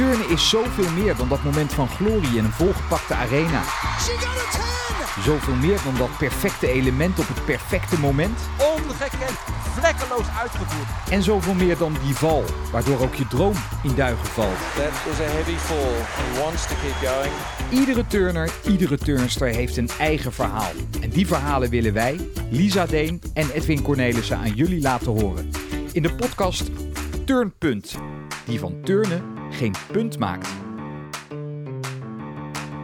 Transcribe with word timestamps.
Turnen 0.00 0.28
is 0.28 0.48
zoveel 0.48 0.90
meer 0.90 1.16
dan 1.16 1.28
dat 1.28 1.42
moment 1.42 1.72
van 1.72 1.88
glorie 1.88 2.36
in 2.36 2.44
een 2.44 2.52
volgepakte 2.52 3.14
arena. 3.14 3.62
She 3.98 4.16
got 4.18 4.56
a 4.56 5.14
10! 5.14 5.22
Zoveel 5.22 5.54
meer 5.54 5.78
dan 5.84 5.96
dat 5.96 6.18
perfecte 6.18 6.68
element 6.72 7.18
op 7.18 7.28
het 7.28 7.44
perfecte 7.44 7.98
moment. 7.98 8.38
Ongekend, 8.58 9.38
vlekkeloos 9.78 10.26
uitgevoerd. 10.38 11.10
En 11.10 11.22
zoveel 11.22 11.54
meer 11.54 11.78
dan 11.78 11.96
die 12.04 12.14
val, 12.14 12.44
waardoor 12.72 13.00
ook 13.00 13.14
je 13.14 13.26
droom 13.26 13.54
in 13.82 13.94
duigen 13.94 14.26
valt. 14.26 14.58
That 14.74 15.12
is 15.12 15.20
a 15.20 15.30
heavy 15.30 15.56
fall. 15.56 15.92
He 16.02 16.40
wants 16.42 16.66
to 16.66 16.74
keep 16.74 17.10
going. 17.10 17.32
Iedere 17.70 18.06
turner, 18.06 18.50
iedere 18.66 18.98
turnster 18.98 19.48
heeft 19.48 19.76
een 19.76 19.90
eigen 19.98 20.32
verhaal. 20.32 20.72
En 21.00 21.10
die 21.10 21.26
verhalen 21.26 21.70
willen 21.70 21.92
wij, 21.92 22.30
Lisa 22.50 22.86
Deen 22.86 23.22
en 23.34 23.50
Edwin 23.50 23.82
Cornelissen 23.82 24.36
aan 24.36 24.54
jullie 24.54 24.80
laten 24.80 25.20
horen. 25.20 25.50
In 25.92 26.02
de 26.02 26.14
podcast 26.14 26.70
Turnpunt, 27.24 27.94
die 28.44 28.58
van 28.58 28.80
turnen 28.84 29.39
geen 29.50 29.74
punt 29.92 30.18
maakt. 30.18 30.48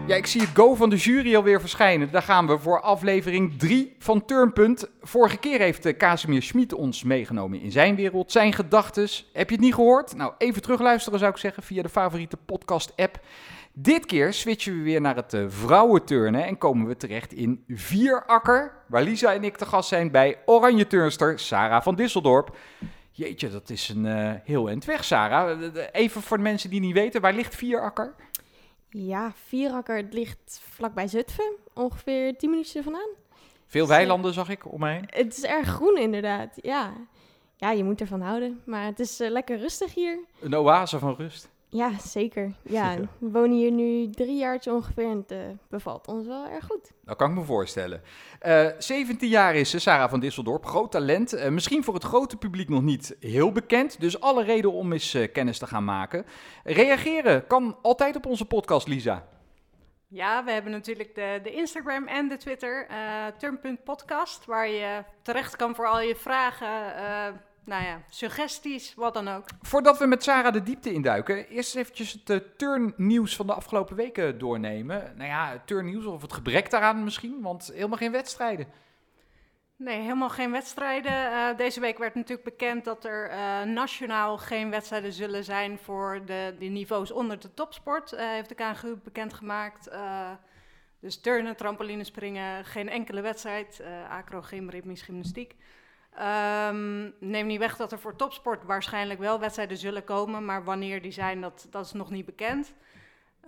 Ja, 0.06 0.14
ik 0.14 0.26
zie 0.26 0.40
het 0.40 0.50
go 0.54 0.74
van 0.74 0.90
de 0.90 0.96
jury 0.96 1.36
alweer 1.36 1.60
verschijnen. 1.60 2.10
Daar 2.10 2.22
gaan 2.22 2.46
we 2.46 2.58
voor 2.58 2.80
aflevering 2.80 3.58
3 3.58 3.96
van 3.98 4.24
Turnpunt. 4.24 4.88
Vorige 5.02 5.36
keer 5.36 5.58
heeft 5.58 5.86
eh, 5.86 5.96
Casimir 5.96 6.42
Schmid 6.42 6.72
ons 6.72 7.02
meegenomen 7.02 7.60
in 7.60 7.72
zijn 7.72 7.94
wereld, 7.94 8.32
zijn 8.32 8.52
gedachtes. 8.52 9.30
Heb 9.32 9.48
je 9.48 9.54
het 9.54 9.64
niet 9.64 9.74
gehoord? 9.74 10.16
Nou, 10.16 10.32
even 10.38 10.62
terugluisteren 10.62 11.18
zou 11.18 11.30
ik 11.30 11.36
zeggen 11.36 11.62
via 11.62 11.82
de 11.82 11.88
favoriete 11.88 12.36
podcast-app. 12.36 13.20
Dit 13.72 14.06
keer 14.06 14.32
switchen 14.32 14.76
we 14.76 14.82
weer 14.82 15.00
naar 15.00 15.16
het 15.16 15.34
eh, 15.34 15.44
vrouwenturnen 15.48 16.44
en 16.44 16.58
komen 16.58 16.86
we 16.86 16.96
terecht 16.96 17.32
in 17.32 17.64
Vierakker, 17.68 18.72
waar 18.86 19.02
Lisa 19.02 19.34
en 19.34 19.44
ik 19.44 19.56
te 19.56 19.66
gast 19.66 19.88
zijn 19.88 20.10
bij 20.10 20.38
oranje 20.44 20.86
turnster 20.86 21.38
Sarah 21.38 21.82
van 21.82 21.94
Disseldorp. 21.94 22.56
Jeetje, 23.16 23.50
dat 23.50 23.70
is 23.70 23.88
een 23.88 24.06
eh, 24.06 24.32
heel 24.44 24.68
eind 24.68 24.84
weg, 24.84 25.04
Sarah. 25.04 25.62
Eh, 25.62 25.76
eh, 25.76 25.88
Even 25.92 26.22
voor 26.22 26.36
de 26.36 26.42
mensen 26.42 26.70
die 26.70 26.80
niet 26.80 26.92
weten, 26.92 27.20
waar 27.20 27.34
ligt 27.34 27.54
Vierakker? 27.54 28.14
Ja, 28.90 29.32
Vierakker 29.46 29.96
het 29.96 30.12
ligt 30.12 30.60
vlakbij 30.70 31.08
Zutphen, 31.08 31.52
ongeveer 31.74 32.36
10 32.36 32.50
minuutjes 32.50 32.84
vandaan. 32.84 33.08
Veel 33.66 33.86
weilanden 33.86 34.34
zag 34.34 34.48
ik 34.48 34.72
om 34.72 34.80
me 34.80 34.90
heen. 34.90 35.04
Het 35.06 35.36
is 35.36 35.44
erg 35.44 35.68
groen 35.68 35.98
inderdaad, 35.98 36.58
ja. 36.62 36.92
Ja, 37.56 37.70
je 37.70 37.84
moet 37.84 38.00
ervan 38.00 38.20
houden, 38.20 38.60
maar 38.64 38.84
het 38.84 39.00
is 39.00 39.18
lekker 39.18 39.58
rustig 39.58 39.94
hier. 39.94 40.18
Een 40.40 40.56
oase 40.56 40.98
van 40.98 41.14
rust. 41.14 41.48
Ja, 41.68 41.98
zeker. 41.98 42.52
Ja, 42.62 42.92
Ja. 42.92 42.98
we 43.18 43.30
wonen 43.30 43.56
hier 43.56 43.70
nu 43.70 44.10
drie 44.10 44.36
jaar 44.36 44.60
ongeveer 44.70 45.04
en 45.10 45.16
het 45.16 45.30
eh, 45.30 45.38
bevalt 45.68 46.08
ons 46.08 46.26
wel 46.26 46.46
erg 46.48 46.64
goed. 46.64 46.92
Dat 47.04 47.16
kan 47.16 47.30
ik 47.30 47.36
me 47.36 47.44
voorstellen. 47.44 48.02
Eh 48.38 48.66
17 48.78 49.28
jaar 49.28 49.54
is 49.54 49.70
ze, 49.70 49.78
Sarah 49.78 50.10
van 50.10 50.20
Disseldorp. 50.20 50.64
Groot 50.66 50.90
talent. 50.90 51.32
Eh, 51.32 51.50
misschien 51.50 51.84
voor 51.84 51.94
het 51.94 52.04
grote 52.04 52.36
publiek 52.36 52.68
nog 52.68 52.82
niet 52.82 53.16
heel 53.20 53.52
bekend. 53.52 54.00
Dus 54.00 54.20
alle 54.20 54.44
reden 54.44 54.72
om 54.72 54.92
eens 54.92 55.14
eh, 55.14 55.32
kennis 55.32 55.58
te 55.58 55.66
gaan 55.66 55.84
maken. 55.84 56.24
Reageren 56.64 57.46
kan 57.46 57.78
altijd 57.82 58.16
op 58.16 58.26
onze 58.26 58.44
podcast, 58.44 58.86
Lisa. 58.88 59.26
Ja, 60.08 60.44
we 60.44 60.50
hebben 60.50 60.72
natuurlijk 60.72 61.14
de, 61.14 61.40
de 61.42 61.50
Instagram 61.52 62.06
en 62.06 62.28
de 62.28 62.36
Twitter, 62.36 62.86
eh 62.88 63.26
Turn.podcast, 63.38 64.44
waar 64.44 64.68
je 64.68 65.04
terecht 65.22 65.56
kan 65.56 65.74
voor 65.74 65.86
al 65.86 66.00
je 66.00 66.16
vragen, 66.16 66.96
eh, 66.96 67.26
nou 67.66 67.84
ja, 67.84 68.02
suggesties, 68.08 68.94
wat 68.94 69.14
dan 69.14 69.28
ook. 69.28 69.44
Voordat 69.60 69.98
we 69.98 70.06
met 70.06 70.22
Sarah 70.22 70.52
de 70.52 70.62
diepte 70.62 70.92
induiken, 70.92 71.48
eerst 71.48 71.76
eventjes 71.76 72.12
het 72.12 72.30
eh, 72.30 72.36
turnnieuws 72.56 73.36
van 73.36 73.46
de 73.46 73.54
afgelopen 73.54 73.96
weken 73.96 74.38
doornemen. 74.38 75.12
Nou 75.16 75.28
ja, 75.28 75.62
turnnieuws 75.64 76.04
of 76.04 76.22
het 76.22 76.32
gebrek 76.32 76.70
daaraan 76.70 77.04
misschien, 77.04 77.42
want 77.42 77.70
helemaal 77.74 77.98
geen 77.98 78.12
wedstrijden. 78.12 78.66
Nee, 79.76 80.00
helemaal 80.00 80.28
geen 80.28 80.50
wedstrijden. 80.50 81.12
Eh, 81.12 81.56
deze 81.56 81.80
week 81.80 81.98
werd 81.98 82.14
natuurlijk 82.14 82.48
bekend 82.48 82.84
dat 82.84 83.04
er 83.04 83.28
eh, 83.28 83.62
nationaal 83.62 84.38
geen 84.38 84.70
wedstrijden 84.70 85.12
zullen 85.12 85.44
zijn 85.44 85.78
voor 85.78 86.20
de, 86.24 86.54
de 86.58 86.66
niveaus 86.66 87.10
onder 87.10 87.40
de 87.40 87.54
topsport, 87.54 88.10
heeft 88.16 88.48
de 88.48 88.54
KNGU 88.54 88.96
bekendgemaakt. 89.04 89.90
Dus 91.00 91.20
turnen, 91.20 91.56
trampolinespringen, 91.56 92.64
geen 92.64 92.88
enkele 92.88 93.20
wedstrijd. 93.20 93.82
acro, 94.10 94.42
gym, 94.42 94.70
ritmisch 94.70 95.02
gymnastiek. 95.02 95.54
Ehm, 96.16 97.10
neem 97.18 97.46
niet 97.46 97.58
weg 97.58 97.76
dat 97.76 97.92
er 97.92 97.98
voor 97.98 98.16
topsport 98.16 98.64
waarschijnlijk 98.64 99.20
wel 99.20 99.38
wedstrijden 99.38 99.76
zullen 99.76 100.04
komen, 100.04 100.44
maar 100.44 100.64
wanneer 100.64 101.02
die 101.02 101.12
zijn, 101.12 101.40
dat, 101.40 101.66
dat 101.70 101.84
is 101.84 101.92
nog 101.92 102.10
niet 102.10 102.26
bekend. 102.26 102.72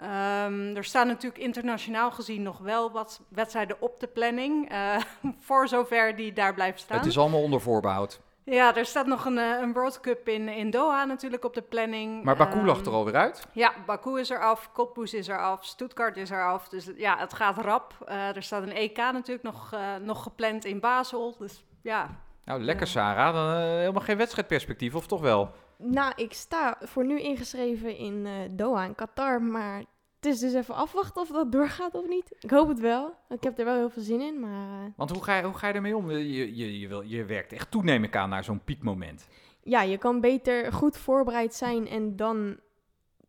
Ehm, 0.00 0.76
er 0.76 0.84
staan 0.84 1.06
natuurlijk 1.06 1.42
internationaal 1.42 2.10
gezien 2.10 2.42
nog 2.42 2.58
wel 2.58 2.90
wat 2.90 3.20
wedstrijden 3.28 3.76
op 3.80 4.00
de 4.00 4.06
planning, 4.06 4.70
eh, 4.70 4.96
voor 5.46 5.68
zover 5.68 6.16
die 6.16 6.32
daar 6.32 6.54
blijven 6.54 6.80
staan. 6.80 6.96
Het 6.98 7.06
is 7.06 7.18
allemaal 7.18 7.42
onder 7.42 7.60
voorbehoud. 7.60 8.20
Ja, 8.44 8.76
er 8.76 8.84
staat 8.84 9.06
nog 9.06 9.24
een, 9.24 9.38
eh, 9.38 9.60
een 9.60 9.72
World 9.72 10.00
Cup 10.00 10.28
in, 10.28 10.48
in 10.48 10.70
Doha 10.70 11.04
natuurlijk 11.04 11.44
op 11.44 11.54
de 11.54 11.62
planning. 11.62 12.24
Maar 12.24 12.36
Baku 12.36 12.64
lag 12.64 12.76
Ehm, 12.76 12.86
er 12.86 12.92
alweer 12.92 13.16
uit. 13.16 13.46
Ja, 13.52 13.72
Baku 13.86 14.20
is 14.20 14.30
er 14.30 14.40
af, 14.40 14.72
Cottbus 14.72 15.14
is 15.14 15.28
er 15.28 15.38
af, 15.40 15.64
Stuttgart 15.64 16.16
is 16.16 16.30
er 16.30 16.44
af. 16.44 16.68
Dus 16.68 16.90
ja, 16.96 17.18
het 17.18 17.34
gaat 17.34 17.58
rap. 17.58 17.94
Eh, 18.06 18.36
er 18.36 18.42
staat 18.42 18.62
een 18.62 18.76
EK 18.76 18.96
natuurlijk 18.96 19.42
nog, 19.42 19.76
nog 20.02 20.22
gepland 20.22 20.64
in 20.64 20.80
Basel. 20.80 21.36
Dus 21.38 21.64
ja, 21.82 22.08
Nou, 22.48 22.62
lekker. 22.62 22.86
Sarah. 22.86 23.34
Dan, 23.34 23.50
eh, 23.50 23.78
helemaal 23.78 24.02
geen 24.02 24.16
wedstrijdperspectief, 24.16 24.94
of 24.94 25.06
toch 25.06 25.20
wel? 25.20 25.50
Nou, 25.76 26.12
ik 26.16 26.32
sta 26.32 26.76
voor 26.80 27.06
nu 27.06 27.20
ingeschreven 27.20 27.96
in 27.96 28.26
eh, 28.26 28.32
Doha 28.50 28.84
in 28.84 28.94
Qatar, 28.94 29.42
maar 29.42 29.78
het 30.16 30.26
is 30.26 30.38
dus 30.38 30.54
even 30.54 30.74
afwachten 30.74 31.22
of 31.22 31.28
dat 31.28 31.52
doorgaat 31.52 31.94
of 31.94 32.08
niet. 32.08 32.36
Ik 32.40 32.50
hoop 32.50 32.68
het 32.68 32.80
wel. 32.80 33.14
Ik 33.28 33.42
heb 33.42 33.58
er 33.58 33.64
wel 33.64 33.76
heel 33.76 33.90
veel 33.90 34.02
zin 34.02 34.20
in, 34.20 34.40
maar 34.40 34.84
eh, 34.84 34.90
Want 34.96 35.10
hoe 35.10 35.24
ga 35.24 35.36
je, 35.36 35.42
hoe 35.42 35.54
ga 35.54 35.68
je 35.68 35.74
ermee 35.74 35.96
om? 35.96 36.10
Je, 36.10 36.56
je, 36.56 36.80
je, 36.80 36.88
wil, 36.88 37.00
je 37.00 37.24
werkt 37.24 37.52
echt 37.52 37.70
toe, 37.70 37.82
neem 37.82 38.04
ik 38.04 38.16
aan, 38.16 38.28
naar 38.28 38.44
zo'n 38.44 38.64
piekmoment. 38.64 39.28
ja, 39.62 39.82
je 39.82 39.98
kan 39.98 40.20
beter 40.20 40.72
goed 40.72 40.96
voorbereid 40.96 41.54
zijn 41.54 41.88
en 41.88 42.16
dan 42.16 42.56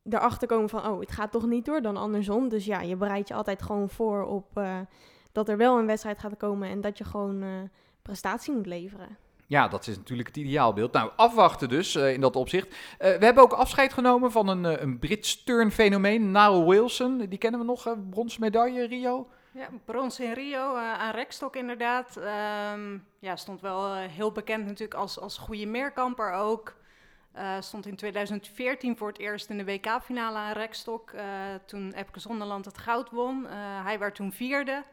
erachter 0.09 0.47
komen 0.47 0.69
van, 0.69 0.87
oh, 0.87 0.99
het 0.99 1.11
gaat 1.11 1.31
toch 1.31 1.45
niet 1.45 1.65
door, 1.65 1.81
dan 1.81 1.97
andersom. 1.97 2.49
Dus 2.49 2.65
ja, 2.65 2.81
je 2.81 2.95
bereidt 2.95 3.27
je 3.27 3.33
altijd 3.33 3.61
gewoon 3.61 3.89
voor 3.89 4.25
op 4.25 4.61
dat 5.31 5.49
er 5.49 5.57
wel 5.57 5.79
een 5.79 5.85
wedstrijd 5.85 6.19
gaat 6.19 6.37
komen 6.37 6.69
en 6.69 6.81
dat 6.81 6.97
je 6.97 7.03
gewoon 7.03 7.69
prestatie 8.09 8.53
moet 8.53 8.65
leveren. 8.65 9.17
Ja, 9.47 9.67
dat 9.67 9.87
is 9.87 9.97
natuurlijk 9.97 10.27
het 10.27 10.37
ideaalbeeld. 10.37 10.91
Nou, 10.93 11.11
afwachten 11.15 11.69
dus 11.69 11.95
eh, 11.95 12.13
in 12.13 12.21
dat 12.21 12.35
opzicht. 12.35 12.67
Eh, 12.97 13.17
we 13.17 13.25
hebben 13.25 13.43
ook 13.43 13.53
afscheid 13.53 13.93
genomen 13.93 14.31
van 14.31 14.47
een, 14.47 14.65
eh, 14.65 14.81
een 14.81 14.99
Brits 14.99 15.43
turnfenomeen, 15.43 16.31
Nile 16.31 16.65
Wilson. 16.69 17.17
Die 17.17 17.37
kennen 17.39 17.59
we 17.59 17.65
nog, 17.65 17.87
eh, 17.87 17.93
bronzen 18.09 18.41
medaille 18.41 18.87
Rio. 18.87 19.27
ja 19.51 19.67
brons 19.85 20.19
in 20.19 20.33
Rio 20.33 20.75
eh, 20.75 20.93
aan 20.93 21.11
rekstok 21.13 21.55
inderdaad. 21.55 22.17
Ehm, 22.17 22.97
ja, 23.19 23.35
stond 23.35 23.61
wel 23.61 23.95
heel 23.95 24.31
bekend 24.31 24.65
natuurlijk 24.65 24.93
als, 24.99 25.19
als 25.19 25.37
goede 25.37 25.65
meerkamper 25.65 26.31
ook. 26.31 26.77
Eh, 27.31 27.55
stond 27.59 27.85
in 27.85 27.95
2014 27.95 28.97
voor 28.97 29.07
het 29.07 29.19
eerst 29.19 29.49
in 29.49 29.57
de 29.57 29.65
WK-finale 29.65 30.37
aan 30.37 30.53
rekstok. 30.53 31.11
eh, 31.11 31.23
toen 31.65 31.91
Epke 31.93 32.19
Zonderland 32.19 32.65
het 32.65 32.77
goud 32.77 33.09
won. 33.11 33.47
Eh, 33.47 33.53
hij 33.83 33.99
werd 33.99 34.15
toen 34.15 34.31
vierde. 34.31 34.83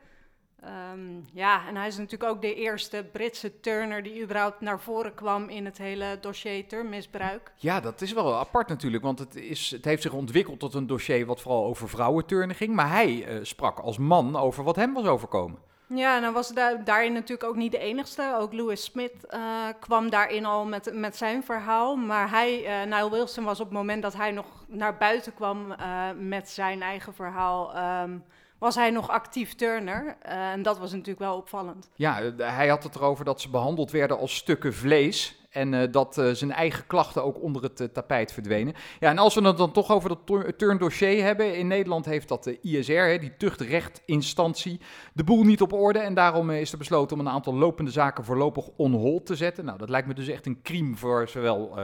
Ehm, 0.62 1.20
ja, 1.32 1.66
en 1.68 1.76
hij 1.76 1.86
is 1.86 1.96
natuurlijk 1.96 2.30
ook 2.30 2.42
de 2.42 2.54
eerste 2.54 3.06
Britse 3.12 3.60
turner 3.60 4.02
die 4.02 4.22
überhaupt 4.22 4.60
naar 4.60 4.80
voren 4.80 5.14
kwam 5.14 5.48
in 5.48 5.64
het 5.64 5.78
hele 5.78 6.18
dossier 6.20 6.66
turnmisbruik. 6.66 7.52
Ja, 7.56 7.80
dat 7.80 8.00
is 8.00 8.12
wel 8.12 8.34
apart 8.34 8.68
natuurlijk, 8.68 9.02
want 9.02 9.18
het, 9.18 9.36
is, 9.36 9.70
het 9.70 9.84
heeft 9.84 10.02
zich 10.02 10.12
ontwikkeld 10.12 10.60
tot 10.60 10.74
een 10.74 10.86
dossier 10.86 11.26
wat 11.26 11.40
vooral 11.40 11.64
over 11.64 11.88
vrouwenturnen 11.88 12.56
ging. 12.56 12.74
Maar 12.74 12.90
hij 12.90 13.24
eh, 13.24 13.38
sprak 13.42 13.78
als 13.78 13.98
man 13.98 14.36
over 14.36 14.64
wat 14.64 14.76
hem 14.76 14.92
was 14.92 15.04
overkomen. 15.06 15.58
Ja, 15.88 16.16
en 16.16 16.22
dan 16.22 16.32
was 16.32 16.48
da 16.48 16.74
daarin 16.74 17.12
natuurlijk 17.12 17.48
ook 17.48 17.56
niet 17.56 17.72
de 17.72 17.78
enigste. 17.78 18.36
Ook 18.38 18.52
Lewis 18.52 18.84
Smith 18.84 19.26
eh, 19.26 19.40
kwam 19.80 20.10
daarin 20.10 20.44
al 20.44 20.64
met, 20.64 20.90
met 20.94 21.16
zijn 21.16 21.44
verhaal. 21.44 21.96
Maar 21.96 22.30
hij, 22.30 22.64
eh 22.64 22.82
Nile 22.82 23.10
Wilson, 23.10 23.44
was 23.44 23.60
op 23.60 23.66
het 23.66 23.76
moment 23.76 24.02
dat 24.02 24.14
hij 24.16 24.30
nog 24.30 24.46
naar 24.68 24.96
buiten 24.96 25.34
kwam 25.34 25.74
met 26.16 26.50
zijn 26.50 26.82
eigen 26.82 27.14
verhaal, 27.14 27.74
ehm, 27.74 28.18
was 28.58 28.74
hij 28.74 28.90
nog 28.90 29.08
actief 29.08 29.54
turner. 29.54 30.16
Eh, 30.22 30.50
en 30.50 30.62
dat 30.62 30.78
was 30.78 30.90
natuurlijk 30.90 31.18
wel 31.18 31.36
opvallend. 31.36 31.88
Ja, 31.94 32.20
eh, 32.20 32.56
hij 32.56 32.68
had 32.68 32.82
het 32.82 32.94
erover 32.94 33.24
dat 33.24 33.40
ze 33.40 33.48
behandeld 33.50 33.90
werden 33.90 34.18
als 34.18 34.34
stukken 34.34 34.74
vlees. 34.74 35.40
En 35.50 35.74
eh, 35.74 35.92
dat 35.92 36.18
eh, 36.18 36.30
zijn 36.30 36.52
eigen 36.52 36.86
klachten 36.86 37.24
ook 37.24 37.42
onder 37.42 37.62
het 37.62 37.94
tapijt 37.94 38.32
verdwenen. 38.32 38.74
Ja, 39.00 39.10
en 39.10 39.18
als 39.18 39.34
we 39.34 39.42
het 39.46 39.56
dan 39.56 39.72
toch 39.72 39.90
over 39.90 40.08
dat 40.08 40.18
tur- 40.24 40.56
turndossier 40.56 41.24
hebben. 41.24 41.56
In 41.56 41.66
Nederland 41.66 42.04
heeft 42.04 42.28
dat 42.28 42.44
de 42.44 42.60
ISR, 42.60 42.92
hè, 42.92 43.18
die 43.18 43.36
tuchtrechtinstantie, 43.36 44.80
de 45.12 45.24
boel 45.24 45.42
niet 45.42 45.62
op 45.62 45.72
orde. 45.72 45.98
En 45.98 46.14
daarom 46.14 46.50
is 46.50 46.72
er 46.72 46.78
besloten 46.78 47.18
om 47.18 47.26
een 47.26 47.32
aantal 47.32 47.54
lopende 47.54 47.90
zaken 47.90 48.24
voorlopig 48.24 48.68
on 48.76 48.92
hold 48.92 49.26
te 49.26 49.36
zetten. 49.36 49.64
Nou, 49.64 49.78
dat 49.78 49.88
lijkt 49.88 50.08
me 50.08 50.14
dus 50.14 50.28
echt 50.28 50.46
een 50.46 50.62
crime 50.62 50.96
voor 50.96 51.28
zowel 51.28 51.74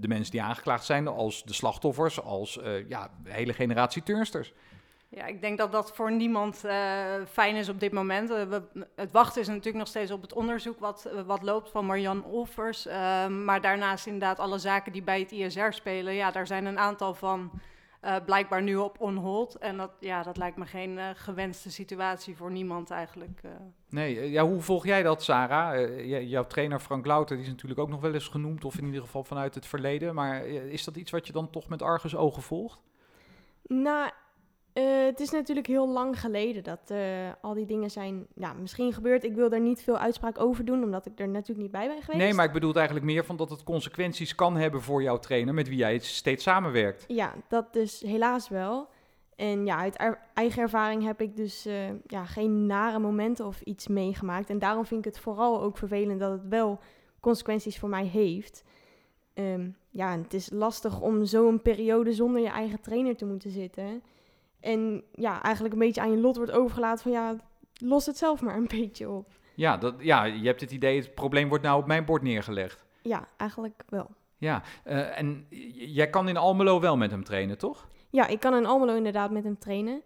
de 0.00 0.08
mensen 0.08 0.30
die 0.30 0.42
aangeklaagd 0.42 0.84
zijn, 0.84 1.08
als 1.08 1.44
de 1.44 1.54
slachtoffers, 1.54 2.22
als 2.22 2.60
ja, 2.88 3.10
de 3.24 3.32
hele 3.32 3.52
generatie 3.52 4.02
turnsters. 4.02 4.52
Ja, 5.08 5.26
ik 5.26 5.40
denk 5.40 5.58
dat 5.58 5.72
dat 5.72 5.92
voor 5.94 6.12
niemand 6.12 6.64
eh, 6.64 7.04
fijn 7.28 7.56
is 7.56 7.68
op 7.68 7.80
dit 7.80 7.92
moment. 7.92 8.30
Eh, 8.30 8.42
we, 8.42 8.86
het 8.94 9.10
wachten 9.12 9.40
is 9.40 9.46
natuurlijk 9.48 9.76
nog 9.76 9.88
steeds 9.88 10.10
op 10.10 10.22
het 10.22 10.32
onderzoek 10.32 10.78
wat, 10.78 11.04
eh, 11.04 11.20
wat 11.22 11.42
loopt 11.42 11.70
van 11.70 11.86
Marian 11.86 12.24
Olvers. 12.24 12.86
Eh, 12.86 13.26
maar 13.26 13.60
daarnaast 13.60 14.06
inderdaad 14.06 14.38
alle 14.38 14.58
zaken 14.58 14.92
die 14.92 15.02
bij 15.02 15.20
het 15.20 15.32
ISR 15.32 15.70
spelen. 15.70 16.14
Ja, 16.14 16.30
daar 16.30 16.46
zijn 16.46 16.64
een 16.64 16.78
aantal 16.78 17.14
van 17.14 17.50
eh, 18.00 18.16
blijkbaar 18.24 18.62
nu 18.62 18.76
op 18.76 19.00
on 19.00 19.16
hold. 19.16 19.54
En 19.54 19.76
dat, 19.76 19.90
ja, 20.00 20.22
dat 20.22 20.36
lijkt 20.36 20.56
me 20.56 20.66
geen 20.66 20.98
gewenste 21.14 21.70
situatie 21.70 22.36
voor 22.36 22.50
niemand 22.50 22.90
eigenlijk. 22.90 23.40
eh. 23.42 23.50
Nee, 23.88 24.30
ja, 24.30 24.44
hoe 24.44 24.60
volg 24.60 24.84
jij 24.86 25.02
dat, 25.02 25.22
Sarah? 25.22 25.74
Eh, 25.82 26.30
jouw 26.30 26.46
trainer 26.46 26.78
Frank 26.80 27.06
Louter 27.06 27.36
die 27.36 27.44
is 27.44 27.50
natuurlijk 27.50 27.80
ook 27.80 27.88
nog 27.88 28.00
wel 28.00 28.14
eens 28.14 28.28
genoemd, 28.28 28.64
of 28.64 28.78
in 28.78 28.84
ieder 28.84 29.00
geval 29.00 29.24
vanuit 29.24 29.54
het 29.54 29.66
verleden. 29.66 30.14
Maar 30.14 30.46
is 30.46 30.84
dat 30.84 30.96
iets 30.96 31.10
wat 31.10 31.26
je 31.26 31.32
dan 31.32 31.50
toch 31.50 31.68
met 31.68 31.82
argusogen 31.82 32.42
volgt? 32.42 32.80
Nou, 33.62 34.10
eh, 34.76 35.04
het 35.04 35.20
is 35.20 35.30
natuurlijk 35.30 35.66
heel 35.66 35.88
lang 35.88 36.20
geleden 36.20 36.62
dat 36.62 36.80
eh, 36.86 36.98
al 37.40 37.54
die 37.54 37.66
dingen 37.66 37.90
zijn 37.90 38.26
ja, 38.34 38.52
misschien 38.52 38.92
gebeurd. 38.92 39.24
Ik 39.24 39.34
wil 39.34 39.48
daar 39.48 39.60
niet 39.60 39.82
veel 39.82 39.98
uitspraak 39.98 40.40
over 40.40 40.64
doen, 40.64 40.82
omdat 40.82 41.06
ik 41.06 41.20
er 41.20 41.28
natuurlijk 41.28 41.60
niet 41.60 41.70
bij 41.70 41.86
ben 41.88 42.00
geweest. 42.02 42.18
Nee, 42.18 42.34
maar 42.34 42.44
ik 42.44 42.52
bedoel 42.52 42.74
eigenlijk 42.74 43.06
meer 43.06 43.24
van 43.24 43.36
dat 43.36 43.50
het 43.50 43.62
consequenties 43.62 44.34
kan 44.34 44.56
hebben 44.56 44.82
voor 44.82 45.02
jouw 45.02 45.18
trainer 45.18 45.54
met 45.54 45.68
wie 45.68 45.78
jij 45.78 45.98
steeds 45.98 46.42
samenwerkt. 46.42 47.04
Ja, 47.08 47.34
dat 47.48 47.72
dus 47.72 48.00
helaas 48.00 48.48
wel. 48.48 48.88
En 49.36 49.66
ja, 49.66 49.76
uit 49.76 50.00
er- 50.00 50.18
eigen 50.34 50.62
ervaring 50.62 51.04
heb 51.04 51.20
ik 51.20 51.36
dus 51.36 51.66
eh, 51.66 51.74
ja, 52.06 52.24
geen 52.24 52.66
nare 52.66 52.98
momenten 52.98 53.46
of 53.46 53.60
iets 53.60 53.86
meegemaakt. 53.88 54.50
En 54.50 54.58
daarom 54.58 54.86
vind 54.86 55.06
ik 55.06 55.12
het 55.12 55.22
vooral 55.22 55.62
ook 55.62 55.76
vervelend 55.78 56.20
dat 56.20 56.30
het 56.30 56.48
wel 56.48 56.78
consequenties 57.20 57.78
voor 57.78 57.88
mij 57.88 58.04
heeft. 58.04 58.64
Ehm, 59.34 59.68
ja, 59.90 60.12
en 60.12 60.22
het 60.22 60.34
is 60.34 60.50
lastig 60.50 61.00
om 61.00 61.24
zo'n 61.24 61.62
periode 61.62 62.12
zonder 62.12 62.40
je 62.42 62.48
eigen 62.48 62.80
trainer 62.80 63.16
te 63.16 63.26
moeten 63.26 63.50
zitten. 63.50 64.02
En 64.66 65.02
ja, 65.12 65.42
eigenlijk 65.42 65.74
een 65.74 65.80
beetje 65.80 66.00
aan 66.00 66.10
je 66.10 66.16
lot 66.16 66.36
wordt 66.36 66.52
overgelaten 66.52 67.02
van 67.02 67.12
ja, 67.12 67.36
los 67.78 68.06
het 68.06 68.16
zelf 68.16 68.40
maar 68.40 68.56
een 68.56 68.68
beetje 68.80 69.10
op. 69.10 69.28
Ja, 69.54 69.76
dat, 69.76 69.94
ja, 69.98 70.24
je 70.24 70.46
hebt 70.46 70.60
het 70.60 70.70
idee, 70.70 70.98
het 70.98 71.14
probleem 71.14 71.48
wordt 71.48 71.64
nou 71.64 71.80
op 71.80 71.86
mijn 71.86 72.04
bord 72.04 72.22
neergelegd. 72.22 72.84
Ja, 73.02 73.28
eigenlijk 73.36 73.82
wel. 73.88 74.10
Ja, 74.38 74.62
eh, 74.84 75.18
en 75.18 75.46
jij 75.72 76.10
kan 76.10 76.28
in 76.28 76.36
Almelo 76.36 76.80
wel 76.80 76.96
met 76.96 77.10
hem 77.10 77.24
trainen, 77.24 77.58
toch? 77.58 77.88
Ja, 78.10 78.26
ik 78.26 78.40
kan 78.40 78.54
in 78.54 78.66
Almelo 78.66 78.94
inderdaad 78.94 79.30
met 79.30 79.44
hem 79.44 79.58
trainen. 79.58 80.02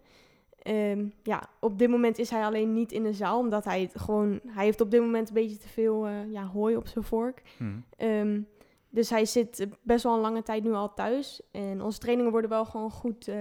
Ehm, 0.61 1.05
ja, 1.23 1.43
op 1.59 1.79
dit 1.79 1.89
moment 1.89 2.17
is 2.17 2.29
hij 2.29 2.43
alleen 2.43 2.73
niet 2.73 2.91
in 2.91 3.03
de 3.03 3.13
zaal, 3.13 3.39
omdat 3.39 3.65
hij 3.65 3.81
het 3.81 3.99
gewoon... 3.99 4.39
Hij 4.47 4.65
heeft 4.65 4.81
op 4.81 4.91
dit 4.91 5.01
moment 5.01 5.27
een 5.27 5.33
beetje 5.33 5.57
te 5.57 5.67
veel 5.67 6.07
eh, 6.07 6.31
ja, 6.31 6.45
hooi 6.45 6.75
op 6.75 6.87
zijn 6.87 7.03
vork. 7.03 7.41
Hm. 7.57 7.79
Ehm, 7.97 8.41
dus 8.89 9.09
hij 9.09 9.25
zit 9.25 9.67
best 9.81 10.03
wel 10.03 10.13
een 10.13 10.19
lange 10.19 10.43
tijd 10.43 10.63
nu 10.63 10.73
al 10.73 10.93
thuis. 10.93 11.41
En 11.51 11.81
onze 11.81 11.99
trainingen 11.99 12.31
worden 12.31 12.49
wel 12.49 12.65
gewoon 12.65 12.91
goed 12.91 13.27
eh, 13.27 13.35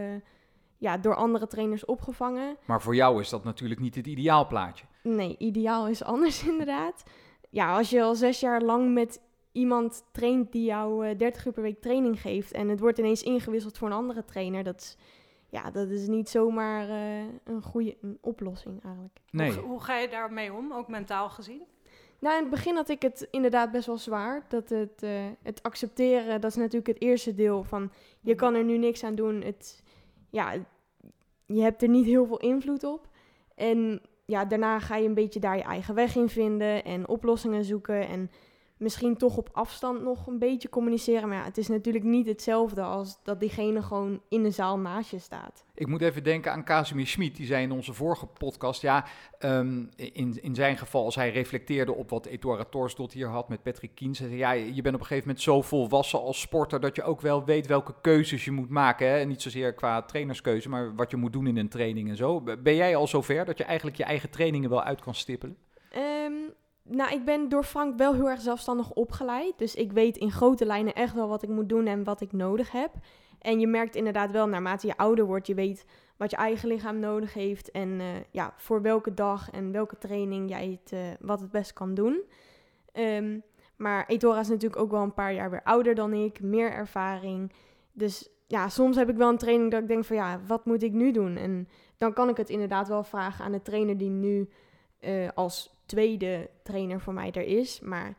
ja, 0.81 0.97
door 0.97 1.15
andere 1.15 1.47
trainers 1.47 1.85
opgevangen. 1.85 2.57
Maar 2.65 2.83
voor 2.83 2.95
jou 2.95 3.21
is 3.21 3.29
dat 3.29 3.45
natuurlijk 3.45 3.81
niet 3.81 3.95
het 3.95 4.07
ideaalplaatje. 4.07 4.85
Nee, 5.03 5.37
ideaal 5.39 5.89
is 5.89 6.03
anders 6.03 6.45
inderdaad. 6.53 7.03
Ja, 7.51 7.77
als 7.77 7.91
je 7.91 8.03
al 8.03 8.15
zes 8.15 8.41
jaar 8.41 8.63
lang 8.63 8.93
met 8.93 9.21
iemand 9.53 10.05
traint 10.13 10.53
die 10.53 10.65
jou 10.65 11.07
eh 11.07 11.19
30 11.19 11.47
uur 11.47 11.53
per 11.53 11.63
week 11.63 11.81
training 11.81 12.21
geeft... 12.21 12.53
en 12.53 12.69
het 12.69 12.81
wordt 12.81 12.99
ineens 12.99 13.23
ingewisseld 13.23 13.79
voor 13.79 13.89
een 13.89 13.95
andere 13.95 14.25
trainer... 14.25 14.65
dat 14.65 14.81
is, 14.81 14.97
ja, 15.49 15.71
dat 15.71 15.89
is 15.89 16.07
niet 16.07 16.29
zomaar 16.29 16.89
eh, 16.89 17.25
een 17.45 17.63
goede 17.63 17.97
een 18.01 18.19
oplossing 18.21 18.85
eigenlijk. 18.85 19.19
Nee. 19.31 19.53
Hoe, 19.53 19.63
hoe 19.63 19.81
ga 19.81 19.99
je 19.99 20.09
daarmee 20.09 20.53
om, 20.53 20.73
ook 20.73 20.89
mentaal 20.89 21.29
gezien? 21.29 21.63
Nou, 22.19 22.37
in 22.37 22.43
het 22.43 22.51
begin 22.51 22.75
had 22.75 22.89
ik 22.89 23.03
het 23.03 23.29
inderdaad 23.31 23.71
best 23.71 23.87
wel 23.87 23.99
zwaar. 23.99 24.45
Dat 24.49 24.69
het, 24.69 25.03
eh, 25.03 25.11
het 25.43 25.63
accepteren, 25.63 26.41
dat 26.41 26.51
is 26.51 26.57
natuurlijk 26.57 26.87
het 26.87 27.03
eerste 27.03 27.35
deel 27.35 27.65
van... 27.65 27.91
je 28.21 28.35
kan 28.35 28.55
er 28.55 28.65
nu 28.65 28.79
niks 28.79 29.05
aan 29.05 29.15
doen. 29.15 29.43
Het, 29.43 29.83
ja, 30.31 30.53
je 31.47 31.61
hebt 31.63 31.83
er 31.83 31.89
niet 31.89 32.07
heel 32.07 32.27
veel 32.27 32.39
invloed 32.39 32.85
op. 32.85 33.09
En 33.55 34.01
ja, 34.27 34.45
daarna 34.45 34.79
ga 34.79 34.97
je 34.97 35.09
een 35.09 35.15
beetje 35.15 35.41
daar 35.41 35.57
je 35.57 35.63
eigen 35.63 35.95
weg 35.95 36.17
in 36.17 36.29
vinden... 36.29 36.85
en 36.85 37.09
oplossingen 37.09 37.65
zoeken 37.65 38.09
en 38.09 38.31
misschien 38.81 39.17
toch 39.17 39.37
op 39.37 39.49
afstand 39.53 40.03
nog 40.03 40.27
een 40.27 40.39
beetje 40.39 40.69
communiceren. 40.69 41.29
Maar 41.29 41.39
ja, 41.39 41.45
het 41.45 41.59
is 41.59 41.69
natuurlijk 41.69 42.05
niet 42.05 42.27
hetzelfde 42.27 42.83
als 42.83 43.19
dat 43.23 43.41
diegene 43.41 43.83
gewoon 43.83 44.21
in 44.29 44.43
de 44.43 44.51
zaal 44.51 44.79
naast 44.79 45.11
je 45.11 45.19
staat. 45.19 45.65
Ik 45.75 45.87
moet 45.87 46.03
even 46.03 46.25
denken 46.25 46.53
aan 46.53 46.65
Casimir 46.65 47.07
Schmid. 47.07 47.37
Die 47.37 47.47
zei 47.47 47.63
in 47.63 47.73
onze 47.73 47.93
vorige 47.93 48.27
podcast, 48.27 48.83
ja, 48.83 49.07
ehm, 49.39 49.85
in, 49.97 50.43
in 50.43 50.55
zijn 50.55 50.77
geval, 50.77 51.05
als 51.05 51.15
hij 51.15 51.31
reflecteerde 51.31 51.95
op 51.95 52.11
wat 52.11 52.27
Ettore 52.27 52.69
Torsdot 52.69 53.13
hier 53.13 53.29
had 53.29 53.49
met 53.49 53.63
Patrick 53.63 53.95
Kiens. 53.95 54.19
Hij 54.19 54.29
zei, 54.29 54.41
ja, 54.41 54.53
je 54.53 54.83
bent 54.83 54.95
op 54.95 55.01
een 55.01 55.07
gegeven 55.07 55.27
moment 55.27 55.45
zo 55.45 55.63
volwassen 55.63 56.21
als 56.21 56.41
sporter 56.41 56.81
dat 56.81 56.97
je 56.97 57.03
ook 57.03 57.21
wel 57.21 57.45
weet 57.45 57.67
welke 57.67 57.95
keuzes 58.01 58.45
je 58.45 58.51
moet 58.51 58.71
maken. 58.71 59.09
Hè? 59.09 59.19
En 59.19 59.29
niet 59.29 59.43
zozeer 59.43 59.75
qua 59.75 60.03
trainerskeuze, 60.03 60.69
maar 60.69 60.95
wat 60.95 61.11
je 61.11 61.17
moet 61.17 61.33
doen 61.33 61.47
in 61.47 61.57
een 61.57 61.69
training 61.69 62.09
en 62.09 62.17
zo. 62.17 62.41
Ben 62.41 62.75
jij 62.75 62.97
al 62.97 63.07
zover 63.07 63.45
dat 63.45 63.59
je 63.59 63.65
eigenlijk 63.65 63.97
je 63.97 64.05
eigen 64.05 64.31
trainingen 64.31 64.71
wel 64.71 64.83
uit 64.83 65.01
kan 65.01 65.15
stippelen? 65.15 65.57
Ehm, 65.91 66.33
nou, 66.83 67.13
ik 67.13 67.25
ben 67.25 67.49
door 67.49 67.65
Frank 67.65 67.99
wel 67.99 68.15
heel 68.15 68.29
erg 68.29 68.41
zelfstandig 68.41 68.91
opgeleid. 68.91 69.53
Dus 69.57 69.75
ik 69.75 69.93
weet 69.93 70.17
in 70.17 70.31
grote 70.31 70.67
lijnen 70.67 70.95
echt 70.95 71.15
wel 71.15 71.29
wat 71.29 71.43
ik 71.43 71.49
moet 71.49 71.69
doen 71.69 71.87
en 71.87 72.05
wat 72.05 72.21
ik 72.21 72.33
nodig 72.33 72.73
heb. 72.73 72.91
En 73.39 73.61
je 73.61 73.67
merkt 73.67 73.95
inderdaad 73.95 74.31
wel, 74.31 74.47
naarmate 74.47 74.87
je 74.87 74.97
ouder 74.97 75.25
wordt, 75.25 75.47
je 75.47 75.55
weet 75.55 75.85
wat 76.17 76.31
je 76.31 76.37
eigen 76.37 76.69
lichaam 76.69 76.99
nodig 76.99 77.35
heeft. 77.35 77.71
En 77.71 78.01
eh, 78.01 78.07
ja, 78.31 78.53
voor 78.57 78.83
welke 78.83 79.15
dag 79.15 79.51
en 79.51 79.73
welke 79.73 79.99
training 79.99 80.49
jij 80.49 80.79
het, 80.83 80.93
eh, 80.93 81.01
wat 81.21 81.41
het 81.41 81.51
best 81.51 81.73
kan 81.73 81.95
doen. 81.95 82.23
Ehm, 82.93 83.39
maar 83.77 84.07
Etora 84.07 84.41
is 84.41 84.49
natuurlijk 84.49 84.83
ook 84.83 84.91
wel 84.91 85.03
een 85.03 85.15
paar 85.15 85.35
jaar 85.35 85.51
weer 85.51 85.63
ouder 85.63 85.95
dan 85.95 86.13
ik, 86.13 86.41
meer 86.41 86.73
ervaring. 86.73 87.53
Dus 87.93 88.29
ja, 88.47 88.69
soms 88.69 88.97
heb 88.97 89.09
ik 89.09 89.17
wel 89.17 89.29
een 89.29 89.39
training 89.39 89.71
dat 89.71 89.83
ik 89.83 89.89
denk 89.89 90.05
van 90.05 90.17
ja, 90.17 90.41
wat 90.47 90.65
moet 90.65 90.83
ik 90.83 90.93
nu 90.93 91.13
doen? 91.13 91.37
En 91.37 91.69
dan 91.97 92.13
kan 92.13 92.29
ik 92.29 92.37
het 92.37 92.51
inderdaad 92.51 92.89
wel 92.89 93.03
vragen 93.03 93.45
aan 93.45 93.53
de 93.53 93.63
trainer 93.63 93.97
die 93.99 94.11
nu 94.11 94.49
eh, 95.01 95.29
als 95.35 95.80
tweede 95.91 96.51
trainer 96.63 97.01
voor 97.01 97.13
mij 97.13 97.31
er 97.31 97.47
is. 97.47 97.81
Maar 97.81 98.17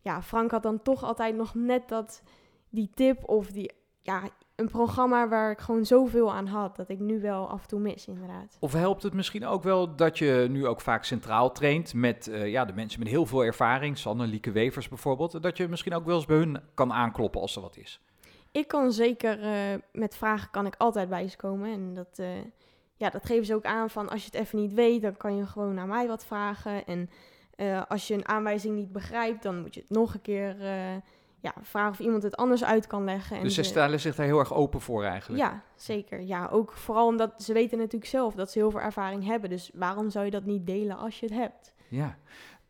ja, 0.00 0.22
Frank 0.22 0.50
had 0.50 0.62
dan 0.62 0.82
toch 0.82 1.04
altijd 1.04 1.36
nog 1.36 1.54
net 1.54 1.88
dat, 1.88 2.22
die 2.70 2.90
tip 2.94 3.28
of 3.28 3.46
die, 3.46 3.72
ja, 4.02 4.22
een 4.56 4.68
programma 4.68 5.28
waar 5.28 5.50
ik 5.50 5.58
gewoon 5.58 5.86
zoveel 5.86 6.32
aan 6.32 6.46
had, 6.46 6.76
dat 6.76 6.88
ik 6.88 6.98
nu 6.98 7.20
wel 7.20 7.48
af 7.48 7.62
en 7.62 7.68
toe 7.68 7.80
mis, 7.80 8.06
inderdaad. 8.06 8.56
Of 8.60 8.72
helpt 8.72 9.02
het 9.02 9.12
misschien 9.12 9.46
ook 9.46 9.62
wel 9.62 9.96
dat 9.96 10.18
je 10.18 10.46
nu 10.50 10.66
ook 10.66 10.80
vaak 10.80 11.04
centraal 11.04 11.52
traint 11.52 11.94
met 11.94 12.28
eh, 12.28 12.50
ja, 12.50 12.64
de 12.64 12.72
mensen 12.72 13.00
met 13.00 13.08
heel 13.08 13.26
veel 13.26 13.44
ervaring, 13.44 13.98
Sanne, 13.98 14.26
Lieke 14.26 14.52
Wevers 14.52 14.88
bijvoorbeeld, 14.88 15.42
dat 15.42 15.56
je 15.56 15.68
misschien 15.68 15.94
ook 15.94 16.04
wel 16.04 16.16
eens 16.16 16.26
bij 16.26 16.36
hun 16.36 16.60
kan 16.74 16.92
aankloppen 16.92 17.40
als 17.40 17.56
er 17.56 17.62
wat 17.62 17.76
is? 17.76 18.00
Ik 18.50 18.68
kan 18.68 18.92
zeker, 18.92 19.42
eh, 19.42 19.78
met 19.92 20.16
vragen 20.16 20.50
kan 20.50 20.66
ik 20.66 20.74
altijd 20.78 21.08
bij 21.08 21.28
ze 21.28 21.36
komen. 21.36 21.72
En 21.72 21.94
dat, 21.94 22.18
eh, 22.18 22.28
ja, 22.96 23.10
dat 23.10 23.26
geven 23.26 23.46
ze 23.46 23.54
ook 23.54 23.64
aan 23.64 23.90
van, 23.90 24.08
als 24.08 24.20
je 24.20 24.30
het 24.32 24.40
even 24.40 24.58
niet 24.58 24.72
weet, 24.72 25.02
dan 25.02 25.16
kan 25.16 25.36
je 25.36 25.46
gewoon 25.46 25.74
naar 25.74 25.86
mij 25.86 26.06
wat 26.06 26.24
vragen. 26.24 26.86
En 26.86 27.10
eh, 27.56 27.82
als 27.88 28.08
je 28.08 28.14
een 28.14 28.28
aanwijzing 28.28 28.76
niet 28.76 28.92
begrijpt, 28.92 29.42
dan 29.42 29.60
moet 29.60 29.74
je 29.74 29.80
het 29.80 29.90
nog 29.90 30.14
een 30.14 30.20
keer 30.20 30.60
eh, 30.60 30.94
ja, 31.40 31.54
vragen 31.62 31.90
of 31.90 31.98
iemand 31.98 32.22
het 32.22 32.36
anders 32.36 32.64
uit 32.64 32.86
kan 32.86 33.04
leggen. 33.04 33.36
En 33.36 33.42
Dus 33.42 33.54
ze 33.54 33.62
stellen 33.62 34.00
zich 34.00 34.14
daar 34.14 34.26
heel 34.26 34.38
erg 34.38 34.54
open 34.54 34.80
voor 34.80 35.04
eigenlijk. 35.04 35.42
Ja, 35.42 35.62
zeker. 35.74 36.20
Ja, 36.20 36.48
ook 36.52 36.72
vooral 36.72 37.06
omdat 37.06 37.42
ze 37.42 37.52
weten 37.52 37.78
natuurlijk 37.78 38.10
zelf 38.10 38.34
dat 38.34 38.50
ze 38.50 38.58
heel 38.58 38.70
veel 38.70 38.80
ervaring 38.80 39.24
hebben. 39.24 39.50
Dus 39.50 39.70
waarom 39.74 40.10
zou 40.10 40.24
je 40.24 40.30
dat 40.30 40.44
niet 40.44 40.66
delen 40.66 40.96
als 40.96 41.20
je 41.20 41.26
het 41.26 41.34
hebt? 41.34 41.72
Ja. 41.88 42.18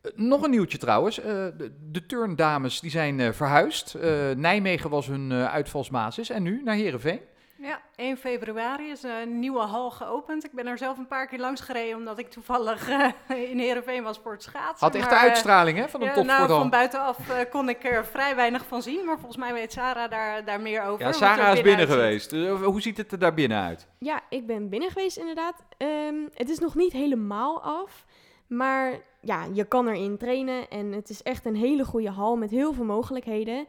Eh, 0.01 0.11
nog 0.15 0.43
een 0.43 0.49
nieuwtje 0.49 0.77
trouwens. 0.77 1.15
De, 1.15 1.73
de 1.91 2.05
turndames 2.05 2.79
die 2.79 2.91
zijn 2.91 3.33
verhuisd. 3.33 3.97
Nijmegen 4.35 4.89
was 4.89 5.07
hun 5.07 5.33
uitvalsbasis. 5.33 6.29
En 6.29 6.43
nu 6.43 6.61
naar 6.63 6.75
Heerenveen. 6.75 7.19
Ja, 7.65 7.81
1 7.95 8.17
februari 8.17 8.89
is 8.89 9.03
een 9.03 9.39
nieuwe 9.39 9.59
hal 9.59 9.91
geopend. 9.91 10.43
Ik 10.43 10.51
ben 10.51 10.67
er 10.67 10.77
zelf 10.77 10.97
een 10.97 11.07
paar 11.07 11.27
keer 11.27 11.39
langs 11.39 11.61
gereden, 11.61 11.97
omdat 11.97 12.17
ik 12.19 12.29
toevallig 12.29 12.89
eh, 12.89 13.51
in 13.51 13.59
Heerenveen 13.59 14.03
was 14.03 14.19
voor 14.23 14.31
het 14.31 14.43
schaatsen. 14.43 14.87
Had 14.87 14.95
echt 14.95 15.03
de 15.03 15.09
Maar, 15.09 15.23
eh, 15.23 15.29
uitstraling 15.29 15.77
hè, 15.77 15.89
van 15.89 16.01
een 16.01 16.07
ja, 16.07 16.21
nou, 16.21 16.47
van 16.47 16.69
buitenaf 16.69 17.29
eh, 17.29 17.49
kon 17.49 17.69
ik 17.69 17.83
er 17.83 18.05
vrij 18.05 18.35
weinig 18.35 18.65
van 18.67 18.81
zien, 18.81 19.05
maar 19.05 19.15
volgens 19.15 19.37
mij 19.37 19.53
weet 19.53 19.71
Sarah 19.71 20.09
daar, 20.09 20.45
daar 20.45 20.61
meer 20.61 20.83
over. 20.83 21.05
ja, 21.05 21.11
Sarah 21.11 21.53
is 21.55 21.61
binnen 21.61 21.87
geweest. 21.87 22.33
Eh, 22.33 22.63
hoe 22.63 22.81
ziet 22.81 22.97
het 22.97 23.11
er 23.11 23.19
daar 23.19 23.33
binnen 23.33 23.61
uit? 23.61 23.87
Ja, 23.99 24.21
ik 24.29 24.47
ben 24.47 24.69
binnen 24.69 24.89
geweest 24.89 25.17
inderdaad. 25.17 25.63
Ehm, 25.77 26.15
het 26.33 26.49
is 26.49 26.59
nog 26.59 26.75
niet 26.75 26.91
helemaal 26.91 27.61
af. 27.61 28.05
Maar 28.47 28.93
ja, 29.21 29.45
je 29.53 29.63
kan 29.63 29.87
erin 29.87 30.17
trainen. 30.17 30.69
En 30.69 30.91
het 30.91 31.09
is 31.09 31.23
echt 31.23 31.45
een 31.45 31.55
hele 31.55 31.85
goede 31.85 32.09
hal 32.09 32.35
met 32.35 32.49
heel 32.49 32.73
veel 32.73 32.85
mogelijkheden. 32.85 33.67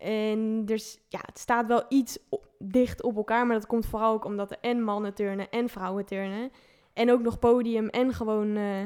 En 0.00 0.64
dus, 0.64 0.98
ja, 1.08 1.20
het 1.26 1.38
staat 1.38 1.66
wel 1.66 1.84
iets 1.88 2.18
dicht 2.58 3.02
op 3.02 3.16
elkaar. 3.16 3.46
Maar 3.46 3.56
dat 3.56 3.66
komt 3.66 3.86
vooral 3.86 4.12
ook 4.12 4.24
omdat 4.24 4.50
er 4.50 4.58
en 4.60 4.82
mannen 4.82 5.14
turnen 5.14 5.50
en 5.50 5.68
vrouwen 5.68 6.04
turnen. 6.04 6.50
En 6.92 7.10
ook 7.10 7.20
nog 7.20 7.38
podium 7.38 7.88
en 7.88 8.12
gewoon 8.14 8.56
eh, 8.56 8.82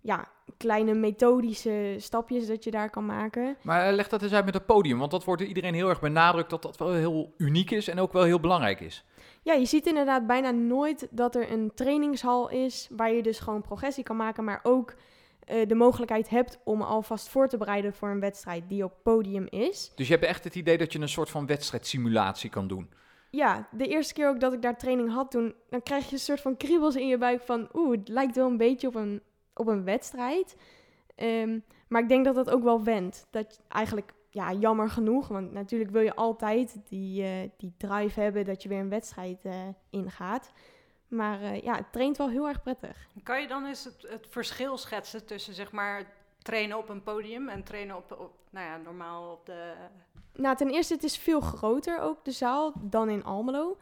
ja, 0.00 0.28
kleine 0.56 0.94
methodische 0.94 1.94
stapjes 1.98 2.46
dat 2.46 2.64
je 2.64 2.70
daar 2.70 2.90
kan 2.90 3.06
maken. 3.06 3.56
Maar 3.62 3.88
eh, 3.88 3.94
leg 3.94 4.08
dat 4.08 4.22
eens 4.22 4.32
uit 4.32 4.44
met 4.44 4.54
het 4.54 4.66
podium. 4.66 4.98
Want 4.98 5.10
dat 5.10 5.24
wordt 5.24 5.40
door 5.40 5.48
iedereen 5.48 5.74
heel 5.74 5.88
erg 5.88 6.00
benadrukt 6.00 6.50
dat 6.50 6.62
dat 6.62 6.76
wel 6.76 6.92
heel 6.92 7.34
uniek 7.36 7.70
is 7.70 7.88
en 7.88 7.98
ook 7.98 8.12
wel 8.12 8.22
heel 8.22 8.40
belangrijk 8.40 8.80
is. 8.80 9.04
Ja, 9.42 9.52
je 9.52 9.66
ziet 9.66 9.86
inderdaad 9.86 10.26
bijna 10.26 10.50
nooit 10.50 11.08
dat 11.10 11.34
er 11.34 11.52
een 11.52 11.72
trainingshal 11.74 12.50
is 12.50 12.88
waar 12.96 13.12
je 13.12 13.22
dus 13.22 13.38
gewoon 13.38 13.62
progressie 13.62 14.04
kan 14.04 14.16
maken, 14.16 14.44
maar 14.44 14.60
ook 14.62 14.94
eh, 15.44 15.68
de 15.68 15.74
mogelijkheid 15.74 16.28
hebt 16.28 16.58
om 16.64 16.82
alvast 16.82 17.28
voor 17.28 17.48
te 17.48 17.56
bereiden 17.56 17.94
voor 17.94 18.08
een 18.08 18.20
wedstrijd 18.20 18.68
die 18.68 18.84
op 18.84 18.92
podium 19.02 19.46
is. 19.50 19.92
Dus 19.94 20.06
je 20.06 20.14
hebt 20.14 20.26
echt 20.26 20.44
het 20.44 20.54
idee 20.54 20.78
dat 20.78 20.92
je 20.92 20.98
een 20.98 21.08
soort 21.08 21.30
van 21.30 21.46
wedstrijdsimulatie 21.46 22.50
kan 22.50 22.68
doen. 22.68 22.90
Ja, 23.30 23.68
de 23.70 23.86
eerste 23.86 24.14
keer 24.14 24.28
ook 24.28 24.40
dat 24.40 24.52
ik 24.52 24.62
daar 24.62 24.78
training 24.78 25.12
had 25.12 25.30
toen, 25.30 25.54
dan 25.70 25.82
krijg 25.82 26.06
je 26.06 26.12
een 26.12 26.18
soort 26.18 26.40
van 26.40 26.56
kriebels 26.56 26.96
in 26.96 27.06
je 27.06 27.18
buik 27.18 27.42
van, 27.42 27.68
oeh, 27.72 27.90
het 27.98 28.08
lijkt 28.08 28.36
wel 28.36 28.46
een 28.46 28.56
beetje 28.56 28.86
op 28.88 28.94
een, 28.94 29.22
op 29.54 29.66
een 29.66 29.84
wedstrijd. 29.84 30.56
Ehm, 31.14 31.58
maar 31.88 32.02
ik 32.02 32.08
denk 32.08 32.24
dat 32.24 32.34
dat 32.34 32.50
ook 32.50 32.62
wel 32.62 32.84
wendt. 32.84 33.26
Dat 33.30 33.60
eigenlijk, 33.68 34.12
ja, 34.30 34.52
jammer 34.52 34.90
genoeg, 34.90 35.28
want 35.28 35.52
natuurlijk 35.52 35.90
wil 35.90 36.02
je 36.02 36.14
altijd 36.14 36.80
die, 36.88 37.22
eh, 37.22 37.30
die 37.56 37.74
drive 37.76 38.20
hebben 38.20 38.44
dat 38.44 38.62
je 38.62 38.68
weer 38.68 38.80
een 38.80 38.88
wedstrijd 38.88 39.44
eh, 39.44 39.54
ingaat. 39.90 40.52
Maar 41.12 41.42
eh, 41.42 41.62
ja, 41.62 41.74
het 41.74 41.92
traint 41.92 42.16
wel 42.16 42.28
heel 42.28 42.48
erg 42.48 42.62
prettig. 42.62 43.08
Kan 43.22 43.40
je 43.40 43.48
dan 43.48 43.66
eens 43.66 43.84
het, 43.84 44.06
het 44.08 44.26
verschil 44.30 44.76
schetsen 44.78 45.26
tussen 45.26 45.54
zeg 45.54 45.72
maar 45.72 46.06
trainen 46.42 46.78
op 46.78 46.88
een 46.88 47.02
podium 47.02 47.48
en 47.48 47.62
trainen 47.64 47.96
op, 47.96 48.16
op 48.18 48.32
nou 48.50 48.66
ja, 48.66 48.76
normaal 48.76 49.32
op 49.32 49.46
de... 49.46 49.72
Nou, 50.34 50.56
ten 50.56 50.68
eerste, 50.70 50.94
het 50.94 51.02
is 51.04 51.18
veel 51.18 51.40
groter 51.40 52.00
ook, 52.00 52.24
de 52.24 52.30
zaal, 52.30 52.72
dan 52.80 53.08
in 53.08 53.24
Almelo. 53.24 53.76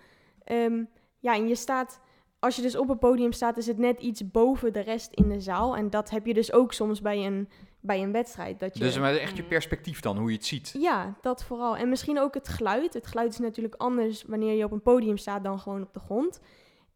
Ehm, 0.44 0.84
ja, 1.18 1.34
en 1.34 1.48
je 1.48 1.54
staat, 1.54 2.00
als 2.38 2.56
je 2.56 2.62
dus 2.62 2.76
op 2.76 2.88
een 2.88 2.98
podium 2.98 3.32
staat, 3.32 3.56
is 3.56 3.66
het 3.66 3.78
net 3.78 4.00
iets 4.00 4.30
boven 4.30 4.72
de 4.72 4.80
rest 4.80 5.12
in 5.12 5.28
de 5.28 5.40
zaal. 5.40 5.76
En 5.76 5.90
dat 5.90 6.10
heb 6.10 6.26
je 6.26 6.34
dus 6.34 6.52
ook 6.52 6.72
soms 6.72 7.00
bij 7.00 7.26
een, 7.26 7.48
bij 7.80 8.02
een 8.02 8.12
wedstrijd. 8.12 8.60
Dat 8.60 8.74
je, 8.78 8.84
Dus 8.84 8.98
maar 8.98 9.16
echt 9.16 9.36
je 9.36 9.44
perspectief 9.44 10.00
dan, 10.00 10.18
hoe 10.18 10.30
je 10.30 10.36
het 10.36 10.46
ziet. 10.46 10.74
ja, 10.78 11.14
dat 11.20 11.44
vooral. 11.44 11.76
En 11.76 11.88
misschien 11.88 12.18
ook 12.18 12.34
het 12.34 12.48
geluid. 12.48 12.94
Het 12.94 13.06
geluid 13.06 13.32
is 13.32 13.38
natuurlijk 13.38 13.74
anders 13.74 14.22
wanneer 14.22 14.56
je 14.56 14.64
op 14.64 14.72
een 14.72 14.82
podium 14.82 15.16
staat 15.16 15.44
dan 15.44 15.60
gewoon 15.60 15.82
op 15.82 15.92
de 15.92 16.00
grond. 16.00 16.40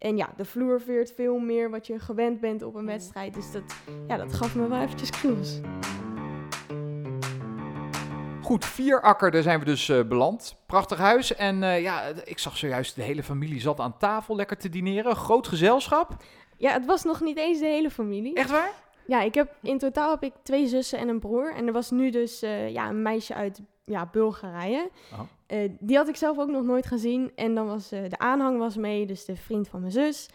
En 0.04 0.16
ja, 0.16 0.32
de 0.36 0.44
vloer 0.44 0.80
veert 0.80 1.12
veel 1.16 1.38
meer 1.38 1.70
wat 1.70 1.86
je 1.86 1.98
gewend 1.98 2.40
bent 2.40 2.62
op 2.62 2.74
een 2.74 2.86
wedstrijd. 2.86 3.34
Dus 3.34 3.52
dat, 3.52 3.62
ja, 4.08 4.16
dat 4.16 4.34
gaf 4.34 4.54
me 4.54 4.68
wel 4.68 4.80
eventjes 4.80 5.10
knoes. 5.10 5.60
Goed, 8.42 8.64
vier 8.64 9.00
akker, 9.00 9.30
daar 9.30 9.42
zijn 9.42 9.58
we 9.58 9.64
dus 9.64 9.88
eh, 9.88 10.02
beland. 10.02 10.56
Prachtig 10.66 10.98
huis. 10.98 11.34
En 11.34 11.62
eh, 11.62 11.82
ja, 11.82 12.02
ik 12.24 12.38
zag 12.38 12.56
zojuist 12.56 12.94
de 12.94 13.02
hele 13.02 13.22
familie 13.22 13.60
zat 13.60 13.80
aan 13.80 13.98
tafel 13.98 14.36
lekker 14.36 14.56
te 14.56 14.68
dineren. 14.68 15.16
Groot 15.16 15.48
gezelschap. 15.48 16.16
Ja, 16.58 16.72
het 16.72 16.86
was 16.86 17.04
nog 17.04 17.20
niet 17.20 17.36
eens 17.36 17.58
de 17.58 17.66
hele 17.66 17.90
familie. 17.90 18.34
Echt 18.34 18.50
waar? 18.50 18.72
Ja, 19.06 19.22
ik 19.22 19.34
heb, 19.34 19.54
in 19.62 19.78
totaal 19.78 20.10
heb 20.10 20.22
ik 20.22 20.32
twee 20.42 20.66
zussen 20.66 20.98
en 20.98 21.08
een 21.08 21.20
broer. 21.20 21.54
En 21.54 21.66
er 21.66 21.72
was 21.72 21.90
nu 21.90 22.10
dus 22.10 22.42
eh, 22.42 22.70
ja, 22.70 22.88
een 22.88 23.02
meisje 23.02 23.34
uit 23.34 23.60
ja, 23.84 24.08
Bulgarije. 24.12 24.90
Oh. 25.12 25.20
Eh, 25.46 25.70
die 25.80 25.96
had 25.96 26.08
ik 26.08 26.16
zelf 26.16 26.38
ook 26.38 26.48
nog 26.48 26.64
nooit 26.64 26.86
gezien. 26.86 27.32
En 27.34 27.54
dan 27.54 27.66
was 27.66 27.92
eh, 27.92 28.08
de 28.08 28.18
aanhang 28.18 28.58
was 28.58 28.76
mee, 28.76 29.06
dus 29.06 29.24
de 29.24 29.36
vriend 29.36 29.68
van 29.68 29.80
mijn 29.80 29.92
zus. 29.92 30.28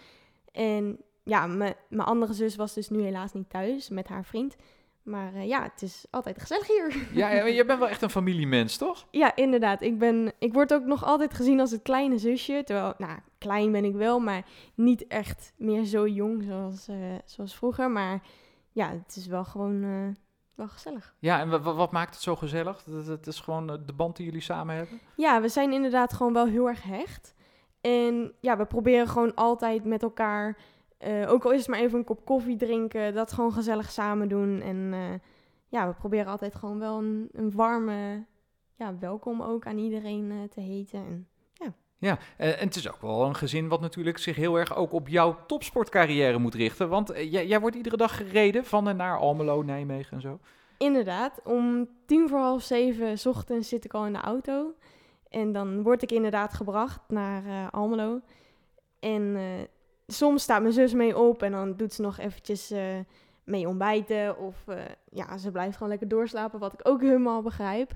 En 0.52 1.00
ja, 1.24 1.48
mijn 1.48 1.76
andere 1.98 2.34
zus 2.34 2.56
was 2.56 2.74
dus 2.74 2.90
nu 2.90 3.02
helaas 3.02 3.34
niet 3.34 3.50
thuis 3.50 3.90
met 3.90 4.08
haar 4.08 4.26
vriend. 4.26 4.56
Maar 5.04 5.34
eh, 5.34 5.48
ja, 5.48 5.64
het 5.64 5.82
is 5.82 6.06
altijd 6.10 6.40
gezellig 6.40 6.68
hier. 6.68 7.08
Ja, 7.14 7.30
je 7.46 7.66
bent 7.66 7.80
wel 7.80 7.90
echt 7.90 8.02
een 8.02 8.10
familiemens, 8.10 8.78
toch? 8.78 9.08
ja, 9.12 9.36
inderdaad. 9.36 9.82
Ik, 9.82 9.98
ben, 9.98 10.34
ik 10.40 10.54
word 10.54 10.74
ook 10.74 10.86
nog 10.86 11.06
altijd 11.06 11.34
gezien 11.34 11.60
als 11.60 11.72
het 11.72 11.82
kleine 11.82 12.18
zusje. 12.18 12.62
Terwijl, 12.66 12.94
nou, 12.98 13.20
klein 13.38 13.72
ben 13.72 13.86
ik 13.86 13.96
wel, 13.96 14.20
maar 14.20 14.46
niet 14.76 15.08
echt 15.08 15.54
meer 15.58 15.84
zo 15.84 16.08
jong 16.08 16.44
zoals, 16.44 16.88
zoals 17.26 17.56
vroeger. 17.56 17.92
Maar 17.92 18.22
ja, 18.72 18.90
het 18.90 19.16
is 19.16 19.28
wel 19.28 19.46
gewoon 19.46 20.16
wel 20.60 20.68
gezellig. 20.68 21.16
Ja, 21.20 21.40
en 21.40 21.50
wa- 21.50 21.60
wa- 21.60 21.74
wat 21.74 21.92
maakt 21.92 22.14
het 22.14 22.24
zo 22.24 22.36
gezellig? 22.36 22.84
Dat- 22.84 23.06
Het 23.08 23.28
is 23.28 23.40
gewoon 23.40 23.70
eh, 23.70 23.76
de 23.86 23.94
band 23.94 24.16
die 24.16 24.26
jullie 24.26 24.42
samen 24.42 24.76
hebben? 24.76 25.00
Ja, 25.16 25.42
we 25.42 25.48
zijn 25.50 25.72
inderdaad 25.74 26.14
gewoon 26.14 26.34
wel 26.34 26.46
heel 26.46 26.68
erg 26.68 26.84
hecht. 26.84 27.34
En 27.82 28.34
ja, 28.42 28.58
we 28.58 28.66
proberen 28.66 29.08
gewoon 29.08 29.36
altijd 29.36 29.86
met 29.86 30.04
elkaar, 30.04 30.58
eh, 30.98 31.32
ook 31.32 31.46
al 31.46 31.52
is 31.52 31.60
het 31.60 31.68
maar 31.68 31.80
even 31.80 31.98
een 32.00 32.06
kop 32.06 32.26
koffie 32.26 32.58
drinken, 32.58 33.14
dat 33.14 33.32
gewoon 33.34 33.54
gezellig 33.54 33.92
samen 33.92 34.28
doen. 34.30 34.62
En 34.62 34.90
eh, 34.94 35.14
ja, 35.68 35.88
we 35.88 35.94
proberen 35.94 36.32
altijd 36.32 36.56
gewoon 36.56 36.80
wel 36.80 36.98
een, 36.98 37.30
een 37.32 37.52
warme 37.52 38.26
ja, 38.76 38.98
welkom 38.98 39.42
ook 39.42 39.66
aan 39.68 39.78
iedereen 39.78 40.48
te 40.50 40.60
heten. 40.62 41.00
En 41.06 41.28
Ja, 42.00 42.18
eh, 42.38 42.62
en 42.62 42.68
het 42.68 42.76
is 42.76 42.90
ook 42.90 43.02
wel 43.02 43.26
een 43.26 43.36
gezin 43.36 43.68
wat 43.68 43.82
natuurlijk 43.82 44.18
zich 44.18 44.36
heel 44.36 44.56
erg 44.56 44.76
ook 44.76 44.94
op 44.94 45.08
jouw 45.08 45.38
topsportcarrière 45.46 46.38
moet 46.38 46.56
richten. 46.56 46.90
Want 46.90 47.10
eh, 47.10 47.32
jij, 47.32 47.48
jij 47.48 47.60
wordt 47.60 47.76
iedere 47.76 47.98
dag 47.98 48.18
gereden 48.18 48.66
van 48.66 48.88
en 48.88 48.96
naar 48.96 49.18
Almelo, 49.18 49.62
Nijmegen 49.62 50.16
en 50.16 50.22
zo. 50.22 50.40
inderdaad, 50.78 51.40
om 51.44 51.90
tien 52.06 52.30
voor 52.30 52.40
half 52.40 52.64
zeven 52.64 53.18
's 53.18 53.26
ochtends 53.26 53.70
zit 53.70 53.86
ik 53.86 53.94
al 53.94 54.06
in 54.06 54.14
de 54.14 54.20
auto. 54.20 54.74
En 55.30 55.52
dan 55.52 55.84
word 55.84 56.02
ik 56.02 56.12
inderdaad 56.12 56.54
gebracht 56.54 57.00
naar 57.08 57.46
eh, 57.46 57.68
Almelo. 57.72 58.22
En 59.00 59.38
soms 60.08 60.44
staat 60.44 60.62
mijn 60.62 60.74
zus 60.74 60.94
mee 60.94 61.18
op 61.18 61.44
en 61.44 61.52
dan 61.52 61.76
doet 61.76 61.94
ze 61.94 62.02
nog 62.02 62.18
eventjes 62.18 62.74
mee 63.44 63.68
ontbijten. 63.68 64.38
Of 64.38 64.66
ja, 65.12 65.38
ze 65.38 65.52
blijft 65.52 65.74
gewoon 65.74 65.90
lekker 65.90 66.08
doorslapen, 66.08 66.60
wat 66.60 66.74
ik 66.74 66.88
ook 66.88 67.02
helemaal 67.02 67.42
begrijp. 67.42 67.92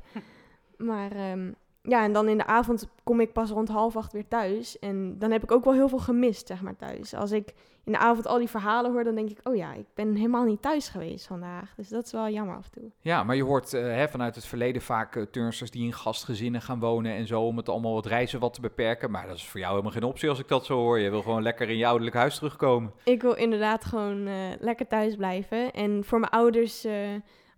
Maar 0.77 1.12
ehm, 1.12 1.51
ja, 1.87 2.03
en 2.03 2.13
dan 2.13 2.27
in 2.27 2.37
de 2.37 2.45
avond 2.45 2.87
kom 3.03 3.19
ik 3.19 3.33
pas 3.33 3.49
rond 3.49 3.69
half 3.69 3.95
acht 3.95 4.13
weer 4.13 4.27
thuis. 4.27 4.79
En 4.79 5.19
dan 5.19 5.31
heb 5.31 5.43
ik 5.43 5.51
ook 5.51 5.63
wel 5.63 5.73
heel 5.73 5.89
veel 5.89 5.99
gemist, 5.99 6.47
zeg 6.47 6.61
maar, 6.61 6.75
thuis. 6.75 7.13
Als 7.13 7.31
ik 7.31 7.53
in 7.83 7.91
de 7.91 7.97
avond 7.97 8.27
al 8.27 8.37
die 8.37 8.49
verhalen 8.49 8.91
hoor, 8.91 9.03
dan 9.03 9.15
denk 9.15 9.29
ik... 9.29 9.39
oh 9.43 9.55
ja, 9.55 9.73
ik 9.73 9.85
ben 9.93 10.15
helemaal 10.15 10.43
niet 10.43 10.61
thuis 10.61 10.89
geweest 10.89 11.27
vandaag. 11.27 11.73
Dus 11.75 11.89
dat 11.89 12.05
is 12.05 12.11
wel 12.11 12.29
jammer 12.29 12.55
af 12.55 12.65
en 12.65 12.71
toe. 12.71 12.91
Ja, 12.99 13.23
maar 13.23 13.35
je 13.35 13.43
hoort 13.43 13.73
eh, 13.73 13.81
hè, 13.81 14.07
vanuit 14.07 14.35
het 14.35 14.45
verleden 14.45 14.81
vaak 14.81 15.15
uh, 15.15 15.23
turnsters 15.23 15.71
die 15.71 15.85
in 15.85 15.93
gastgezinnen 15.93 16.61
gaan 16.61 16.79
wonen 16.79 17.13
en 17.13 17.27
zo, 17.27 17.41
om 17.41 17.57
het 17.57 17.69
allemaal 17.69 17.93
wat 17.93 18.05
reizen 18.05 18.39
wat 18.39 18.53
te 18.53 18.61
beperken. 18.61 19.11
Maar 19.11 19.27
dat 19.27 19.35
is 19.35 19.47
voor 19.47 19.59
jou 19.59 19.71
helemaal 19.71 19.93
geen 19.93 20.03
optie 20.03 20.29
als 20.29 20.39
ik 20.39 20.47
dat 20.47 20.65
zo 20.65 20.77
hoor. 20.77 20.99
Je 20.99 21.09
wil 21.09 21.21
gewoon 21.21 21.43
lekker 21.43 21.69
in 21.69 21.77
je 21.77 21.85
ouderlijk 21.85 22.15
huis 22.15 22.35
terugkomen. 22.35 22.93
Ik 23.03 23.21
wil 23.21 23.35
inderdaad 23.35 23.85
gewoon 23.85 24.27
eh, 24.27 24.35
lekker 24.59 24.87
thuis 24.87 25.15
blijven. 25.15 25.71
En 25.71 26.03
voor 26.03 26.19
mijn 26.19 26.31
ouders 26.31 26.85
eh, 26.85 26.93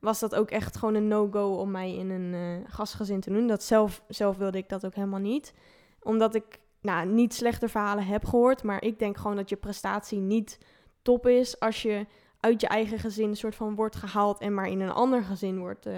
was 0.06 0.20
dat 0.20 0.36
ook 0.36 0.52
echt 0.52 0.78
gewoon 0.78 0.96
een 0.96 1.08
no-go 1.08 1.48
om 1.48 1.72
mij 1.72 1.96
in 1.96 2.10
een 2.10 2.34
eh, 2.34 2.74
gastgezin 2.74 3.20
te 3.20 3.30
doen. 3.30 3.48
Dat 3.48 3.64
zelf, 3.64 4.04
zelf 4.08 4.38
wilde 4.38 4.58
ik 4.58 4.70
dat 4.70 4.86
ook 4.86 4.96
helemaal 4.96 5.20
niet. 5.20 5.54
Omdat 6.02 6.36
ik 6.36 6.60
nou, 6.82 7.08
niet 7.08 7.34
slechte 7.34 7.70
verhalen 7.70 8.06
heb 8.06 8.26
gehoord. 8.26 8.64
Maar 8.64 8.84
ik 8.84 9.00
denk 9.00 9.18
gewoon 9.18 9.36
dat 9.36 9.50
je 9.50 9.56
prestatie 9.56 10.20
niet 10.20 10.60
top 11.02 11.28
is 11.28 11.60
als 11.60 11.82
je 11.82 12.06
uit 12.40 12.62
je 12.62 12.68
eigen 12.68 13.00
gezin 13.00 13.30
een 13.30 13.36
soort 13.36 13.56
van 13.56 13.76
wordt 13.76 13.96
gehaald 13.96 14.40
en 14.40 14.54
maar 14.54 14.68
in 14.68 14.80
een 14.80 14.92
ander 14.92 15.24
gezin 15.24 15.60
wordt 15.60 15.86
eh, 15.86 15.94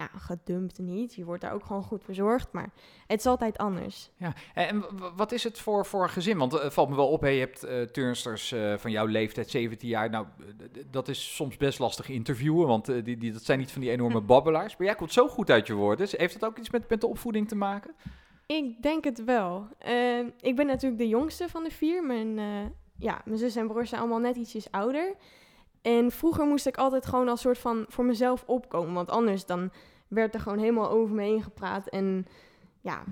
ja, 0.00 0.18
gedumpt 0.18 0.78
niet. 0.78 1.14
Je 1.14 1.24
wordt 1.24 1.42
daar 1.42 1.52
ook 1.52 1.64
gewoon 1.64 1.82
goed 1.82 2.04
verzorgd, 2.04 2.52
maar 2.52 2.70
het 3.06 3.18
is 3.18 3.26
altijd 3.26 3.58
anders. 3.58 4.10
Ja, 4.16 4.32
en 4.54 4.80
w- 4.80 5.16
wat 5.16 5.32
is 5.32 5.44
het 5.44 5.58
voor, 5.58 5.86
voor 5.86 6.02
een 6.02 6.08
gezin? 6.10 6.38
Want 6.38 6.52
het 6.52 6.72
valt 6.72 6.88
me 6.88 6.96
wel 6.96 7.08
op, 7.08 7.20
hè, 7.20 7.28
je 7.28 7.40
hebt 7.40 7.62
eh, 7.64 7.82
turnsters 7.82 8.52
eh, 8.52 8.74
van 8.76 8.90
jouw 8.90 9.06
leeftijd, 9.06 9.50
17 9.50 9.88
jaar. 9.88 10.10
Nou, 10.10 10.26
eh, 10.38 10.82
dat 10.90 11.08
is 11.08 11.34
soms 11.34 11.56
best 11.56 11.78
lastig 11.78 12.08
interviewen, 12.08 12.66
want 12.66 12.88
eh, 12.88 13.04
die, 13.04 13.16
die, 13.16 13.32
dat 13.32 13.42
zijn 13.44 13.58
niet 13.58 13.72
van 13.72 13.80
die 13.80 13.90
enorme 13.90 14.20
babbelaars. 14.20 14.76
Maar 14.76 14.86
jij 14.86 14.96
komt 14.96 15.12
zo 15.12 15.28
goed 15.28 15.50
uit 15.50 15.66
je 15.66 15.74
woorden. 15.74 15.98
Dus 15.98 16.16
heeft 16.16 16.40
dat 16.40 16.50
ook 16.50 16.58
iets 16.58 16.70
met, 16.70 16.88
met 16.88 17.00
de 17.00 17.06
opvoeding 17.06 17.48
te 17.48 17.56
maken? 17.56 17.94
Ik 18.46 18.82
denk 18.82 19.04
het 19.04 19.24
wel. 19.24 19.66
Eh, 19.78 20.18
ik 20.40 20.56
ben 20.56 20.66
natuurlijk 20.66 21.00
de 21.00 21.08
jongste 21.08 21.48
van 21.48 21.62
de 21.64 21.70
vier. 21.70 22.04
Mijn, 22.04 22.38
eh, 22.38 22.70
ja, 22.98 23.20
mijn 23.24 23.38
zus 23.38 23.56
en 23.56 23.66
broers 23.66 23.88
zijn 23.88 24.00
allemaal 24.00 24.18
net 24.18 24.36
ietsjes 24.36 24.70
ouder. 24.70 25.14
En 25.82 26.10
vroeger 26.10 26.46
moest 26.46 26.66
ik 26.66 26.76
altijd 26.76 27.06
gewoon 27.06 27.28
als 27.28 27.40
soort 27.40 27.58
van 27.58 27.84
voor 27.88 28.04
mezelf 28.04 28.42
opkomen. 28.46 28.94
Want 28.94 29.10
anders 29.10 29.46
dan 29.46 29.70
werd 30.08 30.34
er 30.34 30.40
gewoon 30.40 30.58
helemaal 30.58 30.90
over 30.90 31.14
me 31.14 31.22
heen 31.22 31.42
gepraat. 31.42 31.86
En 31.88 32.26
ja, 32.80 33.02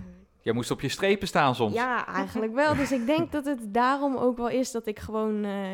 Jij 0.41 0.53
moest 0.55 0.71
op 0.71 0.81
je 0.81 0.89
strepen 0.89 1.29
staan 1.29 1.55
soms. 1.55 1.75
ja 1.75 2.07
eigenlijk 2.07 2.55
wel. 2.55 2.75
Dus 2.75 2.93
ik 2.93 3.07
denk 3.07 3.33
dat 3.33 3.45
het 3.45 3.75
daarom 3.75 4.17
ook 4.17 4.37
wel 4.37 4.49
is 4.49 4.71
dat 4.71 4.87
ik 4.87 4.99
gewoon... 4.99 5.45
eh, 5.45 5.73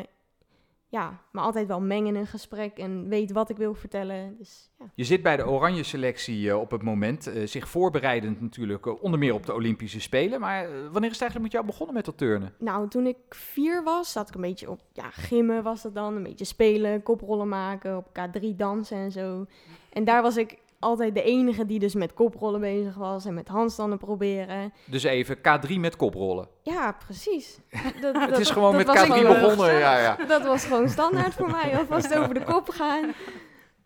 ja, 0.95 1.19
me 1.31 1.39
altijd 1.39 1.67
wel 1.67 1.81
meng 1.81 2.07
in 2.07 2.15
een 2.15 2.27
gesprek 2.27 2.77
en 2.77 3.07
weet 3.07 3.31
wat 3.31 3.49
ik 3.49 3.57
wil 3.57 3.73
vertellen. 3.73 4.35
Dus 4.37 4.71
ja. 4.79 4.85
Je 4.95 5.03
zit 5.03 5.23
bij 5.23 5.37
de 5.37 5.47
Oranje 5.47 5.83
selectie 5.83 6.49
eh, 6.49 6.59
op 6.59 6.71
het 6.71 6.81
moment, 6.81 7.27
eh, 7.27 7.47
zich 7.47 7.69
voorbereidend 7.69 8.41
natuurlijk, 8.41 8.85
eh, 8.85 9.03
onder 9.03 9.19
meer 9.19 9.33
op 9.33 9.45
de 9.45 9.53
Olympische 9.53 10.01
Spelen. 10.01 10.39
Maar 10.39 10.67
wanneer 10.91 11.09
is 11.09 11.19
het 11.19 11.21
eigenlijk 11.21 11.41
met 11.41 11.51
jou 11.51 11.65
begonnen 11.65 11.95
met 11.95 12.05
dat 12.05 12.17
turnen? 12.17 12.53
Nou, 12.59 12.89
toen 12.89 13.05
ik 13.05 13.17
vier 13.29 13.83
was, 13.83 14.11
zat 14.11 14.27
ik 14.27 14.35
een 14.35 14.41
beetje 14.41 14.69
op 14.69 14.79
ja, 14.93 15.09
gimmen 15.09 15.63
was 15.63 15.81
dat 15.81 15.95
dan. 15.95 16.15
Een 16.15 16.23
beetje 16.23 16.45
spelen, 16.45 17.03
koprollen 17.03 17.47
maken, 17.47 17.97
op 17.97 18.07
K3 18.07 18.55
dansen 18.55 18.97
en 18.97 19.11
zo. 19.11 19.45
En 19.89 20.03
daar 20.03 20.21
was 20.21 20.37
ik 20.37 20.57
altijd 20.79 21.13
de 21.15 21.21
enige 21.23 21.65
die 21.65 21.79
dus 21.79 21.93
met 21.93 22.13
koprollen 22.13 22.59
bezig 22.59 22.95
was 22.95 23.25
en 23.25 23.33
met 23.33 23.47
handstanden 23.47 23.97
proberen. 23.97 24.73
Dus 24.85 25.03
even 25.03 25.37
K3 25.37 25.79
met 25.79 25.95
koprollen. 25.95 26.47
Ja, 26.61 26.91
precies. 27.05 27.59
Dat, 28.01 28.15
Het 28.21 28.29
dat- 28.29 28.39
is 28.39 28.49
gewoon 28.49 28.75
met 28.75 28.87
was 28.87 28.97
K3 29.03 29.05
gewoon- 29.11 29.23
begonnen, 29.41 29.73
ja, 29.77 29.99
ja. 29.99 30.15
Dat 30.27 30.43
was 30.45 30.65
gewoon 30.65 30.89
standaard 30.89 31.33
voor 31.33 31.49
mij, 31.51 31.77
alvast 31.77 32.15
over 32.17 32.33
de 32.33 32.43
kop 32.43 32.69
gaan. 32.69 33.13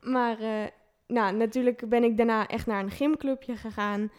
Maar 0.02 0.40
eh, 0.40 0.50
nou, 1.08 1.36
natuurlijk 1.36 1.90
ben 1.90 2.04
ik 2.04 2.18
daarna 2.18 2.48
echt 2.48 2.66
naar 2.66 2.84
een 2.84 2.92
gymclubje 2.92 3.56
gegaan. 3.56 4.12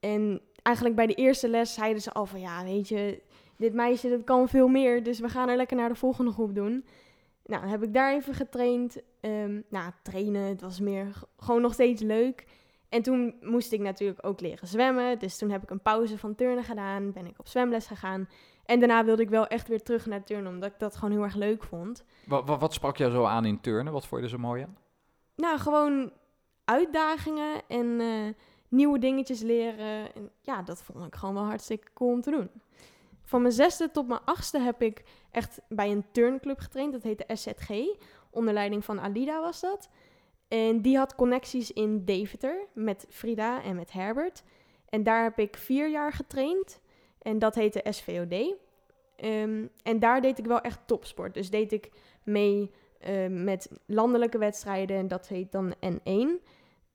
En 0.00 0.40
eigenlijk 0.62 0.96
bij 0.96 1.06
de 1.06 1.14
eerste 1.14 1.48
les 1.48 1.74
zeiden 1.74 2.02
ze 2.02 2.12
al 2.12 2.26
van, 2.26 2.40
ja, 2.40 2.64
weet 2.64 2.88
je, 2.88 3.22
dit 3.56 3.72
meisje 3.74 4.08
dat 4.08 4.24
kan 4.24 4.48
veel 4.48 4.68
meer. 4.68 5.02
Dus 5.02 5.20
we 5.20 5.28
gaan 5.28 5.48
er 5.48 5.56
lekker 5.56 5.76
naar 5.76 5.88
de 5.88 5.94
volgende 5.94 6.30
groep 6.32 6.54
doen. 6.54 6.84
Nou, 7.44 7.66
heb 7.66 7.82
ik 7.82 7.94
daar 7.94 8.12
even 8.12 8.34
getraind. 8.34 9.00
Ehm, 9.20 9.60
nou, 9.68 9.92
trainen, 10.02 10.42
het 10.42 10.60
was 10.60 10.80
meer 10.80 11.12
gewoon 11.36 11.60
nog 11.60 11.72
steeds 11.72 12.02
leuk. 12.02 12.46
En 12.88 13.02
toen 13.02 13.34
moest 13.40 13.72
ik 13.72 13.80
natuurlijk 13.80 14.26
ook 14.26 14.40
leren 14.40 14.68
zwemmen. 14.68 15.18
Dus 15.18 15.38
toen 15.38 15.50
heb 15.50 15.62
ik 15.62 15.70
een 15.70 15.82
pauze 15.82 16.18
van 16.18 16.34
turnen 16.34 16.64
gedaan. 16.64 17.12
Ben 17.12 17.26
ik 17.26 17.38
op 17.38 17.48
zwemles 17.48 17.86
gegaan. 17.86 18.28
En 18.64 18.78
daarna 18.78 19.04
wilde 19.04 19.22
ik 19.22 19.30
wel 19.30 19.46
echt 19.46 19.68
weer 19.68 19.82
terug 19.82 20.06
naar 20.06 20.24
turnen, 20.24 20.52
omdat 20.52 20.70
ik 20.70 20.78
dat 20.78 20.96
gewoon 20.96 21.10
heel 21.10 21.22
erg 21.22 21.34
leuk 21.34 21.64
vond. 21.64 22.04
Wat, 22.26 22.46
wat, 22.46 22.60
wat 22.60 22.72
sprak 22.72 22.96
jou 22.96 23.10
zo 23.10 23.24
aan 23.24 23.44
in 23.44 23.60
turnen? 23.60 23.92
Wat 23.92 24.06
vond 24.06 24.20
je 24.20 24.26
er 24.26 24.32
zo 24.32 24.38
mooi 24.38 24.62
aan? 24.62 24.76
Nou, 25.36 25.58
gewoon 25.58 26.12
uitdagingen 26.64 27.62
en 27.68 28.00
eh, 28.00 28.08
nieuwe 28.68 28.98
dingetjes 28.98 29.40
leren. 29.40 30.14
En 30.14 30.30
ja, 30.40 30.62
dat 30.62 30.82
vond 30.82 31.06
ik 31.06 31.14
gewoon 31.14 31.34
wel 31.34 31.44
hartstikke 31.44 31.88
cool 31.94 32.12
om 32.12 32.20
te 32.20 32.30
doen. 32.30 32.50
Van 33.32 33.42
mijn 33.42 33.54
zesde 33.54 33.90
tot 33.90 34.08
mijn 34.08 34.20
achtste 34.24 34.58
heb 34.58 34.82
ik 34.82 35.02
echt 35.30 35.60
bij 35.68 35.90
een 35.90 36.04
turnclub 36.10 36.58
getraind. 36.58 36.92
Dat 36.92 37.02
heette 37.02 37.36
SZG. 37.36 37.70
Onder 38.30 38.54
leiding 38.54 38.84
van 38.84 39.00
Alida 39.00 39.40
was 39.40 39.60
dat. 39.60 39.88
En 40.48 40.80
die 40.80 40.96
had 40.96 41.14
connecties 41.14 41.72
in 41.72 42.04
Deventer 42.04 42.66
met 42.74 43.06
Frida 43.08 43.62
en 43.62 43.76
met 43.76 43.92
Herbert. 43.92 44.42
En 44.88 45.02
daar 45.02 45.22
heb 45.22 45.38
ik 45.38 45.56
vier 45.56 45.88
jaar 45.90 46.12
getraind. 46.12 46.80
En 47.22 47.38
dat 47.38 47.54
heette 47.54 47.84
SVOD. 47.90 48.56
Ehm, 49.16 49.66
en 49.82 49.98
daar 49.98 50.20
deed 50.20 50.38
ik 50.38 50.46
wel 50.46 50.60
echt 50.60 50.80
topsport. 50.86 51.34
Dus 51.34 51.50
deed 51.50 51.72
ik 51.72 51.90
mee 52.22 52.70
eh, 52.98 53.26
met 53.28 53.70
landelijke 53.86 54.38
wedstrijden. 54.38 54.96
En 54.96 55.08
dat 55.08 55.28
heet 55.28 55.52
dan 55.52 55.74
N1. 55.74 56.42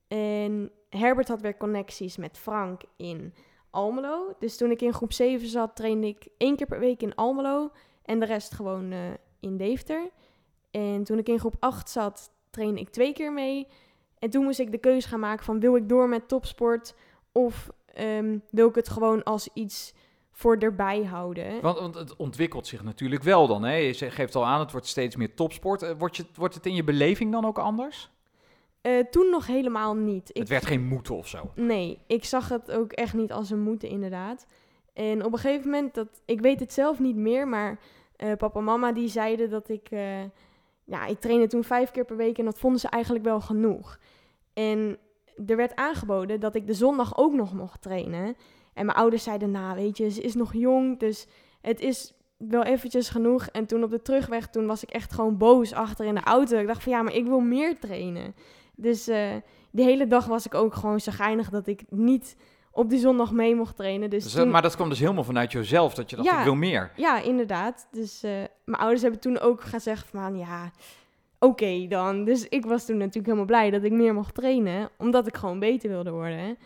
En 0.08 0.72
Herbert 0.90 1.28
had 1.28 1.42
weer 1.42 1.58
connecties 1.58 2.18
met 2.18 2.38
Frank 2.38 2.82
in 2.98 3.34
Almelo. 3.70 4.36
Dus 4.40 4.58
toen 4.58 4.72
ik 4.72 4.82
in 4.82 4.94
groep 4.94 5.14
7 5.14 5.48
zat, 5.48 5.76
trainde 5.76 6.08
ik 6.08 6.28
één 6.38 6.56
keer 6.56 6.68
per 6.68 6.80
week 6.80 7.02
in 7.02 7.16
Almelo. 7.16 7.72
En 8.04 8.20
de 8.20 8.26
rest 8.26 8.54
gewoon 8.54 8.92
eh, 8.92 9.00
in 9.40 9.58
Deventer. 9.58 10.10
En 10.72 11.04
toen 11.04 11.18
ik 11.18 11.28
in 11.30 11.40
groep 11.40 11.56
8 11.60 11.90
zat, 11.90 12.32
trainde 12.50 12.80
ik 12.80 12.90
twee 12.90 13.14
keer 13.14 13.34
mee. 13.34 13.68
En 14.20 14.30
toen 14.30 14.44
moest 14.44 14.60
ik 14.60 14.72
de 14.72 14.78
keuze 14.78 15.08
gaan 15.08 15.20
maken 15.20 15.46
van 15.46 15.60
wil 15.60 15.76
ik 15.76 15.90
door 15.90 16.10
met 16.10 16.28
topsport 16.28 16.96
of 17.32 17.70
ehm, 17.94 18.38
wil 18.50 18.70
ik 18.70 18.76
het 18.76 18.90
gewoon 18.90 19.24
als 19.24 19.50
iets 19.54 19.94
voor 20.32 20.58
erbij 20.58 21.04
houden. 21.04 21.62
Want, 21.62 21.80
want 21.80 21.96
het 21.96 22.16
ontwikkelt 22.16 22.68
zich 22.68 22.84
natuurlijk 22.84 23.24
wel 23.24 23.48
dan. 23.48 23.64
Hè? 23.64 23.74
Je 23.74 23.94
geeft 23.94 24.36
al 24.36 24.46
aan, 24.46 24.60
het 24.60 24.72
wordt 24.72 24.88
steeds 24.88 25.16
meer 25.16 25.36
topsport. 25.36 25.82
Eh, 25.82 26.00
je, 26.12 26.26
wordt 26.36 26.56
het 26.56 26.66
in 26.66 26.76
je 26.76 26.84
beleving 26.84 27.32
dan 27.32 27.46
ook 27.46 27.60
anders? 27.60 28.10
Eh, 28.88 29.00
toen 29.00 29.30
nog 29.30 29.48
helemaal 29.48 29.96
niet. 29.96 30.30
Het 30.34 30.50
werd 30.50 30.66
geen 30.66 30.88
moeten 30.88 31.16
of 31.16 31.28
zo. 31.28 31.52
Nee, 31.56 32.00
ik 32.08 32.26
zag 32.26 32.50
het 32.50 32.72
ook 32.72 32.92
echt 32.92 33.14
niet 33.14 33.32
als 33.32 33.50
een 33.50 33.62
moeten 33.62 33.90
inderdaad. 33.90 34.46
En 34.94 35.26
op 35.26 35.34
een 35.34 35.40
gegeven 35.40 35.70
moment, 35.70 35.94
dat, 35.94 36.22
ik 36.26 36.42
weet 36.42 36.60
het 36.60 36.74
zelf 36.74 37.00
niet 37.00 37.16
meer, 37.16 37.48
maar 37.48 37.80
eh, 38.16 38.34
papa 38.38 38.60
en 38.60 38.66
mama 38.66 38.92
die 38.92 39.08
zeiden 39.08 39.50
dat 39.50 39.70
ik... 39.70 39.88
eh, 39.90 40.22
ja, 40.84 41.06
ik 41.06 41.20
trainde 41.20 41.48
toen 41.48 41.64
vijf 41.64 41.92
keer 41.92 42.06
per 42.06 42.18
week 42.18 42.38
en 42.38 42.46
dat 42.46 42.60
vonden 42.60 42.80
ze 42.80 42.88
eigenlijk 42.88 43.24
wel 43.26 43.42
genoeg. 43.42 44.00
En 44.54 44.98
er 45.46 45.56
werd 45.56 45.76
aangeboden 45.76 46.40
dat 46.40 46.56
ik 46.56 46.68
de 46.68 46.74
zondag 46.74 47.18
ook 47.18 47.34
nog 47.34 47.54
mocht 47.54 47.82
trainen. 47.82 48.36
En 48.74 48.86
mijn 48.86 48.98
ouders 48.98 49.24
zeiden, 49.24 49.52
nou 49.52 49.76
weet 49.76 49.98
je, 49.98 50.10
ze 50.10 50.22
is 50.22 50.36
nog 50.36 50.54
jong, 50.54 51.00
dus 51.00 51.28
het 51.62 51.80
is 51.80 52.14
wel 52.38 52.64
eventjes 52.64 53.10
genoeg. 53.10 53.48
En 53.48 53.66
toen 53.66 53.84
op 53.84 53.90
de 53.90 54.02
terugweg, 54.02 54.48
toen 54.48 54.68
was 54.68 54.84
ik 54.84 54.90
echt 54.90 55.14
gewoon 55.14 55.38
boos 55.38 55.74
achter 55.74 56.06
in 56.06 56.16
de 56.16 56.24
auto. 56.24 56.58
Ik 56.58 56.68
dacht 56.68 56.84
van 56.84 56.92
ja, 56.92 57.02
maar 57.02 57.14
ik 57.14 57.26
wil 57.26 57.40
meer 57.40 57.80
trainen. 57.80 58.36
Dus 58.78 59.08
eh 59.08 59.30
die 59.72 59.86
hele 59.86 60.08
dag 60.08 60.26
was 60.26 60.46
ik 60.46 60.54
ook 60.54 60.74
gewoon 60.76 61.00
zo 61.00 61.12
geinig 61.12 61.50
dat 61.50 61.68
ik 61.68 61.82
niet 61.90 62.36
op 62.72 62.90
die 62.90 63.00
zondag 63.00 63.32
mee 63.32 63.56
mocht 63.56 63.76
trainen. 63.76 64.10
Dus 64.10 64.24
Dus, 64.24 64.34
toen- 64.34 64.50
Maar 64.50 64.62
dat 64.62 64.76
kwam 64.76 64.90
dus 64.90 65.00
helemaal 65.00 65.24
vanuit 65.24 65.52
jezelf, 65.52 65.94
dat 65.94 66.10
je 66.10 66.16
dacht, 66.16 66.28
Ja. 66.28 66.38
ik 66.38 66.44
wil 66.44 66.56
meer. 66.56 66.92
ja, 66.96 67.22
inderdaad. 67.22 67.88
Dus 67.92 68.24
eh, 68.24 68.32
mijn 68.66 68.82
ouders 68.82 69.02
hebben 69.02 69.20
toen 69.20 69.40
ook 69.40 69.62
gezegd 69.62 70.08
van 70.10 70.38
ja, 70.38 70.72
oké 71.40 71.86
dan. 71.90 72.24
Dus 72.24 72.48
ik 72.48 72.66
was 72.66 72.86
toen 72.86 72.98
natuurlijk 72.98 73.26
helemaal 73.26 73.46
blij 73.46 73.70
dat 73.70 73.84
ik 73.84 73.92
meer 73.92 74.14
mocht 74.14 74.36
trainen, 74.36 74.90
omdat 74.98 75.28
ik 75.28 75.38
gewoon 75.38 75.60
beter 75.60 75.90
wilde 75.90 76.12
worden. 76.12 76.58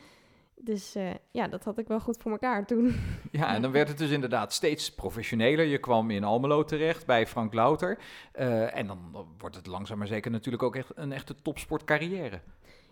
Dus 0.64 0.96
eh, 0.96 1.10
ja, 1.32 1.48
dat 1.48 1.64
had 1.64 1.78
ik 1.78 1.88
wel 1.88 2.00
goed 2.00 2.18
voor 2.18 2.32
elkaar 2.32 2.66
toen. 2.66 2.96
Ja, 3.32 3.54
en 3.56 3.62
dan 3.62 3.72
werd 3.72 3.88
het 3.88 3.98
dus 3.98 4.10
inderdaad 4.10 4.54
steeds 4.54 4.94
professioneler. 4.94 5.66
Je 5.66 5.78
kwam 5.78 6.12
in 6.12 6.24
Almelo 6.24 6.64
terecht 6.64 7.06
bij 7.06 7.28
Frank 7.28 7.54
Louter. 7.54 8.00
Eh, 8.32 8.78
en 8.78 8.88
dan 8.88 9.28
wordt 9.38 9.56
het 9.56 9.68
langzaam 9.68 9.98
maar 9.98 10.08
zeker 10.08 10.32
natuurlijk 10.32 10.64
ook 10.64 10.76
echt 10.76 10.92
een 10.96 11.12
echte 11.12 11.36
topsportcarrière. 11.42 12.42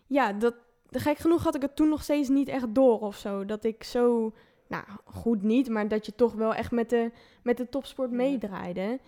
Ja, 0.08 0.34
dat, 0.34 0.56
gek 0.92 1.18
genoeg 1.18 1.44
had 1.44 1.56
ik 1.56 1.62
het 1.62 1.76
toen 1.76 1.90
nog 1.90 2.04
steeds 2.04 2.30
niet 2.30 2.48
echt 2.48 2.76
door 2.76 3.00
of 3.00 3.16
zo. 3.16 3.46
Dat 3.46 3.64
ik 3.64 3.84
zo, 3.84 4.34
nou 4.68 4.84
goed 5.06 5.44
niet, 5.44 5.70
maar 5.70 5.88
dat 5.88 6.06
je 6.06 6.16
toch 6.16 6.34
wel 6.34 6.54
echt 6.54 6.72
met 6.72 6.90
de, 6.90 7.12
met 7.44 7.58
de 7.58 7.70
topsport 7.70 8.12
meedraaide. 8.12 9.00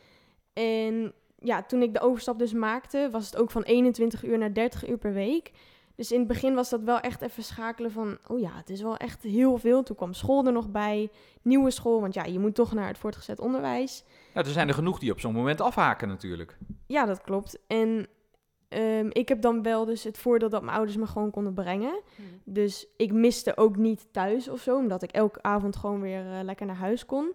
En 0.53 1.13
ja, 1.39 1.63
toen 1.63 1.81
ik 1.81 1.93
de 1.93 2.01
overstap 2.01 2.39
dus 2.39 2.53
maakte, 2.53 3.09
was 3.11 3.25
het 3.25 3.37
ook 3.37 3.51
van 3.51 3.63
21 3.63 4.23
uur 4.25 4.37
naar 4.37 4.53
30 4.53 4.89
uur 4.89 4.97
per 4.97 5.13
week. 5.13 5.51
Dus 5.95 6.11
in 6.11 6.19
het 6.19 6.27
begin 6.27 6.53
was 6.53 6.69
dat 6.69 6.81
wel 6.81 6.99
echt 6.99 7.21
even 7.21 7.43
schakelen 7.43 7.91
van, 7.91 8.17
oh 8.27 8.39
ja, 8.39 8.51
het 8.55 8.69
is 8.69 8.81
wel 8.81 8.97
echt 8.97 9.23
heel 9.23 9.57
veel. 9.57 9.83
Toen 9.83 9.95
kwam 9.95 10.13
school 10.13 10.45
er 10.45 10.51
nog 10.51 10.69
bij, 10.69 11.09
nieuwe 11.41 11.71
school, 11.71 12.01
want 12.01 12.13
ja, 12.13 12.23
je 12.23 12.39
moet 12.39 12.55
toch 12.55 12.73
naar 12.73 12.87
het 12.87 12.97
voortgezet 12.97 13.39
onderwijs. 13.39 14.03
Nou, 14.33 14.45
er 14.45 14.53
zijn 14.53 14.67
er 14.67 14.73
genoeg 14.73 14.99
die 14.99 15.11
op 15.11 15.19
zo'n 15.19 15.33
moment 15.33 15.61
afhaken 15.61 16.07
natuurlijk. 16.07 16.57
Ja, 16.87 17.05
dat 17.05 17.21
klopt. 17.21 17.59
En 17.67 18.07
ehm, 18.67 19.07
ik 19.09 19.27
heb 19.27 19.41
dan 19.41 19.63
wel 19.63 19.85
dus 19.85 20.03
het 20.03 20.17
voordeel 20.17 20.49
dat 20.49 20.61
mijn 20.61 20.75
ouders 20.75 20.97
me 20.97 21.07
gewoon 21.07 21.31
konden 21.31 21.53
brengen. 21.53 22.01
Dus 22.43 22.87
ik 22.97 23.11
miste 23.11 23.57
ook 23.57 23.75
niet 23.75 24.07
thuis 24.11 24.49
of 24.49 24.61
zo, 24.61 24.77
omdat 24.77 25.03
ik 25.03 25.11
elke 25.11 25.41
avond 25.43 25.75
gewoon 25.75 26.01
weer 26.01 26.33
eh, 26.33 26.43
lekker 26.43 26.65
naar 26.65 26.75
huis 26.75 27.05
kon. 27.05 27.33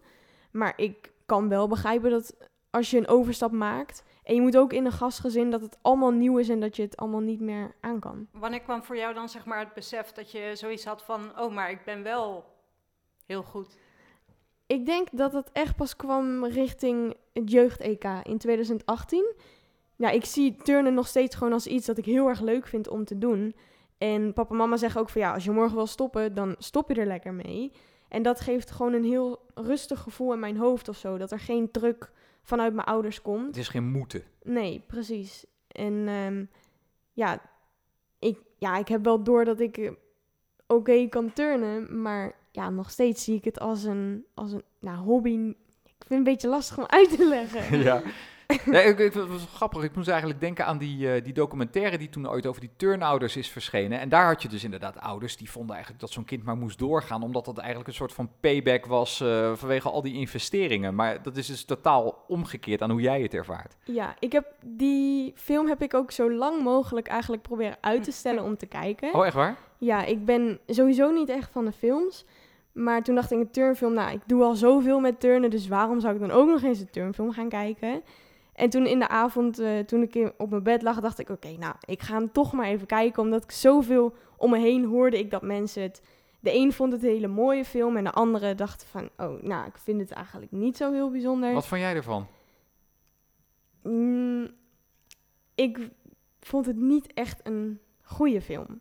Maar 0.51 0.73
ik 0.77 1.13
kan 1.27 1.49
wel 1.49 1.69
begrijpen 1.69 2.11
dat 2.11 2.37
als 2.71 2.91
je 2.91 2.99
een 2.99 3.09
overstap 3.09 3.53
maakt 3.53 4.03
en 4.27 4.35
je 4.35 4.41
moet 4.41 4.57
ook 4.57 4.73
in 4.73 4.85
een 4.85 4.93
gastgezin 4.93 5.51
dat 5.51 5.61
het 5.61 5.79
allemaal 5.83 6.11
nieuw 6.11 6.39
is 6.39 6.49
en 6.49 6.61
dat 6.61 6.77
je 6.77 6.83
het 6.83 6.97
allemaal 6.97 7.21
niet 7.21 7.41
meer 7.41 7.75
aan 7.81 8.01
kan. 8.01 8.29
Wanneer 8.33 8.61
kwam 8.61 8.83
voor 8.83 8.97
jou 8.97 9.15
dan 9.15 9.29
zeg 9.29 9.45
maar 9.45 9.59
het 9.59 9.75
besef 9.75 10.13
dat 10.13 10.31
je 10.31 10.51
zoiets 10.55 10.85
had 10.85 11.03
van, 11.03 11.39
oh, 11.39 11.55
maar 11.55 11.71
ik 11.71 11.85
ben 11.85 12.03
wel 12.03 12.45
heel 13.27 13.43
goed? 13.43 13.79
Ik 14.67 14.87
denk 14.87 15.09
dat 15.13 15.33
het 15.33 15.53
echt 15.53 15.77
pas 15.77 15.97
kwam 15.97 16.45
richting 16.45 17.15
het 17.33 17.51
jeugd-EK 17.51 18.05
in 18.23 18.39
2018. 18.39 19.35
Ja, 19.97 20.11
ik 20.11 20.25
zie 20.25 20.57
turnen 20.57 20.95
nog 20.95 21.07
steeds 21.07 21.37
gewoon 21.37 21.53
als 21.53 21.67
iets 21.67 21.87
dat 21.87 21.99
ik 21.99 22.05
heel 22.05 22.29
erg 22.29 22.41
leuk 22.41 22.67
vind 22.67 22.89
om 22.89 23.05
te 23.05 23.19
doen. 23.19 23.55
En 23.99 24.33
papa 24.33 24.51
en 24.51 24.57
mama 24.57 24.77
zeggen 24.77 25.01
ook 25.01 25.09
van 25.09 25.21
ja, 25.21 25.33
als 25.33 25.45
je 25.45 25.51
morgen 25.51 25.77
wil 25.77 25.87
stoppen, 25.87 26.35
dan 26.35 26.55
stop 26.59 26.89
je 26.89 27.01
er 27.01 27.07
lekker 27.07 27.35
mee. 27.35 27.73
En 28.09 28.23
dat 28.23 28.41
geeft 28.41 28.71
gewoon 28.71 28.93
een 28.93 29.05
heel 29.05 29.41
rustig 29.55 30.01
gevoel 30.01 30.33
in 30.33 30.41
mijn 30.41 30.57
hoofd 30.57 30.89
of 30.89 30.97
zo. 30.97 31.19
Dat 31.19 31.31
er 31.31 31.41
geen 31.41 31.71
druk 31.71 32.13
vanuit 32.47 32.75
mijn 32.75 32.87
ouders 32.87 33.23
komt. 33.23 33.47
Het 33.47 33.57
is 33.57 33.69
geen 33.69 33.91
moeten. 33.91 34.23
Nee, 34.43 34.83
precies. 34.87 35.45
En 35.69 36.09
ehm, 36.09 36.45
ja, 37.13 37.41
ik, 38.19 38.39
ja, 38.59 38.77
ik 38.77 38.89
heb 38.89 39.05
wel 39.05 39.23
door 39.23 39.45
dat 39.45 39.61
ik 39.61 39.77
eh, 39.79 39.91
oké 40.67 41.09
kan 41.09 41.33
turnen, 41.33 42.03
maar 42.03 42.35
ja, 42.51 42.71
nog 42.71 42.91
steeds 42.91 43.25
zie 43.25 43.37
ik 43.37 43.45
het 43.45 43.61
als 43.61 43.85
een, 43.85 44.25
als 44.35 44.53
een 44.53 44.63
nou, 44.81 44.99
hobby. 44.99 45.31
Ik 45.85 45.95
vind 45.99 46.09
het 46.09 46.19
een 46.19 46.23
beetje 46.23 46.49
lastig 46.49 46.79
om 46.79 46.87
uit 46.87 47.17
te 47.17 47.29
leggen. 47.29 47.79
ja. 47.89 48.03
Nee, 48.65 48.85
ik, 48.85 48.99
ik, 48.99 49.15
het 49.15 49.29
was 49.29 49.47
grappig. 49.55 49.83
Ik 49.83 49.97
moest 49.97 50.09
eigenlijk 50.09 50.41
denken 50.41 50.67
aan 50.67 50.79
die, 50.79 51.13
eh, 51.13 51.25
die 51.25 51.33
documentaire 51.33 51.99
die 51.99 52.09
toen 52.09 52.29
ooit 52.29 52.47
over 52.47 52.61
die 52.61 52.71
turnouders 52.77 53.37
is 53.37 53.49
verschenen. 53.49 54.01
En 54.01 54.09
daar 54.09 54.27
had 54.27 54.43
je 54.43 54.49
dus 54.49 54.65
inderdaad 54.65 55.01
ouders 55.01 55.37
die 55.37 55.51
vonden 55.51 55.75
eigenlijk 55.75 56.05
dat 56.05 56.13
zo'n 56.13 56.25
kind 56.25 56.45
maar 56.45 56.57
moest 56.57 56.79
doorgaan. 56.79 57.23
Omdat 57.23 57.45
dat 57.45 57.59
eigenlijk 57.59 57.89
een 57.89 57.95
soort 57.95 58.13
van 58.13 58.31
payback 58.41 58.87
was 58.87 59.21
eh, 59.21 59.53
vanwege 59.55 59.91
al 59.91 60.03
die 60.03 60.15
investeringen. 60.15 60.95
Maar 60.95 61.23
dat 61.23 61.37
is 61.37 61.47
dus 61.47 61.65
totaal 61.65 62.25
omgekeerd 62.29 62.83
aan 62.83 62.91
hoe 62.91 63.01
jij 63.01 63.23
het 63.23 63.35
ervaart. 63.35 63.77
Ja, 63.85 64.15
ik 64.19 64.33
heb 64.33 64.47
die 64.65 65.33
film 65.37 65.69
heb 65.69 65.83
ik 65.83 65.95
ook 65.95 66.11
zo 66.11 66.33
lang 66.33 66.63
mogelijk 66.63 67.07
eigenlijk 67.07 67.43
proberen 67.43 67.77
uit 67.81 68.05
te 68.05 68.13
stellen 68.13 68.43
om 68.43 68.57
te 68.57 68.67
kijken. 68.67 69.15
Oh, 69.15 69.27
echt 69.27 69.35
waar? 69.35 69.57
Ja, 69.79 70.05
ik 70.05 70.25
ben 70.25 70.61
sowieso 70.67 71.11
niet 71.11 71.29
echt 71.29 71.51
van 71.51 71.65
de 71.65 71.73
films. 71.73 72.25
Maar 72.73 73.03
toen 73.03 73.15
dacht 73.15 73.33
ik 73.33 73.39
een 73.39 73.51
turnfilm, 73.51 73.93
nou, 73.93 74.13
ik 74.13 74.21
doe 74.27 74.43
al 74.43 74.55
zoveel 74.55 75.01
met 75.01 75.21
turnen, 75.21 75.51
dus 75.51 75.69
waarom 75.69 76.01
zou 76.01 76.15
ik 76.15 76.21
dan 76.21 76.31
ook 76.31 76.49
nog 76.49 76.63
eens 76.63 76.81
een 76.81 76.91
turnfilm 76.91 77.33
gaan 77.33 77.49
kijken? 77.49 78.03
En 78.57 78.71
toen 78.71 78.87
in 78.87 78.99
de 78.99 79.09
avond, 79.09 79.59
eh, 79.59 79.79
toen 79.79 80.03
ik 80.03 80.33
op 80.37 80.51
mijn 80.51 80.63
bed 80.63 80.83
lag, 80.83 81.01
dacht 81.01 81.19
ik, 81.19 81.29
oké, 81.29 81.57
nou, 81.59 81.75
ik 81.85 82.03
ga 82.03 82.15
hem 82.15 82.33
toch 82.33 82.53
maar 82.53 82.67
even 82.67 82.87
kijken. 82.87 83.23
Omdat 83.23 83.43
ik 83.43 83.51
zoveel 83.51 84.15
om 84.37 84.51
me 84.51 84.59
heen 84.59 84.85
hoorde 84.85 85.19
ik 85.19 85.31
dat 85.31 85.43
mensen 85.43 85.83
het... 85.83 86.03
De 86.41 86.55
een 86.55 86.73
vond 86.73 86.93
het 86.93 87.03
een 87.03 87.09
hele 87.09 87.27
mooie 87.27 87.65
film 87.65 87.97
en 87.97 88.05
de 88.05 88.13
andere 88.13 88.55
dacht 88.55 88.85
van, 88.85 89.09
oh, 89.17 89.43
nou, 89.43 89.67
ik 89.67 89.79
vind 89.79 90.01
het 90.01 90.11
eigenlijk 90.11 90.53
niet 90.53 90.77
zo 90.77 90.93
heel 90.93 91.11
bijzonder. 91.11 91.53
Wat 91.53 91.67
vond 91.67 91.81
jij 91.81 91.95
ervan? 91.95 92.27
Mm, 93.83 94.51
ik 95.55 95.91
vond 96.41 96.67
het 96.67 96.77
niet 96.77 97.13
echt 97.13 97.41
een 97.47 97.81
goede 98.03 98.41
film. 98.41 98.81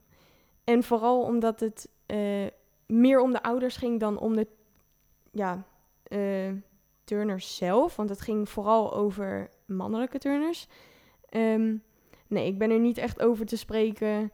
En 0.64 0.84
vooral 0.84 1.22
omdat 1.22 1.60
het 1.60 1.90
eh, 2.06 2.46
meer 2.86 3.20
om 3.20 3.32
de 3.32 3.44
ouders 3.44 3.78
ging 3.78 4.00
dan 4.00 4.18
om 4.18 4.36
de 4.36 4.48
ja, 5.32 5.66
eh, 6.04 6.52
turners 7.04 7.56
zelf. 7.56 7.96
Want 7.96 8.10
het 8.10 8.22
ging 8.22 8.50
vooral 8.50 8.94
over 8.94 9.50
mannelijke 9.65 10.17
turners. 10.17 10.67
Ehm, 11.30 11.75
nee, 12.28 12.47
ik 12.47 12.58
ben 12.58 12.71
er 12.71 12.80
niet 12.80 12.97
echt 12.97 13.21
over 13.21 13.45
te 13.45 13.58
spreken 13.58 14.32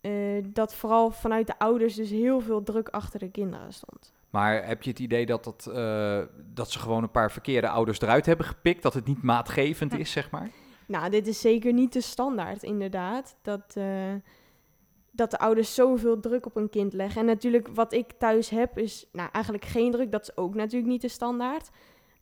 eh, 0.00 0.12
dat 0.44 0.74
vooral 0.74 1.10
vanuit 1.10 1.46
de 1.46 1.58
ouders 1.58 1.94
dus 1.94 2.10
heel 2.10 2.40
veel 2.40 2.62
druk 2.62 2.88
achter 2.88 3.18
de 3.18 3.30
kinderen 3.30 3.72
stond. 3.72 4.12
Maar 4.30 4.66
heb 4.66 4.82
je 4.82 4.90
het 4.90 4.98
idee 4.98 5.26
dat, 5.26 5.44
dat, 5.44 5.66
eh, 5.74 6.20
dat 6.54 6.70
ze 6.70 6.78
gewoon 6.78 7.02
een 7.02 7.10
paar 7.10 7.32
verkeerde 7.32 7.68
ouders 7.68 8.00
eruit 8.00 8.26
hebben 8.26 8.46
gepikt? 8.46 8.82
Dat 8.82 8.94
het 8.94 9.06
niet 9.06 9.22
maatgevend 9.22 9.98
is, 9.98 10.10
zeg 10.10 10.30
maar? 10.30 10.50
Nou, 10.86 11.10
dit 11.10 11.26
is 11.26 11.40
zeker 11.40 11.72
niet 11.72 11.92
de 11.92 12.00
standaard, 12.00 12.62
inderdaad. 12.62 13.36
Dat, 13.42 13.74
eh, 13.74 14.14
dat 15.10 15.30
de 15.30 15.38
ouders 15.38 15.74
zoveel 15.74 16.20
druk 16.20 16.46
op 16.46 16.56
een 16.56 16.70
kind 16.70 16.92
leggen. 16.92 17.20
En 17.20 17.26
natuurlijk, 17.26 17.68
wat 17.74 17.92
ik 17.92 18.12
thuis 18.18 18.48
heb, 18.48 18.78
is 18.78 19.08
nou, 19.12 19.28
eigenlijk 19.32 19.64
geen 19.64 19.90
druk. 19.90 20.12
Dat 20.12 20.22
is 20.22 20.36
ook 20.36 20.54
natuurlijk 20.54 20.90
niet 20.90 21.00
de 21.00 21.08
standaard. 21.08 21.70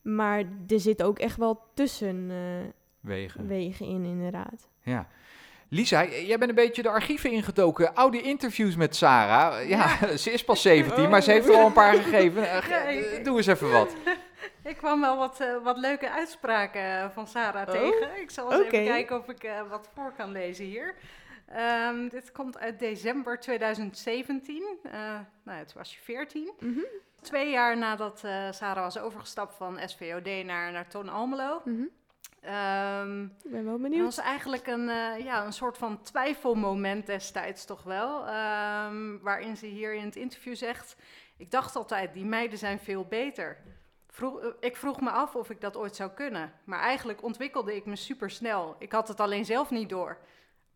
Maar 0.05 0.43
er 0.67 0.79
zit 0.79 1.03
ook 1.03 1.19
echt 1.19 1.37
wel 1.37 1.61
tussenwegen 1.73 2.73
Wegen. 2.99 3.47
wegen 3.47 3.85
in, 3.85 4.03
inderdaad. 4.05 4.67
Ja. 4.81 5.07
Lisa, 5.69 6.05
jij 6.05 6.37
bent 6.37 6.49
een 6.49 6.55
beetje 6.55 6.81
de 6.81 6.89
archieven 6.89 7.31
ingedoken. 7.31 7.95
Oude 7.95 8.21
interviews 8.21 8.75
met 8.75 8.95
Sarah. 8.95 9.69
Ja, 9.69 9.87
ze 10.17 10.31
is 10.31 10.43
pas 10.43 10.61
17, 10.61 11.09
maar 11.09 11.21
ze 11.21 11.31
heeft 11.31 11.47
er 11.49 11.55
al 11.55 11.65
een 11.65 11.73
paar 11.73 11.93
gegeven. 11.93 12.49
Eh, 12.49 13.17
eh, 13.17 13.23
Doe 13.23 13.37
eens 13.37 13.47
even 13.47 13.71
wat. 13.71 13.95
Ik 14.63 14.77
kwam 14.77 15.01
wel 15.01 15.17
wat, 15.17 15.39
eh, 15.39 15.63
wat 15.63 15.77
leuke 15.77 16.11
uitspraken 16.11 17.11
van 17.11 17.27
Sarah 17.27 17.67
Oh, 17.67 17.73
tegen. 17.73 18.21
Ik 18.21 18.31
zal 18.31 18.51
eens 18.51 18.65
even 18.65 18.85
kijken 18.85 19.17
of 19.19 19.27
ik 19.29 19.43
eh, 19.43 19.59
wat 19.69 19.89
voor 19.95 20.13
kan 20.17 20.31
lezen 20.31 20.65
hier. 20.65 20.95
Ehm, 21.47 22.07
dit 22.07 22.31
komt 22.31 22.57
uit 22.57 22.79
december 22.79 23.39
2017. 23.39 24.77
Eh 24.83 24.91
nou, 25.43 25.65
toen 25.65 25.77
was 25.77 25.93
je 25.95 26.01
14. 26.01 26.51
Mhm, 26.59 26.79
Twee 27.21 27.49
jaar 27.51 27.77
nadat 27.77 28.23
eh, 28.23 28.51
Sarah 28.51 28.83
was 28.83 28.97
overgestapt 28.99 29.55
van 29.55 29.79
SVOD 29.85 30.43
naar, 30.45 30.71
naar 30.71 30.87
Toon 30.87 31.09
Almelo. 31.09 31.61
mhm. 31.65 31.83
Ehm, 32.41 33.23
Ik 33.23 33.51
ben 33.51 33.63
wel 33.63 33.73
het 33.73 33.81
benieuwd. 33.81 34.03
was 34.03 34.17
eigenlijk 34.17 34.67
een, 34.67 34.89
eh, 34.89 35.19
ja, 35.23 35.45
een 35.45 35.53
soort 35.53 35.77
van 35.77 36.01
twijfelmoment 36.01 37.05
destijds 37.05 37.65
toch 37.65 37.83
wel. 37.83 38.25
ehm, 38.27 39.17
waarin 39.21 39.57
ze 39.57 39.65
hier 39.65 39.93
in 39.93 40.05
het 40.05 40.15
interview 40.15 40.55
zegt... 40.55 40.95
Ik 41.37 41.51
dacht 41.51 41.75
altijd, 41.75 42.13
die 42.13 42.25
meiden 42.25 42.57
zijn 42.57 42.79
veel 42.79 43.05
beter. 43.05 43.57
Vroeg, 44.09 44.53
ik 44.59 44.75
vroeg 44.75 45.01
me 45.01 45.09
af 45.09 45.35
of 45.35 45.49
ik 45.49 45.61
dat 45.61 45.77
ooit 45.77 45.95
zou 45.95 46.11
kunnen. 46.11 46.53
Maar 46.63 46.79
eigenlijk 46.79 47.23
ontwikkelde 47.23 47.75
ik 47.75 47.85
me 47.85 47.95
supersnel. 47.95 48.75
Ik 48.79 48.91
had 48.91 49.07
het 49.07 49.19
alleen 49.19 49.45
zelf 49.45 49.69
niet 49.69 49.89
door. 49.89 50.17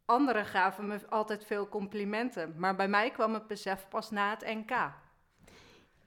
Anderen 0.10 0.46
gaven 0.46 0.88
me 0.88 1.00
altijd 1.10 1.46
veel 1.46 1.68
complimenten. 1.68 2.54
Maar 2.58 2.76
bij 2.76 2.88
mij 2.88 3.10
kwam 3.10 3.34
het 3.34 3.48
besef 3.48 3.88
pas 3.90 4.10
na 4.12 4.30
het 4.30 4.56
NK. 4.56 4.92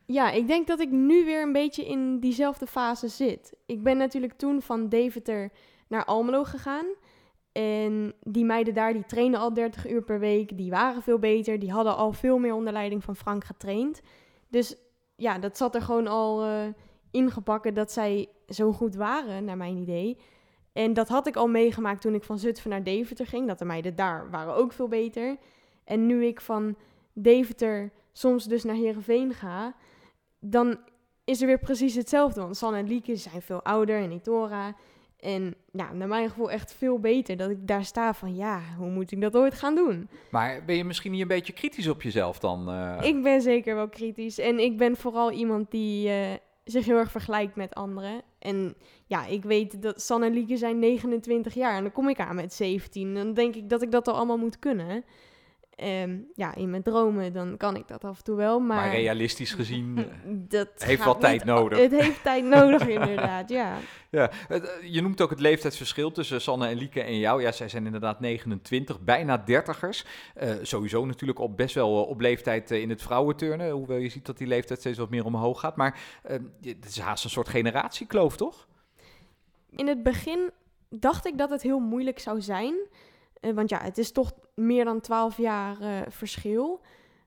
Ja, 0.07 0.31
ik 0.31 0.47
denk 0.47 0.67
dat 0.67 0.81
ik 0.81 0.91
nu 0.91 1.25
weer 1.25 1.43
een 1.43 1.53
beetje 1.53 1.85
in 1.85 2.21
diezelfde 2.21 2.67
fase 2.67 3.09
zit. 3.09 3.53
Ik 3.67 3.83
ben 3.83 3.97
natuurlijk 3.97 4.33
toen 4.33 4.63
van 4.63 4.89
Deventer 4.89 5.53
naar 5.89 6.05
Almelo 6.05 6.45
gegaan. 6.45 6.87
En 7.53 8.15
die 8.21 8.45
meiden 8.45 8.75
daar, 8.75 8.93
die 8.93 9.07
trainen 9.07 9.41
al 9.41 9.53
30 9.53 9.91
uur 9.91 10.03
per 10.03 10.19
week. 10.19 10.57
Die 10.57 10.71
waren 10.71 11.03
veel 11.03 11.19
beter. 11.19 11.59
Die 11.59 11.73
hadden 11.73 11.97
al 11.97 12.13
veel 12.13 12.39
meer 12.39 12.55
onder 12.55 12.73
leiding 12.73 13.05
van 13.05 13.17
Frank 13.17 13.45
getraind. 13.45 14.01
Dus 14.49 14.77
ja, 15.17 15.39
dat 15.39 15.57
zat 15.57 15.75
er 15.75 15.83
gewoon 15.83 16.07
al 16.07 16.47
uh, 16.47 16.63
ingebakken 17.11 17.75
dat 17.75 17.93
zij 17.93 18.29
zo 18.49 18.73
goed 18.73 18.95
waren, 18.95 19.45
naar 19.45 19.57
mijn 19.57 19.77
idee. 19.77 20.19
En 20.73 20.93
dat 20.93 21.09
had 21.09 21.27
ik 21.27 21.37
al 21.37 21.49
meegemaakt 21.49 22.01
toen 22.01 22.15
ik 22.15 22.25
van 22.25 22.39
Zutphen 22.39 22.71
naar 22.71 22.83
Deventer 22.83 23.27
ging. 23.27 23.47
Dat 23.47 23.59
de 23.59 23.65
meiden 23.65 23.97
daar 23.97 24.31
waren 24.31 24.55
ook 24.55 24.73
veel 24.73 24.89
beter. 24.89 25.37
En 25.85 26.07
nu 26.07 26.25
ik 26.25 26.41
van 26.41 26.77
Deventer 27.13 27.91
soms 28.13 28.45
dus 28.45 28.65
naar 28.65 28.75
Heerenveen 28.75 29.35
ga, 29.35 29.75
dan 30.41 30.79
is 31.25 31.41
er 31.41 31.47
weer 31.47 31.59
precies 31.59 31.95
hetzelfde. 31.95 32.41
Want 32.41 32.57
San 32.57 32.75
en 32.75 32.87
Lieke 32.87 33.17
zijn 33.17 33.43
veel 33.43 33.63
ouder 33.63 34.03
en 34.03 34.11
Itora. 34.11 34.75
En 35.19 35.55
ja, 35.73 35.93
naar 35.93 36.09
mijn 36.09 36.29
gevoel 36.29 36.51
echt 36.51 36.75
veel 36.75 36.99
beter 36.99 37.37
dat 37.37 37.51
ik 37.51 37.67
daar 37.67 37.85
sta 37.85 38.15
van 38.15 38.35
ja, 38.35 38.61
hoe 38.79 38.91
moet 38.91 39.13
ik 39.13 39.21
dat 39.21 39.37
ooit 39.37 39.55
gaan 39.55 39.75
doen? 39.75 40.09
Maar 40.31 40.65
ben 40.65 40.77
je 40.77 40.85
misschien 40.85 41.13
niet 41.13 41.21
een 41.21 41.29
beetje 41.29 41.53
kritisch 41.53 41.89
op 41.89 42.03
jezelf 42.03 42.39
dan? 42.39 42.69
Uh... 42.69 42.99
Ik 43.03 43.23
ben 43.23 43.41
zeker 43.41 43.75
wel 43.75 43.89
kritisch. 43.89 44.39
En 44.39 44.59
ik 44.59 44.77
ben 44.77 44.97
vooral 44.97 45.31
iemand 45.31 45.71
die 45.71 46.09
uh, 46.09 46.31
zich 46.65 46.85
heel 46.85 46.97
erg 46.97 47.11
vergelijkt 47.11 47.57
met 47.57 47.75
anderen. 47.75 48.23
En 48.43 48.75
ja, 49.07 49.27
ik 49.27 49.43
weet 49.43 49.83
dat 49.83 50.03
San 50.03 50.23
en 50.23 50.33
Lieke 50.33 50.57
zijn 50.57 50.79
29 50.79 51.55
jaar 51.55 51.77
en 51.77 51.83
dan 51.83 51.93
kom 51.93 52.09
ik 52.09 52.21
aan 52.21 52.37
met 52.37 52.53
17. 52.53 53.15
Dan 53.15 53.35
denk 53.35 53.55
ik 53.55 53.71
dat 53.71 53.83
ik 53.83 53.91
dat 53.91 54.09
al 54.09 54.15
allemaal 54.15 54.39
moet 54.39 54.59
kunnen. 54.59 55.05
Um, 55.77 56.27
ja, 56.35 56.55
in 56.55 56.71
mijn 56.71 56.83
dromen 56.83 57.33
dan 57.33 57.57
kan 57.57 57.77
ik 57.77 57.89
dat 57.89 58.05
af 58.05 58.19
en 58.19 58.25
toe 58.25 58.37
wel, 58.37 58.61
maar... 58.61 58.77
Maar 58.77 58.91
realistisch 58.91 59.53
gezien 59.53 59.99
eh, 59.99 60.05
dat 60.27 60.69
heeft 60.77 61.05
wel 61.05 61.19
tijd 61.19 61.45
nodig. 61.45 61.79
Het 61.79 61.91
heeft 61.91 62.23
tijd 62.23 62.45
nodig, 62.45 62.89
inderdaad, 62.99 63.49
ja. 63.49 63.77
ja. 64.11 64.31
Je 64.83 65.03
noemt 65.03 65.21
ook 65.21 65.31
het 65.31 65.41
leeftijdsverschil 65.41 66.11
tussen 66.11 66.41
Sanne 66.41 66.67
en 66.67 66.77
Lieke 66.77 67.03
en 67.03 67.19
jou. 67.19 67.43
Ja, 67.43 67.53
zij 67.53 67.69
zijn 67.69 67.85
inderdaad 67.85 68.21
29, 68.21 69.01
bijna 69.01 69.39
dertigers. 69.39 70.05
Uh, 70.43 70.53
sowieso 70.63 71.07
natuurlijk 71.07 71.39
op 71.39 71.57
best 71.57 71.75
wel 71.75 72.05
op 72.05 72.21
leeftijd 72.21 72.71
in 72.71 72.91
het 72.91 73.03
vrouwenturnen. 73.03 73.71
Hoewel 73.71 73.99
je 73.99 74.09
ziet 74.09 74.27
dat 74.27 74.39
die 74.39 74.47
leeftijd 74.47 74.81
steeds 74.81 74.99
wat 74.99 75.11
meer 75.11 75.25
omhoog 75.25 75.61
gaat. 75.61 75.77
Maar 75.77 76.01
uh, 76.31 76.37
het 76.61 76.85
is 76.85 76.99
haast 76.99 77.25
een 77.25 77.31
soort 77.31 77.49
generatiekloof, 77.49 78.37
toch? 78.37 78.69
In 79.71 79.87
het 79.87 80.03
begin 80.03 80.51
dacht 80.89 81.27
ik 81.27 81.39
dat 81.39 81.51
het 81.51 81.63
heel 81.63 81.81
moeilijk 81.81 82.19
zou 82.19 82.41
zijn... 82.41 82.75
Uh, 83.43 83.55
want 83.55 83.71
ja, 83.71 83.81
het 83.83 83.99
is 83.99 84.13
toch 84.13 84.33
meer 84.55 84.85
dan 84.85 85.01
12 85.01 85.37
jaar 85.37 85.81
uh, 85.81 86.01
verschil. 86.09 86.81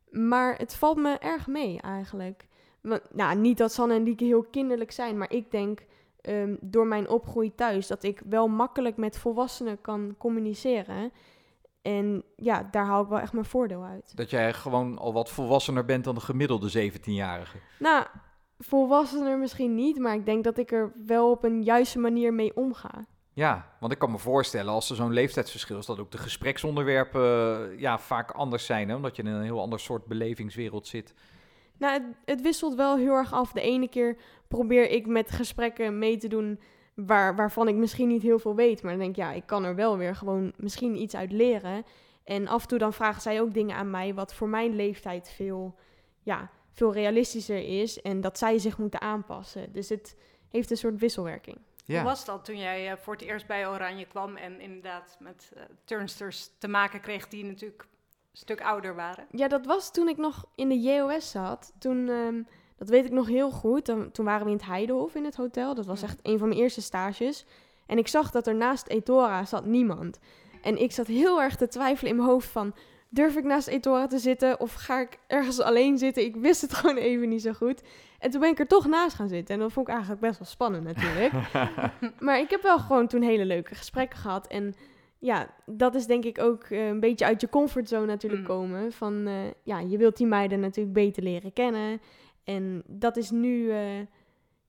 Maar 0.09 0.57
het 0.57 0.75
valt 0.75 0.97
me 0.97 1.17
erg 1.17 1.47
mee 1.47 1.81
eigenlijk. 1.81 2.47
Want, 2.81 3.01
nou, 3.13 3.37
niet 3.37 3.57
dat 3.57 3.71
Sanne 3.71 3.93
en 3.93 4.03
Lieke 4.03 4.23
heel 4.23 4.43
kinderlijk 4.43 4.91
zijn, 4.91 5.17
maar 5.17 5.31
ik 5.31 5.51
denk 5.51 5.85
um, 6.21 6.57
door 6.61 6.87
mijn 6.87 7.09
opgroei 7.09 7.55
thuis 7.55 7.87
dat 7.87 8.03
ik 8.03 8.21
wel 8.25 8.47
makkelijk 8.47 8.97
met 8.97 9.17
volwassenen 9.17 9.81
kan 9.81 10.15
communiceren. 10.17 11.11
En 11.81 12.23
ja, 12.35 12.67
daar 12.71 12.85
haal 12.85 13.03
ik 13.03 13.09
wel 13.09 13.19
echt 13.19 13.33
mijn 13.33 13.45
voordeel 13.45 13.83
uit. 13.83 14.11
Dat 14.15 14.29
jij 14.29 14.53
gewoon 14.53 14.97
al 14.97 15.13
wat 15.13 15.29
volwassener 15.29 15.85
bent 15.85 16.03
dan 16.03 16.15
de 16.15 16.21
gemiddelde 16.21 16.91
17-jarige? 16.91 17.57
Nou, 17.79 18.05
volwassener 18.57 19.37
misschien 19.37 19.75
niet, 19.75 19.99
maar 19.99 20.15
ik 20.15 20.25
denk 20.25 20.43
dat 20.43 20.57
ik 20.57 20.71
er 20.71 20.93
wel 21.05 21.31
op 21.31 21.43
een 21.43 21.63
juiste 21.63 21.99
manier 21.99 22.33
mee 22.33 22.55
omga. 22.55 23.05
Ja, 23.35 23.75
want 23.79 23.91
ik 23.91 23.99
kan 23.99 24.11
me 24.11 24.17
voorstellen 24.17 24.73
als 24.73 24.89
er 24.89 24.95
zo'n 24.95 25.13
leeftijdsverschil 25.13 25.77
is, 25.77 25.85
dat 25.85 25.99
ook 25.99 26.11
de 26.11 26.17
gespreksonderwerpen 26.17 27.21
uh, 27.71 27.79
ja, 27.79 27.99
vaak 27.99 28.31
anders 28.31 28.65
zijn, 28.65 28.95
omdat 28.95 29.15
je 29.15 29.23
in 29.23 29.27
een 29.27 29.43
heel 29.43 29.59
ander 29.59 29.79
soort 29.79 30.05
belevingswereld 30.05 30.87
zit. 30.87 31.13
Nou, 31.77 31.93
het, 31.93 32.03
het, 32.25 32.41
wisselt 32.41 32.75
wel 32.75 32.97
heel 32.97 33.13
erg 33.13 33.33
af. 33.33 33.51
De 33.51 33.61
ene 33.61 33.87
keer 33.87 34.17
probeer 34.47 34.89
ik 34.89 35.07
met 35.07 35.31
gesprekken 35.31 35.99
mee 35.99 36.17
te 36.17 36.27
doen 36.27 36.59
waar, 36.93 37.35
waarvan 37.35 37.67
ik 37.67 37.75
misschien 37.75 38.07
niet 38.07 38.21
heel 38.21 38.39
veel 38.39 38.55
weet, 38.55 38.81
maar 38.81 38.91
dan 38.91 38.99
denk 38.99 39.15
ik, 39.15 39.23
ja, 39.23 39.31
ik 39.31 39.45
kan 39.45 39.63
er 39.63 39.75
wel 39.75 39.97
weer 39.97 40.15
gewoon 40.15 40.53
misschien 40.57 41.01
iets 41.01 41.15
uit 41.15 41.31
leren. 41.31 41.83
En 42.23 42.47
af 42.47 42.61
en 42.61 42.67
toe 42.67 42.79
dan 42.79 42.93
vragen 42.93 43.21
zij 43.21 43.41
ook 43.41 43.53
dingen 43.53 43.75
aan 43.75 43.89
mij 43.89 44.13
wat 44.13 44.33
voor 44.33 44.49
mijn 44.49 44.75
leeftijd 44.75 45.31
veel, 45.35 45.75
ja, 46.21 46.49
veel 46.71 46.93
realistischer 46.93 47.81
is 47.81 48.01
en 48.01 48.21
dat 48.21 48.37
zij 48.37 48.57
zich 48.57 48.77
moeten 48.77 49.01
aanpassen. 49.01 49.73
Dus 49.73 49.89
het 49.89 50.17
heeft 50.49 50.71
een 50.71 50.77
soort 50.77 50.99
wisselwerking. 50.99 51.57
Ja. 51.85 51.95
Hoe 51.95 52.09
was 52.09 52.25
dat 52.25 52.45
toen 52.45 52.57
jij 52.57 52.91
uh, 52.91 52.97
voor 52.97 53.13
het 53.13 53.21
eerst 53.21 53.47
bij 53.47 53.67
Oranje 53.67 54.05
kwam 54.05 54.35
en 54.35 54.59
inderdaad 54.59 55.17
met 55.19 55.51
uh, 55.55 55.63
turnsters 55.83 56.49
te 56.57 56.67
maken 56.67 57.01
kreeg 57.01 57.27
die 57.27 57.45
natuurlijk 57.45 57.81
een 57.81 58.37
stuk 58.37 58.61
ouder 58.61 58.95
waren? 58.95 59.25
Ja, 59.31 59.47
dat 59.47 59.65
was 59.65 59.91
toen 59.91 60.07
ik 60.07 60.17
nog 60.17 60.45
in 60.55 60.69
de 60.69 60.79
JOS 60.79 61.31
zat. 61.31 61.73
Toen, 61.79 62.07
um, 62.07 62.47
dat 62.77 62.89
weet 62.89 63.05
ik 63.05 63.11
nog 63.11 63.27
heel 63.27 63.51
goed, 63.51 63.85
dan, 63.85 64.11
toen 64.11 64.25
waren 64.25 64.45
we 64.45 64.51
in 64.51 64.57
het 64.57 64.65
Heidehof 64.65 65.15
in 65.15 65.25
het 65.25 65.35
hotel. 65.35 65.75
Dat 65.75 65.85
was 65.85 66.01
echt 66.01 66.19
een 66.21 66.37
van 66.37 66.47
mijn 66.47 66.59
eerste 66.59 66.81
stages. 66.81 67.45
En 67.85 67.97
ik 67.97 68.07
zag 68.07 68.31
dat 68.31 68.47
er 68.47 68.55
naast 68.55 68.87
Etora 68.87 69.45
zat 69.45 69.65
niemand. 69.65 70.19
En 70.61 70.77
ik 70.77 70.91
zat 70.91 71.07
heel 71.07 71.41
erg 71.41 71.55
te 71.55 71.67
twijfelen 71.67 72.11
in 72.11 72.17
mijn 72.17 72.29
hoofd 72.29 72.47
van... 72.47 72.75
Durf 73.09 73.35
ik 73.35 73.43
naast 73.43 73.67
Etora 73.67 74.07
te 74.07 74.19
zitten 74.19 74.59
of 74.59 74.73
ga 74.73 74.99
ik 74.99 75.19
ergens 75.27 75.59
alleen 75.69 75.97
zitten? 75.97 76.23
Ik 76.23 76.35
wist 76.35 76.61
het 76.61 76.73
gewoon 76.73 76.97
even 76.97 77.29
niet 77.29 77.41
zo 77.41 77.53
goed. 77.53 77.81
En 78.25 78.31
toen 78.31 78.39
ben 78.39 78.49
ik 78.49 78.59
er 78.59 78.67
toch 78.67 78.87
naast 78.87 79.15
gaan 79.15 79.27
zitten. 79.27 79.55
En 79.55 79.61
dat 79.61 79.71
vond 79.71 79.87
ik 79.87 79.93
eigenlijk 79.93 80.21
best 80.21 80.39
wel 80.39 80.47
spannend 80.47 80.83
natuurlijk. 80.83 81.33
maar 82.25 82.39
ik 82.39 82.49
heb 82.49 82.61
wel 82.61 82.79
gewoon 82.79 83.07
toen 83.07 83.21
hele 83.21 83.45
leuke 83.45 83.75
gesprekken 83.75 84.19
gehad. 84.19 84.47
En 84.47 84.75
ja, 85.19 85.47
dat 85.65 85.95
is 85.95 86.05
denk 86.05 86.23
ik 86.23 86.39
ook 86.39 86.69
uh, 86.69 86.87
een 86.87 86.99
beetje 86.99 87.25
uit 87.25 87.41
je 87.41 87.49
comfortzone 87.49 88.05
natuurlijk 88.05 88.41
mm. 88.41 88.47
komen. 88.47 88.91
Van 88.91 89.27
uh, 89.27 89.33
ja, 89.63 89.79
je 89.79 89.97
wilt 89.97 90.17
die 90.17 90.27
meiden 90.27 90.59
natuurlijk 90.59 90.93
beter 90.93 91.23
leren 91.23 91.53
kennen. 91.53 92.01
En 92.43 92.83
dat 92.87 93.17
is 93.17 93.31
nu 93.31 93.55
uh, 93.55 93.99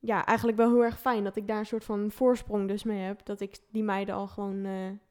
ja, 0.01 0.27
eigenlijk 0.27 0.59
wel 0.59 0.71
heel 0.71 0.85
erg 0.85 1.01
fijn 1.01 1.25
dat 1.25 1.37
ik 1.37 1.47
daar 1.47 1.59
een 1.59 1.67
soort 1.67 1.85
van 1.85 2.11
voorsprong 2.11 2.69
dus 2.69 2.85
mee 2.85 3.01
heb. 3.01 3.25
Dat 3.25 3.41
ik 3.41 3.59
die 3.71 3.85
meiden 3.85 4.15
al 4.15 4.27
gewoon 4.27 4.67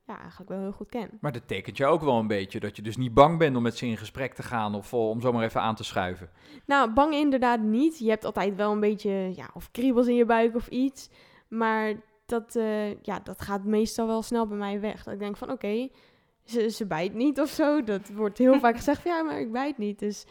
ja, 0.08 0.20
eigenlijk 0.20 0.50
wel 0.50 0.60
heel 0.60 0.72
goed 0.72 0.90
ken. 0.90 1.10
Maar 1.22 1.32
dat 1.32 1.48
tekent 1.48 1.78
je 1.78 1.86
ook 1.86 2.02
wel 2.02 2.20
een 2.20 2.28
beetje, 2.28 2.60
dat 2.60 2.76
je 2.76 2.82
dus 2.82 2.98
niet 2.98 3.14
bang 3.14 3.38
bent 3.38 3.56
om 3.56 3.64
met 3.64 3.78
ze 3.78 3.86
in 3.86 3.98
gesprek 3.98 4.34
te 4.34 4.44
gaan 4.44 4.76
of 4.76 4.94
om 4.94 5.22
zomaar 5.22 5.44
even 5.44 5.62
aan 5.62 5.76
te 5.76 5.84
schuiven. 5.84 6.30
Nou, 6.66 6.94
bang 6.94 7.14
inderdaad 7.14 7.60
niet. 7.60 8.00
Je 8.00 8.10
hebt 8.10 8.26
altijd 8.26 8.56
wel 8.56 8.72
een 8.72 8.80
beetje, 8.80 9.32
ja, 9.36 9.50
of 9.54 9.72
kriebels 9.72 10.08
in 10.08 10.16
je 10.16 10.26
buik 10.26 10.56
of 10.56 10.68
iets. 10.68 11.10
Maar 11.48 11.94
dat, 12.26 12.56
uh, 12.56 13.02
ja, 13.02 13.20
dat 13.24 13.42
gaat 13.42 13.64
meestal 13.64 14.08
wel 14.08 14.22
snel 14.22 14.48
bij 14.48 14.58
mij 14.58 14.80
weg. 14.80 15.04
Dat 15.04 15.14
ik 15.14 15.20
denk 15.20 15.38
van, 15.38 15.52
oké, 15.52 15.66
okay, 15.66 15.92
ze, 16.44 16.70
ze 16.70 16.86
bijt 16.86 17.14
niet 17.14 17.40
of 17.40 17.50
zo. 17.50 17.84
Dat 17.84 18.10
wordt 18.10 18.38
heel 18.38 18.60
vaak 18.66 18.76
gezegd 18.76 19.02
van, 19.02 19.12
ja, 19.12 19.24
maar 19.24 19.40
ik 19.40 19.52
bijt 19.52 19.78
niet. 19.78 20.00
Dus 20.00 20.26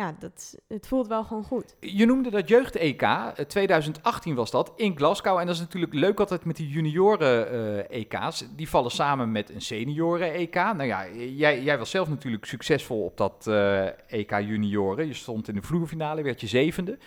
ja, 0.00 0.14
dat, 0.18 0.58
het 0.68 0.86
voelt 0.86 1.06
wel 1.06 1.24
gewoon 1.24 1.44
goed. 1.44 1.76
Je 1.80 2.06
noemde 2.06 2.30
dat 2.30 2.48
jeugd-EK, 2.48 3.06
2018 3.48 4.34
was 4.34 4.50
dat, 4.50 4.72
in 4.76 4.96
Glasgow. 4.96 5.38
En 5.38 5.46
dat 5.46 5.54
is 5.54 5.60
natuurlijk 5.60 5.94
leuk 5.94 6.20
altijd 6.20 6.44
met 6.44 6.56
die 6.56 6.68
junioren-EK's. 6.68 8.46
die 8.56 8.68
vallen 8.68 8.90
samen 8.90 9.32
met 9.32 9.50
een 9.50 9.60
senioren-EK. 9.60 10.54
Nou 10.54 10.84
ja, 10.84 11.08
jij, 11.12 11.62
jij 11.62 11.78
was 11.78 11.90
zelf 11.90 12.08
natuurlijk 12.08 12.44
succesvol 12.44 13.04
op 13.04 13.16
dat 13.16 13.46
uh, 13.48 13.86
EK 14.12 14.30
junioren. 14.30 15.06
Je 15.06 15.14
stond 15.14 15.48
in 15.48 15.54
de 15.54 15.62
vloerfinale, 15.62 16.22
werd 16.22 16.40
je 16.40 16.46
zevende. 16.46 16.98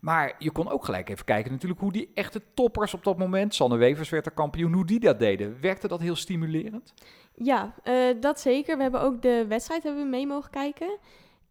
Maar 0.00 0.34
je 0.38 0.50
kon 0.50 0.70
ook 0.70 0.84
gelijk 0.84 1.08
even 1.08 1.24
kijken 1.24 1.52
natuurlijk 1.52 1.80
hoe 1.80 1.92
die 1.92 2.10
echte 2.14 2.42
toppers 2.54 2.94
op 2.94 3.04
dat 3.04 3.18
moment, 3.18 3.54
Sanne 3.54 3.76
Wevers 3.76 4.08
werd 4.08 4.26
er 4.26 4.32
kampioen, 4.32 4.72
hoe 4.72 4.86
die 4.86 5.00
dat 5.00 5.18
deden. 5.18 5.60
Werkte 5.60 5.88
dat 5.88 6.00
heel 6.00 6.16
stimulerend? 6.16 6.94
Ja, 7.34 7.74
uh, 7.84 8.20
dat 8.20 8.40
zeker. 8.40 8.76
We 8.76 8.82
hebben 8.82 9.00
ook 9.00 9.22
de 9.22 9.44
wedstrijd 9.48 9.82
hebben 9.82 10.02
we 10.02 10.08
mee 10.08 10.26
mogen 10.26 10.50
kijken. 10.50 10.98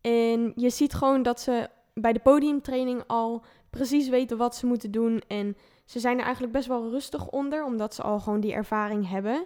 En 0.01 0.51
je 0.55 0.69
ziet 0.69 0.93
gewoon 0.93 1.23
dat 1.23 1.41
ze 1.41 1.69
bij 1.93 2.13
de 2.13 2.19
podiumtraining 2.19 3.03
al 3.07 3.43
precies 3.69 4.09
weten 4.09 4.37
wat 4.37 4.55
ze 4.55 4.65
moeten 4.65 4.91
doen. 4.91 5.21
En 5.27 5.57
ze 5.85 5.99
zijn 5.99 6.17
er 6.17 6.23
eigenlijk 6.23 6.53
best 6.53 6.67
wel 6.67 6.89
rustig 6.89 7.27
onder, 7.27 7.63
omdat 7.63 7.95
ze 7.95 8.01
al 8.01 8.19
gewoon 8.19 8.39
die 8.39 8.53
ervaring 8.53 9.09
hebben. 9.09 9.45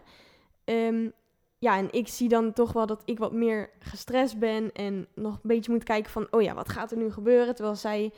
Um, 0.66 1.14
ja, 1.62 1.78
en 1.78 1.88
ik 1.92 2.08
zie 2.08 2.30
dan 2.30 2.54
toch 2.54 2.74
wel 2.74 2.86
dat 2.86 3.02
ik 3.06 3.18
wat 3.18 3.34
meer 3.34 3.70
gestrest 3.80 4.40
ben 4.40 4.72
en 4.72 5.08
nog 5.16 5.34
een 5.34 5.40
beetje 5.44 5.72
moet 5.72 5.84
kijken 5.84 6.12
van, 6.12 6.28
oh 6.32 6.42
ja, 6.42 6.54
wat 6.54 6.70
gaat 6.70 6.92
er 6.92 6.98
nu 6.98 7.12
gebeuren? 7.12 7.56
Terwijl 7.56 7.76
zij, 7.76 8.12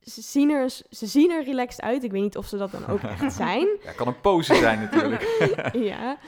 ze 0.00 0.22
zien 0.22 0.50
er, 0.50 0.70
ze 0.90 1.06
zien 1.06 1.30
er 1.30 1.44
relaxed 1.44 1.80
uit. 1.82 2.04
Ik 2.04 2.10
weet 2.10 2.22
niet 2.22 2.36
of 2.36 2.46
ze 2.46 2.56
dat 2.56 2.70
dan 2.70 2.86
ook 2.86 3.00
echt 3.20 3.32
zijn. 3.32 3.68
Ja, 3.82 3.92
kan 3.92 4.06
een 4.06 4.20
pose 4.20 4.54
zijn 4.54 4.80
natuurlijk. 4.80 5.22
ja, 5.90 6.18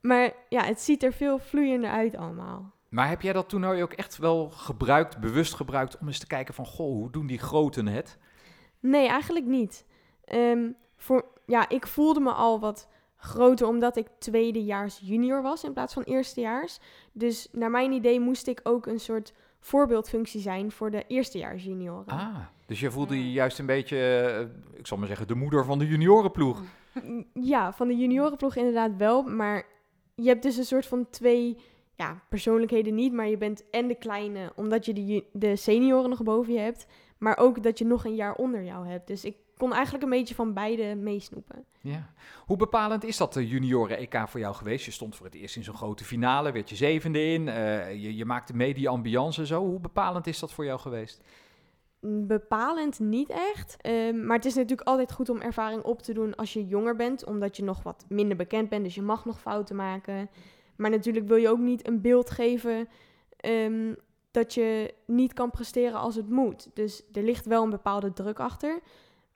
maar 0.00 0.32
ja, 0.48 0.64
het 0.64 0.80
ziet 0.80 1.02
er 1.02 1.12
veel 1.12 1.38
vloeiender 1.38 1.90
uit 1.90 2.16
allemaal. 2.16 2.72
Maar 2.90 3.08
heb 3.08 3.22
jij 3.22 3.32
dat 3.32 3.48
toernooi 3.48 3.82
ook 3.82 3.92
echt 3.92 4.16
wel 4.18 4.48
gebruikt, 4.48 5.18
bewust 5.18 5.54
gebruikt, 5.54 5.98
om 5.98 6.06
eens 6.06 6.18
te 6.18 6.26
kijken 6.26 6.54
van, 6.54 6.66
goh, 6.66 6.92
hoe 6.92 7.10
doen 7.10 7.26
die 7.26 7.38
groten 7.38 7.86
het? 7.86 8.18
Nee, 8.80 9.08
eigenlijk 9.08 9.46
niet. 9.46 9.86
Um, 10.32 10.76
voor, 10.96 11.24
ja, 11.46 11.68
ik 11.68 11.86
voelde 11.86 12.20
me 12.20 12.32
al 12.32 12.60
wat 12.60 12.88
groter 13.16 13.66
omdat 13.66 13.96
ik 13.96 14.06
tweedejaars 14.18 15.00
junior 15.02 15.42
was 15.42 15.64
in 15.64 15.72
plaats 15.72 15.94
van 15.94 16.02
eerstejaars. 16.02 16.78
Dus 17.12 17.48
naar 17.52 17.70
mijn 17.70 17.92
idee 17.92 18.20
moest 18.20 18.46
ik 18.46 18.60
ook 18.62 18.86
een 18.86 19.00
soort 19.00 19.32
voorbeeldfunctie 19.60 20.40
zijn 20.40 20.72
voor 20.72 20.90
de 20.90 21.04
eerstejaars 21.06 21.64
junioren. 21.64 22.06
Ah, 22.06 22.36
dus 22.66 22.80
je 22.80 22.90
voelde 22.90 23.18
je 23.18 23.32
juist 23.32 23.58
een 23.58 23.66
beetje, 23.66 23.96
eh, 23.96 24.78
ik 24.78 24.86
zal 24.86 24.98
maar 24.98 25.06
zeggen, 25.06 25.26
de 25.26 25.34
moeder 25.34 25.64
van 25.64 25.78
de 25.78 25.86
juniorenploeg. 25.86 26.62
Ja, 27.34 27.72
van 27.72 27.88
de 27.88 27.96
juniorenploeg 27.96 28.56
inderdaad 28.56 28.96
wel. 28.96 29.22
Maar 29.22 29.66
je 30.14 30.28
hebt 30.28 30.42
dus 30.42 30.56
een 30.56 30.64
soort 30.64 30.86
van 30.86 31.10
twee 31.10 31.56
ja, 32.00 32.22
persoonlijkheden 32.28 32.94
niet. 32.94 33.12
Maar 33.12 33.28
je 33.28 33.36
bent 33.36 33.70
en 33.70 33.88
de 33.88 33.94
kleine, 33.94 34.52
omdat 34.56 34.84
je 34.84 34.92
de, 34.92 35.24
de 35.32 35.56
senioren 35.56 36.10
nog 36.10 36.22
boven 36.22 36.52
je 36.52 36.58
hebt. 36.58 36.86
Maar 37.18 37.38
ook 37.38 37.62
dat 37.62 37.78
je 37.78 37.84
nog 37.84 38.04
een 38.04 38.14
jaar 38.14 38.34
onder 38.34 38.64
jou 38.64 38.86
hebt. 38.88 39.06
Dus 39.06 39.24
ik 39.24 39.36
kon 39.56 39.72
eigenlijk 39.72 40.04
een 40.04 40.10
beetje 40.10 40.34
van 40.34 40.54
beide 40.54 40.94
meesnoepen. 40.94 41.64
Ja. 41.80 42.12
Hoe 42.46 42.56
bepalend 42.56 43.04
is 43.04 43.16
dat 43.16 43.32
de 43.32 43.48
junioren-EK 43.48 44.28
voor 44.28 44.40
jou 44.40 44.54
geweest? 44.54 44.84
Je 44.84 44.90
stond 44.90 45.16
voor 45.16 45.26
het 45.26 45.34
eerst 45.34 45.56
in 45.56 45.64
zo'n 45.64 45.76
grote 45.76 46.04
finale, 46.04 46.52
werd 46.52 46.68
je 46.70 46.76
zevende 46.76 47.24
in, 47.24 47.48
eh, 47.48 48.02
je, 48.02 48.16
je 48.16 48.24
maakte 48.24 48.56
mee 48.56 48.74
die 48.74 48.88
ambiance 48.88 49.40
en 49.40 49.46
zo. 49.46 49.66
Hoe 49.66 49.80
bepalend 49.80 50.26
is 50.26 50.38
dat 50.38 50.52
voor 50.52 50.64
jou 50.64 50.80
geweest? 50.80 51.22
Bepalend 52.26 52.98
niet 52.98 53.30
echt. 53.30 53.76
Ehm, 53.80 54.26
maar 54.26 54.36
het 54.36 54.44
is 54.44 54.54
natuurlijk 54.54 54.88
altijd 54.88 55.12
goed 55.12 55.28
om 55.28 55.40
ervaring 55.40 55.82
op 55.82 56.02
te 56.02 56.12
doen 56.12 56.34
als 56.34 56.52
je 56.52 56.66
jonger 56.66 56.96
bent. 56.96 57.24
Omdat 57.24 57.56
je 57.56 57.64
nog 57.64 57.82
wat 57.82 58.04
minder 58.08 58.36
bekend 58.36 58.68
bent. 58.68 58.84
Dus 58.84 58.94
je 58.94 59.02
mag 59.02 59.24
nog 59.24 59.40
fouten 59.40 59.76
maken. 59.76 60.30
Maar 60.80 60.90
natuurlijk 60.90 61.28
wil 61.28 61.36
je 61.36 61.48
ook 61.48 61.58
niet 61.58 61.86
een 61.86 62.00
beeld 62.00 62.30
geven 62.30 62.88
ehm, 63.36 63.94
dat 64.30 64.54
je 64.54 64.94
niet 65.06 65.32
kan 65.32 65.50
presteren 65.50 65.98
als 65.98 66.14
het 66.14 66.28
moet. 66.28 66.70
Dus 66.74 67.02
er 67.12 67.22
ligt 67.22 67.46
wel 67.46 67.62
een 67.62 67.70
bepaalde 67.70 68.12
druk 68.12 68.40
achter. 68.40 68.80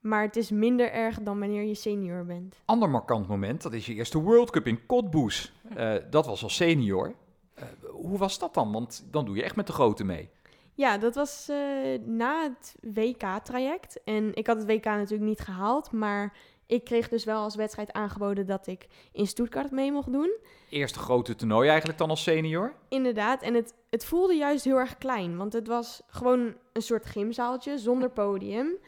Maar 0.01 0.23
het 0.23 0.37
is 0.37 0.51
minder 0.51 0.93
erg 0.93 1.23
dan 1.23 1.39
wanneer 1.39 1.63
je 1.63 1.75
senior 1.75 2.25
bent. 2.25 2.61
Ander 2.65 2.91
markant 2.91 3.29
moment, 3.29 3.63
dat 3.63 3.73
is 3.73 3.87
je 3.87 3.95
eerste 3.95 4.19
World 4.19 4.51
Cup 4.51 4.67
in 4.67 4.87
Cottbus. 4.87 5.53
Eh, 5.75 5.95
dat 6.11 6.27
was 6.27 6.43
als 6.43 6.55
senior. 6.55 7.15
Eh, 7.55 7.65
hoe 7.91 8.19
was 8.19 8.39
dat 8.39 8.55
dan? 8.55 8.73
Want 8.73 9.07
dan 9.11 9.25
doe 9.25 9.37
je 9.37 9.43
echt 9.43 9.57
met 9.57 9.67
de 9.67 9.73
grote 9.73 10.05
mee. 10.05 10.29
Ja, 10.75 10.99
dat 10.99 11.15
was 11.15 11.49
eh, 11.49 11.57
na 12.05 12.43
het 12.43 12.77
WK-traject. 12.95 14.03
En 14.05 14.35
ik 14.35 14.47
had 14.47 14.57
het 14.57 14.67
WK 14.67 14.85
natuurlijk 14.85 15.29
niet 15.29 15.41
gehaald. 15.41 15.93
Maar 15.93 16.37
ik 16.67 16.85
kreeg 16.85 17.09
dus 17.09 17.25
wel 17.25 17.43
als 17.43 17.55
wedstrijd 17.55 17.93
aangeboden 17.93 18.47
dat 18.47 18.67
ik 18.67 18.87
in 19.13 19.27
Stuttgart 19.27 19.71
mee 19.71 19.93
mocht 19.93 20.13
doen. 20.13 20.37
Eerste 20.69 20.99
grote 20.99 21.35
toernooi 21.35 21.69
eigenlijk 21.69 21.99
dan 21.99 22.11
als 22.11 22.23
senior? 22.23 22.75
Inderdaad, 22.89 23.43
en 23.43 23.55
het, 23.55 23.75
het 23.91 24.05
voelde 24.05 24.35
juist 24.35 24.65
heel 24.65 24.79
erg 24.79 24.99
klein, 24.99 25.37
want 25.37 25.53
het 25.53 25.67
was 25.67 26.03
gewoon 26.07 26.55
een 26.73 26.83
soort 26.83 27.07
gymzaaltje 27.07 27.79
zonder 27.79 28.11
podium. 28.11 28.79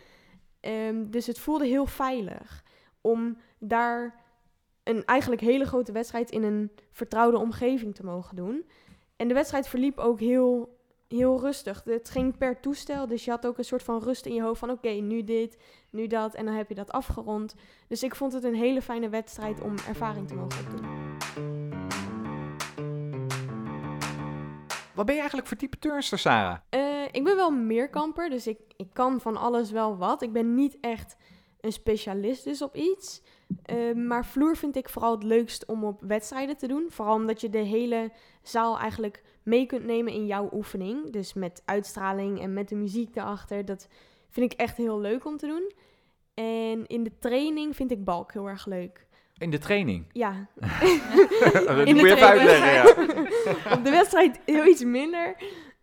Ehm, 0.60 1.10
dus 1.10 1.26
het 1.26 1.38
voelde 1.38 1.66
heel 1.66 1.86
veilig 1.86 2.64
om 3.00 3.38
daar 3.58 4.24
een 4.82 5.04
eigenlijk 5.04 5.40
hele 5.40 5.64
grote 5.64 5.92
wedstrijd 5.92 6.30
in 6.30 6.42
een 6.42 6.70
vertrouwde 6.90 7.38
omgeving 7.38 7.94
te 7.94 8.04
mogen 8.04 8.36
doen. 8.36 8.64
En 9.16 9.28
de 9.28 9.34
wedstrijd 9.34 9.68
verliep 9.68 9.98
ook 9.98 10.20
heel, 10.20 10.75
heel 11.08 11.40
rustig. 11.40 11.82
Het 11.84 12.10
ging 12.10 12.38
per 12.38 12.60
toestel, 12.60 13.06
dus 13.06 13.24
je 13.24 13.30
had 13.30 13.46
ook 13.46 13.58
een 13.58 13.64
soort 13.64 13.82
van 13.82 14.02
rust 14.02 14.26
in 14.26 14.34
je 14.34 14.42
hoofd 14.42 14.58
van 14.58 14.70
oké, 14.70 14.88
nu 14.88 15.24
dit, 15.24 15.58
nu 15.90 16.06
dat 16.06 16.34
en 16.34 16.44
dan 16.44 16.54
heb 16.54 16.68
je 16.68 16.74
dat 16.74 16.92
afgerond. 16.92 17.54
Dus 17.88 18.02
ik 18.02 18.14
vond 18.14 18.32
het 18.32 18.44
een 18.44 18.54
hele 18.54 18.82
fijne 18.82 19.08
wedstrijd 19.08 19.60
om 19.60 19.74
ervaring 19.88 20.28
te 20.28 20.34
mogen 20.34 20.60
opdoen. 20.60 21.14
Wat 24.94 25.06
ben 25.06 25.14
je 25.14 25.20
eigenlijk 25.20 25.48
voor 25.48 25.56
type 25.56 25.78
turnster, 25.78 26.18
Sarah? 26.18 26.56
Eh, 26.68 27.04
ik 27.10 27.24
ben 27.24 27.36
wel 27.36 27.50
meerkamper, 27.50 28.30
dus 28.30 28.46
ik, 28.46 28.58
ik 28.76 28.88
kan 28.92 29.20
van 29.20 29.36
alles 29.36 29.70
wel 29.70 29.96
wat. 29.96 30.22
Ik 30.22 30.32
ben 30.32 30.54
niet 30.54 30.76
echt 30.80 31.16
een 31.60 31.72
specialist 31.72 32.44
dus 32.44 32.62
op 32.62 32.76
iets. 32.76 33.22
Eh, 33.62 33.92
maar 33.94 34.26
vloer 34.26 34.56
vind 34.56 34.76
ik 34.76 34.88
vooral 34.88 35.14
het 35.14 35.22
leukst 35.22 35.66
om 35.66 35.84
op 35.84 36.00
wedstrijden 36.00 36.56
te 36.56 36.66
doen. 36.66 36.86
Vooral 36.88 37.14
omdat 37.14 37.40
je 37.40 37.50
de 37.50 37.58
hele 37.58 38.10
zaal 38.42 38.78
eigenlijk 38.78 39.22
mee 39.42 39.66
kunt 39.66 39.84
nemen 39.84 40.12
in 40.12 40.26
jouw 40.26 40.48
oefening. 40.52 41.10
Dus 41.12 41.34
met 41.34 41.62
uitstraling 41.64 42.40
en 42.40 42.52
met 42.52 42.68
de 42.68 42.74
muziek 42.74 43.16
erachter. 43.16 43.64
Dat 43.64 43.88
vind 44.30 44.52
ik 44.52 44.58
echt 44.58 44.76
heel 44.76 45.00
leuk 45.00 45.24
om 45.24 45.36
te 45.36 45.46
doen. 45.46 45.72
En 46.34 46.86
in 46.86 47.02
de 47.04 47.12
training 47.18 47.76
vind 47.76 47.90
ik 47.90 48.04
balk 48.04 48.32
heel 48.32 48.46
erg 48.48 48.66
leuk. 48.66 49.06
In 49.38 49.50
de 49.50 49.58
training. 49.58 50.04
Ja, 50.12 50.32
In 51.84 51.94
moet 51.94 52.02
de 52.04 52.08
je 52.08 52.14
even 52.14 52.16
training. 52.16 52.48
uitleggen, 52.48 52.72
ja. 53.66 53.74
op 53.76 53.84
de 53.84 53.90
wedstrijd 53.90 54.40
heel 54.44 54.66
iets 54.66 54.84
minder. 54.84 55.36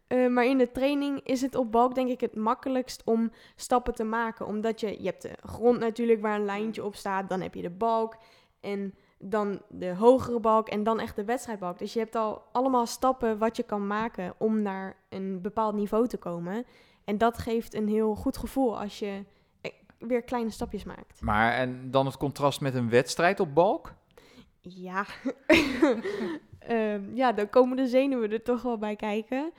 Eh, 0.08 0.28
maar 0.28 0.46
in 0.46 0.58
de 0.58 0.72
training 0.72 1.22
is 1.24 1.42
het 1.42 1.56
op 1.56 1.72
balk 1.72 1.96
denk 1.96 2.10
ik 2.10 2.22
het 2.22 2.36
makkelijkst 2.36 3.02
om 3.06 3.32
stappen 3.56 3.94
te 3.94 4.04
maken. 4.04 4.46
Omdat 4.46 4.80
je, 4.80 5.02
je 5.02 5.06
hebt 5.06 5.22
de 5.22 5.36
grond 5.44 5.80
natuurlijk 5.80 6.22
waar 6.22 6.36
een 6.36 6.46
lijntje 6.46 6.84
op 6.84 6.96
staat. 6.96 7.30
Dan 7.30 7.42
heb 7.42 7.54
je 7.54 7.62
de 7.62 7.70
balk 7.70 8.18
en 8.60 8.94
dan 9.18 9.62
de 9.70 9.94
hogere 9.96 10.40
balk 10.40 10.70
en 10.70 10.84
dan 10.84 11.00
echt 11.00 11.16
de 11.16 11.26
wedstrijdbalk. 11.26 11.78
Dus 11.78 11.94
je 11.94 12.00
hebt 12.00 12.16
al 12.16 12.42
allemaal 12.52 12.86
stappen 12.86 13.38
wat 13.38 13.58
je 13.58 13.64
kan 13.64 13.88
maken 13.88 14.34
om 14.38 14.62
naar 14.62 14.96
een 15.10 15.42
bepaald 15.42 15.76
niveau 15.76 16.08
te 16.08 16.18
komen. 16.18 16.66
En 17.04 17.18
dat 17.18 17.38
geeft 17.38 17.74
een 17.74 17.88
heel 17.88 18.16
goed 18.16 18.38
gevoel 18.38 18.80
als 18.80 19.00
je 19.00 19.24
eh, 19.62 19.72
weer 19.98 20.22
kleine 20.22 20.50
stapjes 20.50 20.84
maakt. 20.84 21.22
Maar 21.22 21.54
en 21.54 21.92
dan 21.92 22.06
het 22.06 22.18
contrast 22.18 22.62
met 22.62 22.76
een 22.76 22.90
wedstrijd 22.90 23.40
op 23.40 23.54
balk? 23.54 23.94
Ja. 24.60 25.06
Ehm, 26.60 27.16
ja, 27.16 27.32
dan 27.32 27.50
komen 27.50 27.78
de 27.78 27.88
zenuwen 27.88 28.32
er 28.32 28.44
toch 28.44 28.62
wel 28.62 28.78
bij 28.78 28.96
kijken. 28.96 29.52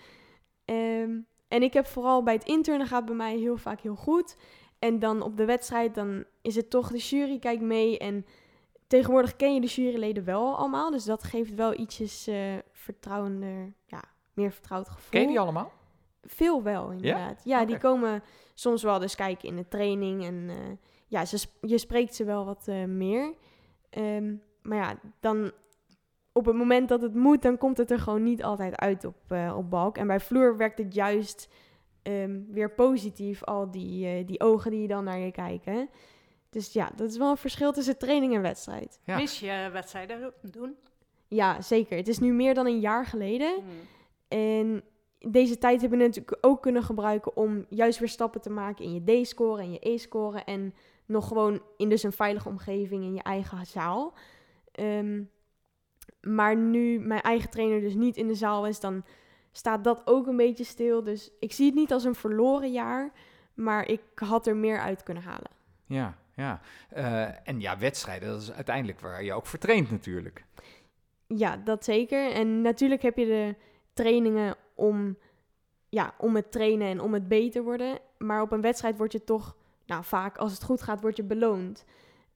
Ehm, 0.64 1.18
en 1.48 1.62
ik 1.62 1.72
heb 1.72 1.86
vooral 1.86 2.22
bij 2.22 2.34
het 2.34 2.44
internen 2.44 2.86
gaat 2.86 3.04
bij 3.04 3.14
mij 3.14 3.36
heel 3.36 3.56
vaak 3.56 3.80
heel 3.80 3.96
goed. 3.96 4.36
En 4.78 4.98
dan 4.98 5.22
op 5.22 5.36
de 5.36 5.44
wedstrijd, 5.44 5.94
dan 5.94 6.24
is 6.42 6.56
het 6.56 6.70
toch 6.70 6.90
de 6.90 6.98
jury 6.98 7.38
kijkt 7.38 7.62
mee. 7.62 7.98
En 7.98 8.26
tegenwoordig 8.86 9.36
ken 9.36 9.54
je 9.54 9.60
de 9.60 9.66
juryleden 9.66 10.24
wel 10.24 10.56
allemaal. 10.56 10.90
Dus 10.90 11.04
dat 11.04 11.24
geeft 11.24 11.54
wel 11.54 11.78
ietsjes 11.78 12.26
eh 12.26 12.54
vertrouwender, 12.72 13.72
ja, 13.86 14.02
meer 14.32 14.52
vertrouwd 14.52 14.88
gevoel. 14.88 15.10
Ken 15.10 15.20
je 15.20 15.26
die 15.26 15.40
allemaal? 15.40 15.72
Veel 16.22 16.62
wel, 16.62 16.90
inderdaad. 16.90 17.40
Ja, 17.44 17.64
die 17.64 17.76
Oké. 17.76 17.84
komen 17.86 18.22
soms 18.54 18.82
wel 18.82 18.98
dus 18.98 19.14
kijken 19.14 19.48
in 19.48 19.56
de 19.56 19.68
training. 19.68 20.24
En 20.24 20.46
eh, 20.48 20.56
ja, 21.06 21.24
ze, 21.24 21.46
je 21.60 21.78
spreekt 21.78 22.14
ze 22.14 22.24
wel 22.24 22.44
wat 22.44 22.68
eh, 22.68 22.84
meer. 22.84 23.34
Ehm, 23.90 24.34
maar 24.62 24.78
ja, 24.78 24.98
dan 25.20 25.52
op 26.36 26.46
het 26.46 26.56
moment 26.56 26.88
dat 26.88 27.02
het 27.02 27.14
moet, 27.14 27.42
dan 27.42 27.58
komt 27.58 27.76
het 27.76 27.90
er 27.90 27.98
gewoon 27.98 28.22
niet 28.22 28.42
altijd 28.42 28.76
uit 28.76 29.04
op, 29.04 29.16
eh, 29.28 29.54
op 29.56 29.70
balk. 29.70 29.98
En 29.98 30.06
bij 30.06 30.20
vloer 30.20 30.56
werkt 30.56 30.78
het 30.78 30.94
juist 30.94 31.48
ehm, 32.02 32.40
weer 32.48 32.70
positief, 32.70 33.44
al 33.44 33.70
die, 33.70 34.06
eh, 34.06 34.26
die 34.26 34.40
ogen 34.40 34.70
die 34.70 34.88
dan 34.88 35.04
naar 35.04 35.18
je 35.18 35.30
kijken. 35.30 35.88
Dus 36.50 36.72
ja, 36.72 36.90
dat 36.96 37.10
is 37.10 37.16
wel 37.16 37.30
een 37.30 37.36
verschil 37.36 37.72
tussen 37.72 37.98
training 37.98 38.34
en 38.34 38.42
wedstrijd. 38.42 39.00
Ja. 39.04 39.16
Mis 39.16 39.40
je 39.40 39.68
wedstrijden 39.72 40.32
doen? 40.42 40.76
Ja, 41.28 41.60
zeker. 41.60 41.96
Het 41.96 42.08
is 42.08 42.18
nu 42.18 42.32
meer 42.32 42.54
dan 42.54 42.66
een 42.66 42.80
jaar 42.80 43.06
geleden. 43.06 43.54
Hmm. 43.54 43.68
En 44.28 44.82
deze 45.18 45.58
tijd 45.58 45.80
hebben 45.80 45.98
we 45.98 46.04
natuurlijk 46.04 46.38
ook 46.40 46.62
kunnen 46.62 46.82
gebruiken 46.82 47.36
om 47.36 47.66
juist 47.68 47.98
weer 47.98 48.08
stappen 48.08 48.40
te 48.40 48.50
maken 48.50 48.84
in 48.84 48.94
je 48.94 49.22
D-score 49.22 49.62
en 49.62 49.72
je 49.72 49.90
E-score. 49.90 50.38
En 50.44 50.74
nog 51.06 51.28
gewoon 51.28 51.62
in 51.76 51.88
dus 51.88 52.02
een 52.02 52.12
veilige 52.12 52.48
omgeving 52.48 53.04
in 53.04 53.14
je 53.14 53.22
eigen 53.22 53.66
zaal. 53.66 54.14
Ehm, 54.72 55.22
maar 56.26 56.56
nu 56.56 56.98
mijn 56.98 57.20
eigen 57.20 57.50
trainer 57.50 57.80
dus 57.80 57.94
niet 57.94 58.16
in 58.16 58.26
de 58.26 58.34
zaal 58.34 58.66
is, 58.66 58.80
dan 58.80 59.04
staat 59.52 59.84
dat 59.84 60.02
ook 60.04 60.26
een 60.26 60.36
beetje 60.36 60.64
stil. 60.64 61.02
Dus 61.02 61.30
ik 61.40 61.52
zie 61.52 61.66
het 61.66 61.74
niet 61.74 61.92
als 61.92 62.04
een 62.04 62.14
verloren 62.14 62.72
jaar, 62.72 63.12
maar 63.54 63.88
ik 63.88 64.00
had 64.14 64.46
er 64.46 64.56
meer 64.56 64.80
uit 64.80 65.02
kunnen 65.02 65.22
halen. 65.22 65.50
Ja, 65.86 66.18
ja. 66.34 66.60
Eh, 66.88 67.48
en 67.48 67.60
ja, 67.60 67.78
wedstrijden, 67.78 68.28
dat 68.28 68.42
is 68.42 68.52
uiteindelijk 68.52 69.00
waar 69.00 69.24
je 69.24 69.32
ook 69.32 69.46
voor 69.46 69.58
traint 69.58 69.90
natuurlijk. 69.90 70.44
Ja, 71.26 71.56
dat 71.56 71.84
zeker. 71.84 72.32
En 72.32 72.60
natuurlijk 72.60 73.02
heb 73.02 73.16
je 73.16 73.26
de 73.26 73.54
trainingen 73.92 74.56
om, 74.74 75.18
ja, 75.88 76.14
om 76.18 76.36
het 76.36 76.52
trainen 76.52 76.88
en 76.88 77.00
om 77.00 77.12
het 77.12 77.28
beter 77.28 77.62
worden. 77.62 77.98
Maar 78.18 78.42
op 78.42 78.52
een 78.52 78.60
wedstrijd 78.60 78.96
word 78.96 79.12
je 79.12 79.24
toch, 79.24 79.56
nou 79.86 80.04
vaak 80.04 80.36
als 80.36 80.52
het 80.52 80.64
goed 80.64 80.82
gaat, 80.82 81.00
word 81.00 81.16
je 81.16 81.24
beloond. 81.24 81.84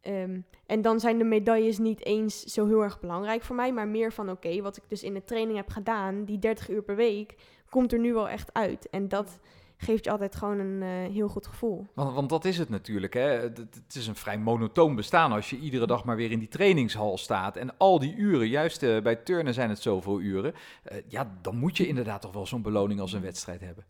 Ehm, 0.01 0.41
en 0.67 0.83
dan 0.83 1.01
zijn 1.01 1.19
de 1.19 1.25
medailles 1.25 1.79
niet 1.79 2.05
eens 2.05 2.43
zo 2.43 2.67
heel 2.67 2.83
erg 2.83 3.01
belangrijk 3.01 3.43
voor 3.43 3.57
mij, 3.57 3.73
maar 3.73 3.89
meer 3.89 4.13
van 4.13 4.31
oké, 4.31 4.63
wat 4.63 4.77
ik 4.77 4.83
dus 4.89 5.03
in 5.03 5.15
de 5.15 5.25
training 5.25 5.57
heb 5.57 5.69
gedaan, 5.69 6.25
die 6.25 6.39
30 6.39 6.69
uur 6.71 6.83
per 6.83 6.97
week, 6.97 7.35
komt 7.69 7.93
er 7.93 7.99
nu 7.99 8.15
wel 8.15 8.29
echt 8.29 8.53
uit. 8.53 8.89
En 8.91 9.09
dat 9.09 9.41
geeft 9.77 10.05
je 10.05 10.11
altijd 10.11 10.37
gewoon 10.37 10.59
een 10.59 10.83
eh, 10.83 11.15
heel 11.15 11.29
goed 11.29 11.47
gevoel. 11.47 11.87
Want, 11.95 12.15
want 12.15 12.29
dat 12.29 12.45
is 12.45 12.59
het 12.59 12.69
natuurlijk. 12.69 13.15
Hè? 13.15 13.21
Het, 13.21 13.59
het 13.59 13.95
is 13.95 14.07
een 14.07 14.15
vrij 14.17 14.39
monotoon 14.39 14.95
bestaan 14.95 15.33
als 15.33 15.51
je 15.51 15.59
iedere 15.59 15.87
dag 15.87 16.05
maar 16.05 16.17
weer 16.17 16.31
in 16.31 16.39
die 16.39 16.49
trainingshal 16.49 17.19
staat. 17.19 17.57
En 17.57 17.77
al 17.77 17.99
die 17.99 18.15
uren, 18.17 18.49
juist 18.49 18.83
eh, 18.83 19.03
bij 19.03 19.17
turnen 19.17 19.55
zijn 19.55 19.69
het 19.69 19.81
zoveel 19.81 20.21
uren. 20.21 20.55
eh, 20.83 20.97
ja, 21.09 21.39
dan 21.43 21.57
moet 21.57 21.77
je 21.77 21.87
inderdaad 21.87 22.21
toch 22.21 22.33
wel 22.33 22.47
zo'n 22.47 22.63
beloning 22.63 23.01
als 23.01 23.13
een 23.13 23.23
wedstrijd 23.23 23.61
hebben. 23.61 23.85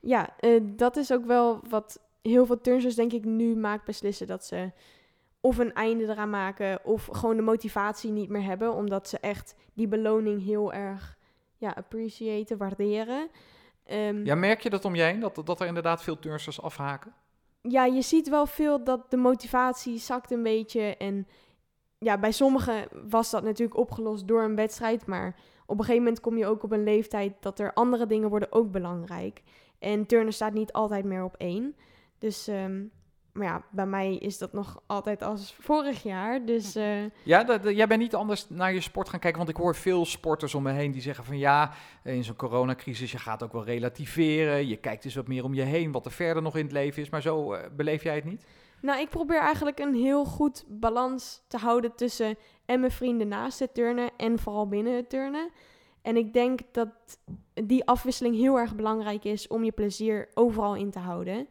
Ja, 0.00 0.36
dat 0.62 0.96
is 0.96 1.12
ook 1.12 1.24
wel 1.24 1.60
wat 1.68 2.00
heel 2.22 2.46
veel 2.46 2.60
turnsters 2.60 2.94
denk 2.94 3.12
ik 3.12 3.24
nu 3.24 3.56
maakt 3.56 3.84
beslissen. 3.84 4.26
Dat 4.26 4.44
ze 4.44 4.70
of 5.40 5.58
een 5.58 5.74
einde 5.74 6.04
eraan 6.04 6.30
maken 6.30 6.84
of 6.84 7.08
gewoon 7.12 7.36
de 7.36 7.42
motivatie 7.42 8.10
niet 8.10 8.28
meer 8.28 8.42
hebben. 8.42 8.74
Omdat 8.74 9.08
ze 9.08 9.18
echt 9.18 9.54
die 9.74 9.88
beloning 9.88 10.44
heel 10.44 10.72
erg 10.72 11.16
ja, 11.56 11.70
appreciëten, 11.70 12.56
waarderen. 12.58 13.28
Ehm, 13.84 14.24
Ja, 14.24 14.34
merk 14.34 14.60
je 14.60 14.70
dat 14.70 14.84
om 14.84 14.94
je 14.94 15.02
heen? 15.02 15.20
Dat, 15.20 15.40
dat 15.44 15.60
er 15.60 15.66
inderdaad 15.66 16.02
veel 16.02 16.18
turnsters 16.18 16.62
afhaken? 16.62 17.12
ja, 17.62 17.84
je 17.84 18.02
ziet 18.02 18.28
wel 18.28 18.46
veel 18.46 18.84
dat 18.84 19.10
de 19.10 19.16
motivatie 19.16 19.98
zakt 19.98 20.30
een 20.30 20.42
beetje. 20.42 20.96
En 20.96 21.26
ja, 21.98 22.18
bij 22.18 22.32
sommigen 22.32 22.88
was 23.08 23.30
dat 23.30 23.42
natuurlijk 23.42 23.78
opgelost 23.78 24.28
door 24.28 24.42
een 24.42 24.54
wedstrijd. 24.56 25.06
Maar 25.06 25.36
op 25.66 25.78
een 25.78 25.84
gegeven 25.84 26.02
moment 26.02 26.20
kom 26.20 26.36
je 26.36 26.46
ook 26.46 26.62
op 26.62 26.72
een 26.72 26.82
leeftijd 26.84 27.32
dat 27.40 27.58
er 27.58 27.72
andere 27.72 28.06
dingen 28.06 28.28
worden 28.28 28.52
ook 28.52 28.70
belangrijk. 28.70 29.42
En 29.78 30.06
turnen 30.06 30.32
staat 30.32 30.52
niet 30.52 30.72
altijd 30.72 31.04
meer 31.04 31.24
op 31.24 31.34
één. 31.36 31.76
Dus, 32.18 32.48
ehm, 32.48 32.84
maar 33.32 33.46
ja, 33.46 33.62
bij 33.70 33.86
mij 33.86 34.16
is 34.16 34.38
dat 34.38 34.52
nog 34.52 34.82
altijd 34.86 35.22
als 35.22 35.54
vorig 35.60 36.02
jaar. 36.02 36.44
Dus 36.44 36.76
uh, 36.76 37.04
ja, 37.22 37.44
dat, 37.44 37.62
jij 37.62 37.86
bent 37.86 38.00
niet 38.00 38.14
anders 38.14 38.48
naar 38.48 38.72
je 38.72 38.80
sport 38.80 39.08
gaan 39.08 39.20
kijken. 39.20 39.38
Want 39.38 39.50
ik 39.50 39.56
hoor 39.56 39.74
veel 39.74 40.04
sporters 40.04 40.54
om 40.54 40.62
me 40.62 40.72
heen 40.72 40.92
die 40.92 41.02
zeggen 41.02 41.24
van 41.24 41.38
ja, 41.38 41.72
in 42.04 42.24
zo'n 42.24 42.36
coronacrisis, 42.36 43.12
je 43.12 43.18
gaat 43.18 43.42
ook 43.42 43.52
wel 43.52 43.64
relativeren. 43.64 44.68
Je 44.68 44.76
kijkt 44.76 45.02
dus 45.02 45.14
wat 45.14 45.28
meer 45.28 45.44
om 45.44 45.54
je 45.54 45.62
heen, 45.62 45.92
wat 45.92 46.04
er 46.04 46.12
verder 46.12 46.42
nog 46.42 46.56
in 46.56 46.64
het 46.64 46.72
leven 46.72 47.02
is. 47.02 47.10
Maar 47.10 47.22
zo 47.22 47.54
uh, 47.54 47.60
beleef 47.76 48.02
jij 48.02 48.14
het 48.14 48.24
niet? 48.24 48.44
Nou, 48.80 49.00
ik 49.00 49.08
probeer 49.08 49.40
eigenlijk 49.40 49.78
een 49.78 49.94
heel 49.94 50.24
goed 50.24 50.64
balans 50.68 51.42
te 51.48 51.56
houden 51.56 51.94
tussen 51.94 52.36
en 52.64 52.80
mijn 52.80 52.92
vrienden 52.92 53.28
naast 53.28 53.58
het 53.58 53.74
turnen 53.74 54.10
en 54.16 54.38
vooral 54.38 54.68
binnen 54.68 54.96
het 54.96 55.10
turnen. 55.10 55.50
En 56.02 56.16
ik 56.16 56.32
denk 56.32 56.60
dat 56.72 56.88
die 57.54 57.84
afwisseling 57.84 58.36
heel 58.36 58.58
erg 58.58 58.74
belangrijk 58.74 59.24
is 59.24 59.48
om 59.48 59.64
je 59.64 59.72
plezier 59.72 60.28
overal 60.34 60.76
in 60.76 60.90
te 60.90 60.98
houden. 60.98 61.48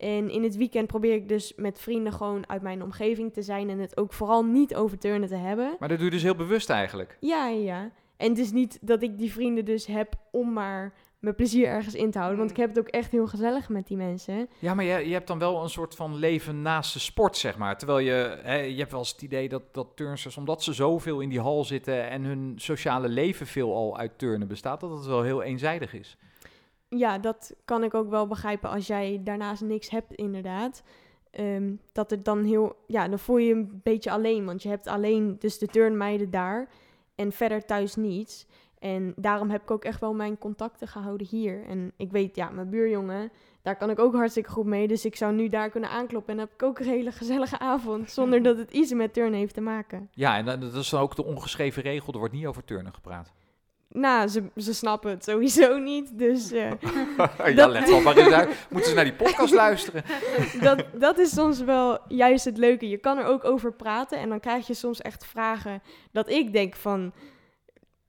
En 0.00 0.30
in 0.30 0.42
het 0.42 0.56
weekend 0.56 0.86
probeer 0.86 1.14
ik 1.14 1.28
dus 1.28 1.52
met 1.56 1.78
vrienden 1.80 2.12
gewoon 2.12 2.48
uit 2.48 2.62
mijn 2.62 2.82
omgeving 2.82 3.32
te 3.32 3.42
zijn 3.42 3.70
en 3.70 3.78
het 3.78 3.96
ook 3.96 4.12
vooral 4.12 4.44
niet 4.44 4.74
over 4.74 4.98
turnen 4.98 5.28
te 5.28 5.36
hebben. 5.36 5.76
Maar 5.78 5.88
dat 5.88 5.96
doe 5.96 6.06
je 6.06 6.12
dus 6.12 6.22
heel 6.22 6.34
bewust 6.34 6.70
eigenlijk? 6.70 7.16
Ja, 7.20 7.48
ja. 7.48 7.90
En 8.16 8.28
het 8.28 8.38
is 8.38 8.52
niet 8.52 8.78
dat 8.80 9.02
ik 9.02 9.18
die 9.18 9.32
vrienden 9.32 9.64
dus 9.64 9.86
heb 9.86 10.14
om 10.30 10.52
maar 10.52 10.94
mijn 11.18 11.34
plezier 11.34 11.66
ergens 11.66 11.94
in 11.94 12.10
te 12.10 12.18
houden. 12.18 12.38
Want 12.38 12.50
ik 12.50 12.56
heb 12.56 12.68
het 12.68 12.78
ook 12.78 12.88
echt 12.88 13.10
heel 13.10 13.26
gezellig 13.26 13.68
met 13.68 13.86
die 13.86 13.96
mensen. 13.96 14.48
Ja, 14.58 14.74
maar 14.74 14.84
je, 14.84 15.08
je 15.08 15.12
hebt 15.12 15.26
dan 15.26 15.38
wel 15.38 15.62
een 15.62 15.70
soort 15.70 15.94
van 15.94 16.14
leven 16.14 16.62
naast 16.62 16.92
de 16.92 16.98
sport, 16.98 17.36
zeg 17.36 17.58
maar. 17.58 17.78
Terwijl 17.78 17.98
je, 17.98 18.38
hè, 18.42 18.56
je 18.56 18.78
hebt 18.78 18.90
wel 18.90 19.00
eens 19.00 19.12
het 19.12 19.22
idee 19.22 19.48
dat, 19.48 19.62
dat 19.72 19.86
turnsters, 19.94 20.36
omdat 20.36 20.62
ze 20.62 20.72
zoveel 20.72 21.20
in 21.20 21.28
die 21.28 21.40
hal 21.40 21.64
zitten 21.64 22.08
en 22.10 22.24
hun 22.24 22.52
sociale 22.56 23.08
leven 23.08 23.46
veel 23.46 23.74
al 23.74 23.98
uit 23.98 24.18
turnen 24.18 24.48
bestaat, 24.48 24.80
dat 24.80 24.90
het 24.90 25.06
wel 25.06 25.22
heel 25.22 25.42
eenzijdig 25.42 25.94
is. 25.94 26.16
Ja, 26.96 27.18
dat 27.18 27.54
kan 27.64 27.84
ik 27.84 27.94
ook 27.94 28.10
wel 28.10 28.26
begrijpen 28.26 28.70
als 28.70 28.86
jij 28.86 29.20
daarnaast 29.24 29.62
niks 29.62 29.90
hebt, 29.90 30.14
inderdaad. 30.14 30.82
Ehm, 31.30 31.74
dat 31.92 32.10
het 32.10 32.24
dan 32.24 32.44
heel, 32.44 32.76
ja, 32.86 33.08
dan 33.08 33.18
voel 33.18 33.36
je 33.36 33.46
je 33.46 33.54
een 33.54 33.80
beetje 33.82 34.10
alleen. 34.10 34.44
Want 34.44 34.62
je 34.62 34.68
hebt 34.68 34.86
alleen 34.86 35.36
dus 35.38 35.58
de 35.58 35.66
turnmeiden 35.66 36.30
daar 36.30 36.68
en 37.14 37.32
verder 37.32 37.64
thuis 37.64 37.96
niets. 37.96 38.46
En 38.78 39.12
daarom 39.16 39.50
heb 39.50 39.62
ik 39.62 39.70
ook 39.70 39.84
echt 39.84 40.00
wel 40.00 40.14
mijn 40.14 40.38
contacten 40.38 40.88
gehouden 40.88 41.26
hier. 41.26 41.64
En 41.64 41.92
ik 41.96 42.10
weet, 42.10 42.36
ja, 42.36 42.50
mijn 42.50 42.70
buurjongen, 42.70 43.30
daar 43.62 43.76
kan 43.76 43.90
ik 43.90 43.98
ook 43.98 44.14
hartstikke 44.14 44.50
goed 44.50 44.66
mee. 44.66 44.88
Dus 44.88 45.04
ik 45.04 45.16
zou 45.16 45.34
nu 45.34 45.48
daar 45.48 45.70
kunnen 45.70 45.90
aankloppen. 45.90 46.30
En 46.30 46.36
dan 46.36 46.46
heb 46.46 46.54
ik 46.54 46.62
ook 46.62 46.78
een 46.78 46.92
hele 46.92 47.12
gezellige 47.12 47.58
avond. 47.58 48.10
Zonder 48.20 48.42
dat 48.42 48.58
het 48.58 48.70
iets 48.70 48.92
met 48.92 49.12
turnen 49.12 49.38
heeft 49.38 49.54
te 49.54 49.60
maken. 49.60 50.08
Ja, 50.12 50.36
en 50.36 50.44
dat 50.60 50.74
is 50.74 50.90
dan 50.90 51.00
ook 51.00 51.16
de 51.16 51.24
ongeschreven 51.24 51.82
regel. 51.82 52.12
Er 52.12 52.18
wordt 52.18 52.34
niet 52.34 52.46
over 52.46 52.64
turnen 52.64 52.94
gepraat. 52.94 53.32
Nou, 53.92 54.28
ze, 54.28 54.42
ze 54.56 54.74
snappen 54.74 55.10
het 55.10 55.24
sowieso 55.24 55.78
niet. 55.78 56.18
Dus. 56.18 56.52
Uh, 56.52 56.70
ja, 57.38 57.52
dat... 57.52 57.70
let 57.70 57.88
wel 57.88 58.00
maar 58.00 58.16
eens 58.16 58.32
uit. 58.32 58.66
Moeten 58.70 58.90
ze 58.90 58.96
naar 58.96 59.04
die 59.04 59.14
podcast 59.14 59.54
luisteren? 59.54 60.04
dat, 60.60 60.84
dat 60.94 61.18
is 61.18 61.30
soms 61.30 61.60
wel 61.60 61.98
juist 62.08 62.44
het 62.44 62.58
leuke. 62.58 62.88
Je 62.88 62.96
kan 62.96 63.18
er 63.18 63.24
ook 63.24 63.44
over 63.44 63.72
praten. 63.72 64.18
En 64.18 64.28
dan 64.28 64.40
krijg 64.40 64.66
je 64.66 64.74
soms 64.74 65.00
echt 65.00 65.26
vragen 65.26 65.82
dat 66.12 66.28
ik 66.28 66.52
denk 66.52 66.76
van 66.76 67.12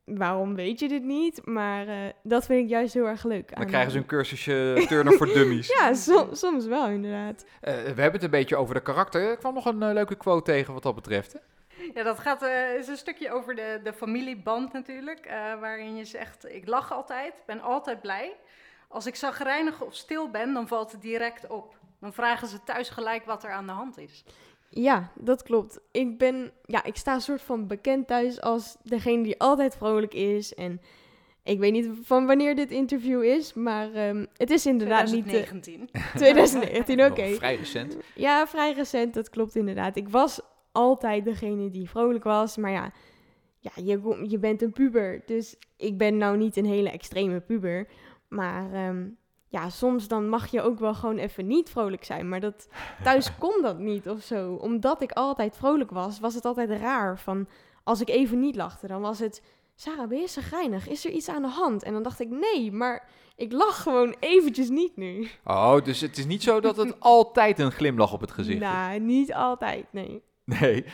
waarom 0.06 0.56
weet 0.56 0.80
je 0.80 0.88
dit 0.88 1.04
niet? 1.04 1.46
Maar 1.46 1.88
uh, 1.88 1.96
dat 2.24 2.46
vind 2.46 2.64
ik 2.64 2.70
juist 2.70 2.94
heel 2.94 3.08
erg 3.08 3.24
leuk. 3.24 3.56
Dan 3.56 3.66
krijgen 3.66 3.92
ze 3.92 3.98
een 3.98 4.06
cursusje 4.16 4.86
turner 4.88 5.14
voor 5.14 5.28
dummies. 5.28 5.68
ja, 5.68 5.94
som, 5.94 6.36
soms 6.36 6.66
wel 6.66 6.88
inderdaad. 6.88 7.46
Uh, 7.46 7.74
we 7.74 8.02
hebben 8.02 8.12
het 8.12 8.24
een 8.24 8.30
beetje 8.30 8.56
over 8.56 8.74
de 8.74 8.82
karakter. 8.82 9.32
Ik 9.32 9.38
kwam 9.38 9.54
nog 9.54 9.66
een 9.66 9.82
uh, 9.82 9.94
leuke 9.94 10.16
quote 10.16 10.52
tegen 10.52 10.74
wat 10.74 10.84
dat 10.84 10.96
betreft. 10.96 11.34
Hè? 11.34 11.40
Ja, 11.94 12.04
dat 12.04 12.20
gaat, 12.20 12.42
is 12.78 12.88
een 12.88 12.98
stukje 12.98 13.32
over 13.32 13.56
de, 13.56 13.80
de 13.84 13.94
familieband 13.94 14.74
natuurlijk. 14.74 15.26
waarin 15.60 15.96
je 15.96 16.06
zegt, 16.06 16.54
ik 16.54 16.68
lach 16.68 16.94
altijd, 16.94 17.34
ben 17.46 17.62
altijd 17.62 18.02
blij. 18.02 18.36
Als 18.88 19.06
ik 19.06 19.16
zagrijnig 19.16 19.82
of 19.82 19.96
stil 19.96 20.30
ben, 20.30 20.54
dan 20.54 20.68
valt 20.68 20.92
het 20.92 21.02
direct 21.02 21.48
op. 21.48 21.76
Dan 22.00 22.14
vragen 22.14 22.48
ze 22.48 22.64
thuis 22.64 22.90
gelijk 22.90 23.26
wat 23.26 23.44
er 23.44 23.52
aan 23.52 23.66
de 23.66 23.72
hand 23.72 23.98
is. 23.98 24.24
Ja, 24.70 25.12
dat 25.16 25.44
klopt. 25.44 25.80
Ik 25.92 26.18
ben, 26.18 26.52
ja, 26.66 26.84
ik 26.84 26.96
sta 26.96 27.14
een 27.14 27.22
soort 27.22 27.42
van 27.42 27.68
bekend 27.68 28.08
thuis 28.08 28.42
als 28.42 28.78
degene 28.84 29.24
die 29.24 29.40
altijd 29.40 29.76
vrolijk 29.76 30.14
is. 30.14 30.54
En 30.54 30.82
ik 31.44 31.60
weet 31.60 31.72
niet 31.72 31.90
van 32.04 32.26
wanneer 32.26 32.56
dit 32.56 32.72
interview 32.72 33.24
is, 33.24 33.54
maar 33.54 34.08
um, 34.08 34.28
het 34.38 34.50
is 34.50 34.66
inderdaad 34.66 35.08
2019. 35.08 35.80
niet... 35.80 35.92
2019, 36.16 37.00
oké. 37.06 37.12
Okay. 37.12 37.34
Vrij 37.34 37.56
recent. 37.56 37.98
Ja, 38.16 38.48
vrij 38.48 38.74
recent, 38.74 39.14
dat 39.14 39.30
klopt 39.30 39.56
inderdaad. 39.56 39.96
Ik 39.96 40.10
was 40.10 40.42
altijd 40.72 41.26
degene 41.26 41.70
die 41.70 41.90
vrolijk 41.90 42.24
was, 42.24 42.58
maar 42.58 42.72
ja, 42.72 42.92
ja 43.60 43.72
je, 43.76 44.26
je 44.28 44.40
bent 44.40 44.62
een 44.62 44.72
puber. 44.72 45.22
Dus 45.26 45.58
ik 45.78 45.98
ben 45.98 46.18
nou 46.18 46.38
niet 46.38 46.58
een 46.58 46.66
hele 46.66 46.90
extreme 46.90 47.40
puber, 47.40 47.88
maar... 48.28 48.88
Um, 48.88 49.20
ja, 49.52 49.70
soms 49.70 50.08
dan 50.08 50.30
mag 50.30 50.48
je 50.52 50.62
ook 50.62 50.80
wel 50.80 50.94
gewoon 50.94 51.18
even 51.18 51.48
niet 51.48 51.70
vrolijk 51.70 52.04
zijn. 52.04 52.30
Maar 52.30 52.40
dat, 52.40 52.68
thuis 53.04 53.38
kon 53.38 53.62
dat 53.62 53.80
niet 53.80 54.10
of 54.10 54.22
zo. 54.22 54.54
Omdat 54.54 55.02
ik 55.02 55.12
altijd 55.12 55.58
vrolijk 55.58 55.92
was, 55.92 56.20
was 56.20 56.34
het 56.34 56.46
altijd 56.46 56.70
raar. 56.70 57.20
Van 57.20 57.48
als 57.84 58.02
ik 58.02 58.10
even 58.10 58.40
niet 58.40 58.56
lachte, 58.56 58.88
dan 58.88 59.02
was 59.02 59.20
het... 59.20 59.42
Sarah, 59.76 60.08
ben 60.08 60.20
je 60.20 60.28
geinig? 60.28 60.88
Is 60.88 61.06
er 61.06 61.12
iets 61.12 61.30
aan 61.30 61.42
de 61.42 61.48
hand? 61.48 61.84
En 61.84 61.94
dan 61.94 62.04
dacht 62.04 62.20
ik, 62.20 62.30
nee, 62.30 62.72
maar 62.72 63.10
ik 63.36 63.52
lach 63.52 63.82
gewoon 63.84 64.16
eventjes 64.20 64.70
niet 64.70 64.98
nu. 64.98 65.28
Oh, 65.46 65.82
dus 65.84 66.02
het 66.02 66.18
is 66.18 66.26
niet 66.26 66.44
zo 66.44 66.60
dat 66.60 66.78
het 66.78 67.00
altijd 67.00 67.60
een 67.60 67.72
glimlach 67.72 68.14
op 68.14 68.22
het 68.22 68.32
gezicht 68.32 68.62
is? 68.62 68.68
Nou, 68.68 69.00
niet 69.00 69.34
altijd, 69.34 69.86
nee. 69.92 70.22
Nee. 70.44 70.84
Uh, 70.84 70.86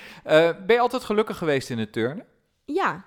ben 0.65 0.75
je 0.75 0.79
altijd 0.79 1.03
gelukkig 1.03 1.38
geweest 1.38 1.69
in 1.69 1.77
het 1.79 1.93
turnen? 1.93 2.25
Ja. 2.65 3.05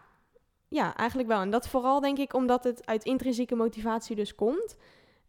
Ja, 0.69 0.97
eigenlijk 0.97 1.29
wel. 1.29 1.41
En 1.41 1.51
dat 1.51 1.69
vooral 1.69 2.01
denk 2.01 2.19
ik 2.19 2.35
omdat 2.35 2.65
het 2.65 2.87
uit 2.87 3.05
intrinsieke 3.05 3.55
motivatie 3.55 4.17
dus 4.17 4.35
komt. 4.35 4.77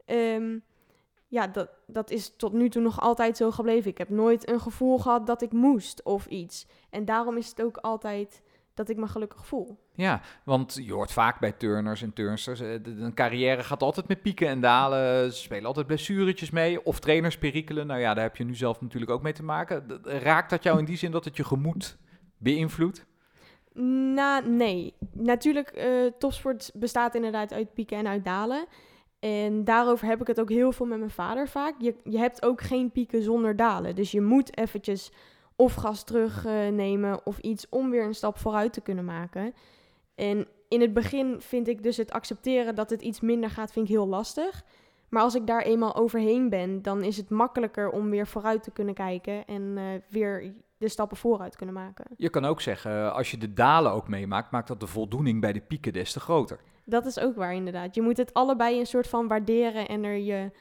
Um, 0.05 0.63
ja, 1.27 1.47
dat, 1.47 1.69
dat 1.87 2.11
is 2.11 2.35
tot 2.35 2.53
nu 2.53 2.69
toe 2.69 2.81
nog 2.81 2.99
altijd 2.99 3.37
zo 3.37 3.51
gebleven. 3.51 3.91
Ik 3.91 3.97
heb 3.97 4.09
nooit 4.09 4.49
een 4.49 4.59
gevoel 4.59 4.97
gehad 4.99 5.27
dat 5.27 5.41
ik 5.41 5.51
moest 5.51 6.03
of 6.03 6.25
iets. 6.25 6.65
En 6.89 7.05
daarom 7.05 7.37
is 7.37 7.49
het 7.49 7.61
ook 7.61 7.77
altijd 7.77 8.41
dat 8.73 8.89
ik 8.89 8.97
me 8.97 9.07
gelukkig 9.07 9.45
voel. 9.45 9.79
Ja, 9.93 10.21
want 10.43 10.79
je 10.83 10.93
hoort 10.93 11.11
vaak 11.11 11.39
bij 11.39 11.51
turners 11.51 12.01
en 12.01 12.13
turnsters, 12.13 12.59
eh, 12.59 12.73
een 12.83 13.13
carrière 13.13 13.63
gaat 13.63 13.81
altijd 13.83 14.07
met 14.07 14.21
pieken 14.21 14.47
en 14.47 14.61
dalen. 14.61 15.33
Ze 15.33 15.41
spelen 15.41 15.65
altijd 15.65 15.87
blessuretjes 15.87 16.49
mee 16.49 16.85
of 16.85 16.99
trainers 16.99 17.37
perikelen. 17.37 17.87
Nou 17.87 17.99
ja, 17.99 18.13
daar 18.13 18.23
heb 18.23 18.35
je 18.35 18.43
nu 18.43 18.55
zelf 18.55 18.81
natuurlijk 18.81 19.11
ook 19.11 19.21
mee 19.21 19.33
te 19.33 19.43
maken. 19.43 20.01
Raakt 20.03 20.49
dat 20.49 20.63
jou 20.63 20.79
in 20.79 20.85
die 20.85 20.97
zin 20.97 21.11
dat 21.11 21.25
het 21.25 21.37
je 21.37 21.43
gemoed 21.43 21.97
beïnvloedt? 22.37 23.05
Nou, 24.13 24.49
nee. 24.49 24.93
Natuurlijk, 25.13 25.77
uh, 25.77 26.11
topsport 26.17 26.71
bestaat 26.73 27.15
inderdaad 27.15 27.53
uit 27.53 27.73
pieken 27.73 27.97
en 27.97 28.07
uit 28.07 28.25
dalen. 28.25 28.65
En 29.19 29.63
daarover 29.63 30.07
heb 30.07 30.21
ik 30.21 30.27
het 30.27 30.39
ook 30.39 30.49
heel 30.49 30.71
veel 30.71 30.85
met 30.85 30.97
mijn 30.97 31.11
vader 31.11 31.47
vaak. 31.47 31.75
Je, 31.77 31.95
je 32.03 32.17
hebt 32.17 32.45
ook 32.45 32.61
geen 32.61 32.91
pieken 32.91 33.23
zonder 33.23 33.55
dalen. 33.55 33.95
Dus 33.95 34.11
je 34.11 34.21
moet 34.21 34.57
eventjes 34.57 35.11
of 35.61 35.73
gas 35.73 36.03
terugnemen 36.03 37.11
uh, 37.11 37.17
of 37.23 37.37
iets 37.37 37.69
om 37.69 37.89
weer 37.89 38.05
een 38.05 38.13
stap 38.15 38.37
vooruit 38.37 38.73
te 38.73 38.81
kunnen 38.81 39.05
maken. 39.05 39.53
En 40.15 40.47
in 40.67 40.81
het 40.81 40.93
begin 40.93 41.41
vind 41.41 41.67
ik 41.67 41.83
dus 41.83 41.97
het 41.97 42.11
accepteren 42.11 42.75
dat 42.75 42.89
het 42.89 43.01
iets 43.01 43.19
minder 43.19 43.49
gaat, 43.49 43.71
vind 43.71 43.85
ik 43.85 43.91
heel 43.91 44.07
lastig. 44.07 44.63
Maar 45.09 45.21
als 45.21 45.35
ik 45.35 45.47
daar 45.47 45.61
eenmaal 45.61 45.95
overheen 45.95 46.49
ben, 46.49 46.81
dan 46.81 47.03
is 47.03 47.17
het 47.17 47.29
makkelijker 47.29 47.89
om 47.89 48.09
weer 48.09 48.27
vooruit 48.27 48.63
te 48.63 48.71
kunnen 48.71 48.93
kijken 48.93 49.45
en 49.45 49.61
uh, 49.61 49.83
weer 50.09 50.53
de 50.77 50.89
stappen 50.89 51.17
vooruit 51.17 51.55
kunnen 51.55 51.75
maken. 51.75 52.05
Je 52.17 52.29
kan 52.29 52.45
ook 52.45 52.61
zeggen, 52.61 53.13
als 53.13 53.31
je 53.31 53.37
de 53.37 53.53
dalen 53.53 53.91
ook 53.91 54.07
meemaakt, 54.07 54.51
maakt 54.51 54.67
dat 54.67 54.79
de 54.79 54.87
voldoening 54.87 55.41
bij 55.41 55.53
de 55.53 55.61
pieken 55.61 55.93
des 55.93 56.13
te 56.13 56.19
groter. 56.19 56.59
Dat 56.85 57.05
is 57.05 57.19
ook 57.19 57.35
waar, 57.35 57.53
inderdaad. 57.53 57.95
Je 57.95 58.01
moet 58.01 58.17
het 58.17 58.33
allebei 58.33 58.79
een 58.79 58.85
soort 58.85 59.07
van 59.07 59.27
waarderen 59.27 59.87
en 59.87 60.03
er 60.03 60.17
je. 60.17 60.51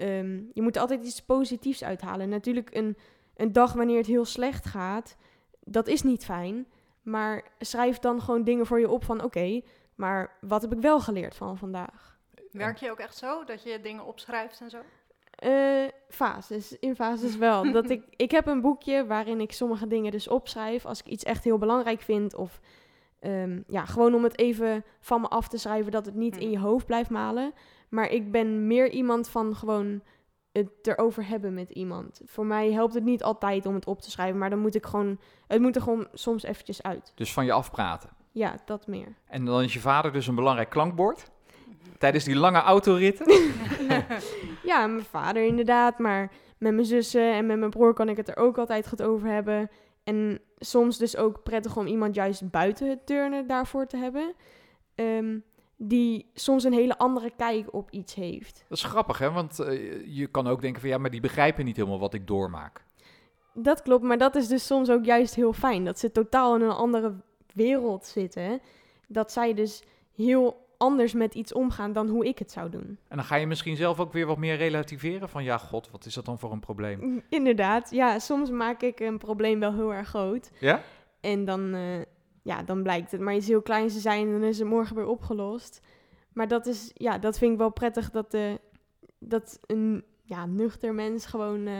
Um, 0.00 0.50
je 0.52 0.62
moet 0.62 0.74
er 0.74 0.80
altijd 0.80 1.04
iets 1.04 1.22
positiefs 1.22 1.84
uithalen. 1.84 2.28
Natuurlijk, 2.28 2.74
een, 2.74 2.96
een 3.38 3.52
dag 3.52 3.72
wanneer 3.72 3.96
het 3.96 4.06
heel 4.06 4.24
slecht 4.24 4.66
gaat, 4.66 5.16
dat 5.60 5.86
is 5.86 6.02
niet 6.02 6.24
fijn. 6.24 6.66
Maar 7.02 7.44
schrijf 7.58 7.98
dan 7.98 8.20
gewoon 8.20 8.44
dingen 8.44 8.66
voor 8.66 8.80
je 8.80 8.90
op 8.90 9.04
van: 9.04 9.22
oké, 9.22 9.60
maar 9.94 10.36
wat 10.40 10.62
heb 10.62 10.72
ik 10.72 10.80
wel 10.80 11.00
geleerd 11.00 11.34
van 11.34 11.58
vandaag? 11.58 12.18
Werk 12.52 12.76
je 12.76 12.90
ook 12.90 12.98
echt 12.98 13.16
zo 13.16 13.44
dat 13.44 13.62
je 13.62 13.80
dingen 13.80 14.04
opschrijft 14.04 14.60
en 14.60 14.70
zo? 14.70 14.78
Uh, 15.44 15.88
fases, 16.08 16.78
in 16.78 16.94
fases 16.94 17.36
wel. 17.46 17.72
dat 17.72 17.90
ik, 17.90 18.04
ik 18.16 18.30
heb 18.30 18.46
een 18.46 18.60
boekje 18.60 19.06
waarin 19.06 19.40
ik 19.40 19.52
sommige 19.52 19.86
dingen 19.86 20.12
dus 20.12 20.28
opschrijf. 20.28 20.86
Als 20.86 21.00
ik 21.00 21.06
iets 21.06 21.24
echt 21.24 21.44
heel 21.44 21.58
belangrijk 21.58 22.00
vind 22.00 22.34
of 22.34 22.60
Um, 23.20 23.64
ja, 23.66 23.84
gewoon 23.84 24.14
om 24.14 24.24
het 24.24 24.38
even 24.38 24.84
van 25.00 25.20
me 25.20 25.28
af 25.28 25.48
te 25.48 25.58
schrijven 25.58 25.92
dat 25.92 26.06
het 26.06 26.14
niet 26.14 26.36
in 26.36 26.50
je 26.50 26.58
hoofd 26.58 26.86
blijft 26.86 27.10
malen. 27.10 27.52
Maar 27.88 28.10
ik 28.10 28.30
ben 28.30 28.66
meer 28.66 28.90
iemand 28.90 29.28
van 29.28 29.56
gewoon 29.56 30.02
het 30.58 30.86
erover 30.86 31.26
hebben 31.28 31.54
met 31.54 31.70
iemand. 31.70 32.20
Voor 32.24 32.46
mij 32.46 32.72
helpt 32.72 32.94
het 32.94 33.04
niet 33.04 33.22
altijd 33.22 33.66
om 33.66 33.74
het 33.74 33.86
op 33.86 34.00
te 34.00 34.10
schrijven, 34.10 34.38
maar 34.38 34.50
dan 34.50 34.58
moet 34.58 34.74
ik 34.74 34.86
gewoon, 34.86 35.18
het 35.46 35.60
moet 35.60 35.76
er 35.76 35.82
gewoon 35.82 36.08
soms 36.12 36.42
eventjes 36.42 36.82
uit. 36.82 37.12
Dus 37.14 37.32
van 37.32 37.44
je 37.44 37.52
afpraten? 37.52 38.10
Ja, 38.32 38.54
dat 38.64 38.86
meer. 38.86 39.14
En 39.26 39.44
dan 39.44 39.62
is 39.62 39.72
je 39.72 39.80
vader 39.80 40.12
dus 40.12 40.26
een 40.26 40.34
belangrijk 40.34 40.70
klankbord? 40.70 41.30
Tijdens 41.98 42.24
die 42.24 42.36
lange 42.36 42.60
autoritten? 42.60 43.26
ja, 44.70 44.86
mijn 44.86 45.04
vader 45.04 45.44
inderdaad, 45.44 45.98
maar 45.98 46.30
met 46.58 46.72
mijn 46.74 46.86
zussen 46.86 47.32
en 47.34 47.46
met 47.46 47.58
mijn 47.58 47.70
broer 47.70 47.92
kan 47.92 48.08
ik 48.08 48.16
het 48.16 48.28
er 48.28 48.36
ook 48.36 48.58
altijd 48.58 48.88
goed 48.88 49.02
over 49.02 49.28
hebben. 49.28 49.70
En 50.04 50.40
soms 50.58 50.98
dus 50.98 51.16
ook 51.16 51.42
prettig 51.42 51.76
om 51.76 51.86
iemand 51.86 52.14
juist 52.14 52.50
buiten 52.50 52.88
het 52.88 53.06
turnen 53.06 53.46
daarvoor 53.46 53.86
te 53.86 53.96
hebben. 53.96 54.34
ehm, 54.94 55.38
die 55.80 56.30
soms 56.34 56.64
een 56.64 56.72
hele 56.72 56.98
andere 56.98 57.30
kijk 57.36 57.74
op 57.74 57.90
iets 57.90 58.14
heeft. 58.14 58.64
Dat 58.68 58.78
is 58.78 58.84
grappig, 58.84 59.18
hè? 59.18 59.30
Want 59.30 59.58
eh, 59.58 60.16
je 60.16 60.26
kan 60.26 60.46
ook 60.46 60.60
denken 60.60 60.80
van 60.80 60.90
ja, 60.90 60.98
maar 60.98 61.10
die 61.10 61.20
begrijpen 61.20 61.64
niet 61.64 61.76
helemaal 61.76 61.98
wat 61.98 62.14
ik 62.14 62.26
doormaak. 62.26 62.84
Dat 63.54 63.82
klopt, 63.82 64.04
maar 64.04 64.18
dat 64.18 64.34
is 64.34 64.48
dus 64.48 64.66
soms 64.66 64.90
ook 64.90 65.04
juist 65.04 65.34
heel 65.34 65.52
fijn. 65.52 65.84
Dat 65.84 65.98
ze 65.98 66.12
totaal 66.12 66.54
in 66.56 66.62
een 66.62 66.70
andere 66.70 67.14
wereld 67.54 68.06
zitten. 68.06 68.60
Dat 69.06 69.32
zij 69.32 69.54
dus 69.54 69.82
heel 70.14 70.66
anders 70.76 71.12
met 71.12 71.34
iets 71.34 71.52
omgaan 71.52 71.92
dan 71.92 72.08
hoe 72.08 72.26
ik 72.26 72.38
het 72.38 72.50
zou 72.52 72.70
doen. 72.70 72.98
En 73.08 73.16
dan 73.16 73.24
ga 73.24 73.36
je 73.36 73.46
misschien 73.46 73.76
zelf 73.76 74.00
ook 74.00 74.12
weer 74.12 74.26
wat 74.26 74.38
meer 74.38 74.56
relativeren 74.56 75.28
van 75.28 75.44
ja, 75.44 75.58
god, 75.58 75.90
wat 75.90 76.04
is 76.04 76.14
dat 76.14 76.24
dan 76.24 76.38
voor 76.38 76.52
een 76.52 76.60
probleem? 76.60 77.00
Mm, 77.00 77.22
Inderdaad, 77.28 77.90
ja, 77.90 78.18
soms 78.18 78.50
maak 78.50 78.82
ik 78.82 79.00
een 79.00 79.18
probleem 79.18 79.60
wel 79.60 79.72
heel 79.72 79.94
erg 79.94 80.08
groot. 80.08 80.50
Ja? 80.60 80.82
En 81.20 81.44
dan, 81.44 81.74
eh, 81.74 82.00
ja, 82.48 82.62
dan 82.62 82.82
blijkt 82.82 83.10
het 83.10 83.20
maar 83.20 83.34
iets 83.34 83.46
heel 83.46 83.62
kleins 83.62 83.92
te 83.92 84.00
zijn 84.00 84.26
en 84.26 84.32
dan 84.32 84.42
is 84.42 84.58
het 84.58 84.68
morgen 84.68 84.96
weer 84.96 85.06
opgelost. 85.06 85.80
Maar 86.32 86.48
dat 86.48 86.66
is, 86.66 86.90
ja, 86.94 87.18
dat 87.18 87.38
vind 87.38 87.52
ik 87.52 87.58
wel 87.58 87.70
prettig 87.70 88.10
dat, 88.10 88.34
eh, 88.34 88.54
dat 89.18 89.58
een 89.66 90.04
ja, 90.22 90.46
nuchter 90.46 90.94
mens 90.94 91.26
gewoon 91.26 91.66
eh, 91.66 91.74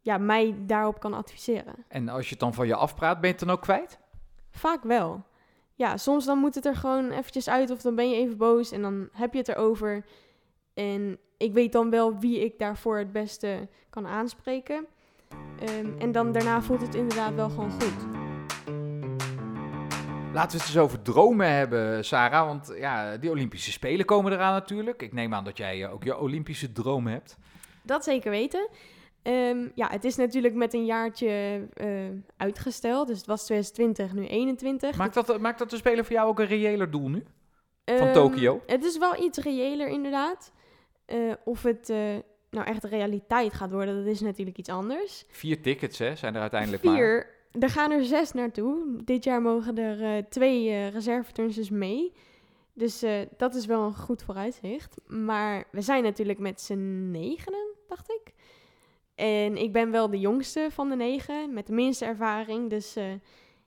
ja, 0.00 0.18
mij 0.18 0.54
daarop 0.66 1.00
kan 1.00 1.14
adviseren. 1.14 1.74
En 1.88 2.08
als 2.08 2.24
je 2.24 2.30
het 2.30 2.40
dan 2.40 2.54
van 2.54 2.66
je 2.66 2.74
afpraat, 2.74 3.20
ben 3.20 3.30
je 3.30 3.36
het 3.36 3.44
dan 3.46 3.54
ook 3.54 3.62
kwijt? 3.62 3.98
Vaak 4.50 4.82
wel. 4.82 5.24
Ja, 5.74 5.96
soms 5.96 6.24
dan 6.24 6.38
moet 6.38 6.54
het 6.54 6.66
er 6.66 6.76
gewoon 6.76 7.10
eventjes 7.10 7.48
uit 7.48 7.70
of 7.70 7.80
dan 7.80 7.94
ben 7.94 8.10
je 8.10 8.16
even 8.16 8.36
boos 8.36 8.72
en 8.72 8.82
dan 8.82 9.08
heb 9.12 9.32
je 9.32 9.38
het 9.38 9.48
erover. 9.48 10.04
En 10.74 11.18
ik 11.36 11.52
weet 11.52 11.72
dan 11.72 11.90
wel 11.90 12.18
wie 12.18 12.44
ik 12.44 12.58
daarvoor 12.58 12.98
het 12.98 13.12
beste 13.12 13.68
kan 13.90 14.06
aanspreken. 14.06 14.86
Ehm, 15.58 15.98
en 15.98 16.12
dan 16.12 16.32
daarna 16.32 16.62
voelt 16.62 16.80
het 16.80 16.94
inderdaad 16.94 17.34
wel 17.34 17.50
gewoon 17.50 17.70
goed. 17.70 18.17
Laten 20.38 20.58
we 20.58 20.64
het 20.64 20.74
eens 20.74 20.84
over 20.84 21.02
dromen 21.02 21.50
hebben, 21.50 22.04
Sarah. 22.04 22.46
Want 22.46 22.72
ja, 22.78 23.16
die 23.16 23.30
Olympische 23.30 23.72
Spelen 23.72 24.06
komen 24.06 24.32
eraan 24.32 24.52
natuurlijk. 24.52 25.02
Ik 25.02 25.12
neem 25.12 25.34
aan 25.34 25.44
dat 25.44 25.56
jij 25.56 25.84
eh, 25.84 25.92
ook 25.92 26.04
je 26.04 26.18
Olympische 26.18 26.72
droom 26.72 27.06
hebt. 27.06 27.36
Dat 27.82 28.04
zeker 28.04 28.30
weten. 28.30 28.68
Ehm, 29.22 29.68
ja, 29.74 29.88
het 29.90 30.04
is 30.04 30.16
natuurlijk 30.16 30.54
met 30.54 30.74
een 30.74 30.84
jaartje 30.84 31.62
eh, 31.74 31.88
uitgesteld. 32.36 33.06
Dus 33.08 33.16
het 33.16 33.26
was 33.26 33.44
2020, 33.44 34.12
nu 34.12 34.26
21. 34.26 34.96
Maakt 34.96 35.14
dat, 35.14 35.40
maakt 35.40 35.58
dat 35.58 35.70
de 35.70 35.76
Spelen 35.76 36.04
voor 36.04 36.14
jou 36.14 36.28
ook 36.28 36.38
een 36.38 36.46
reëler 36.46 36.90
doel 36.90 37.08
nu? 37.08 37.24
van 37.84 37.96
Ehm, 37.96 38.12
Tokio? 38.12 38.62
Het 38.66 38.84
is 38.84 38.98
wel 38.98 39.22
iets 39.22 39.38
reëler 39.38 39.88
inderdaad. 39.88 40.52
Eh, 41.06 41.18
of 41.44 41.62
het 41.62 41.90
eh, 41.90 41.98
nou 42.50 42.66
echt 42.66 42.84
realiteit 42.84 43.54
gaat 43.54 43.70
worden, 43.70 43.96
dat 43.96 44.06
is 44.06 44.20
natuurlijk 44.20 44.58
iets 44.58 44.68
anders. 44.68 45.24
Vier 45.30 45.62
tickets, 45.62 45.98
hè, 45.98 46.16
zijn 46.16 46.34
er 46.34 46.40
uiteindelijk 46.40 46.82
maar. 46.82 47.36
Er 47.60 47.70
gaan 47.70 47.90
er 47.90 48.04
zes 48.04 48.32
naartoe. 48.32 49.02
Dit 49.04 49.24
jaar 49.24 49.42
mogen 49.42 49.78
er 49.78 50.02
eh, 50.02 50.22
twee 50.28 50.68
eh 50.68 50.88
reserveturnsters 50.88 51.70
mee. 51.70 52.12
Dus 52.72 53.02
eh, 53.02 53.20
dat 53.36 53.54
is 53.54 53.66
wel 53.66 53.82
een 53.82 53.96
goed 53.96 54.22
vooruitzicht. 54.22 55.00
Maar 55.06 55.64
we 55.70 55.80
zijn 55.80 56.02
natuurlijk 56.02 56.38
met 56.38 56.60
z'n 56.60 57.10
negenen, 57.10 57.66
dacht 57.88 58.10
ik. 58.10 58.32
En 59.14 59.56
ik 59.56 59.72
ben 59.72 59.90
wel 59.90 60.10
de 60.10 60.18
jongste 60.18 60.68
van 60.70 60.88
de 60.88 60.96
negen, 60.96 61.54
met 61.54 61.66
de 61.66 61.72
minste 61.72 62.04
ervaring. 62.04 62.70
Dus 62.70 62.96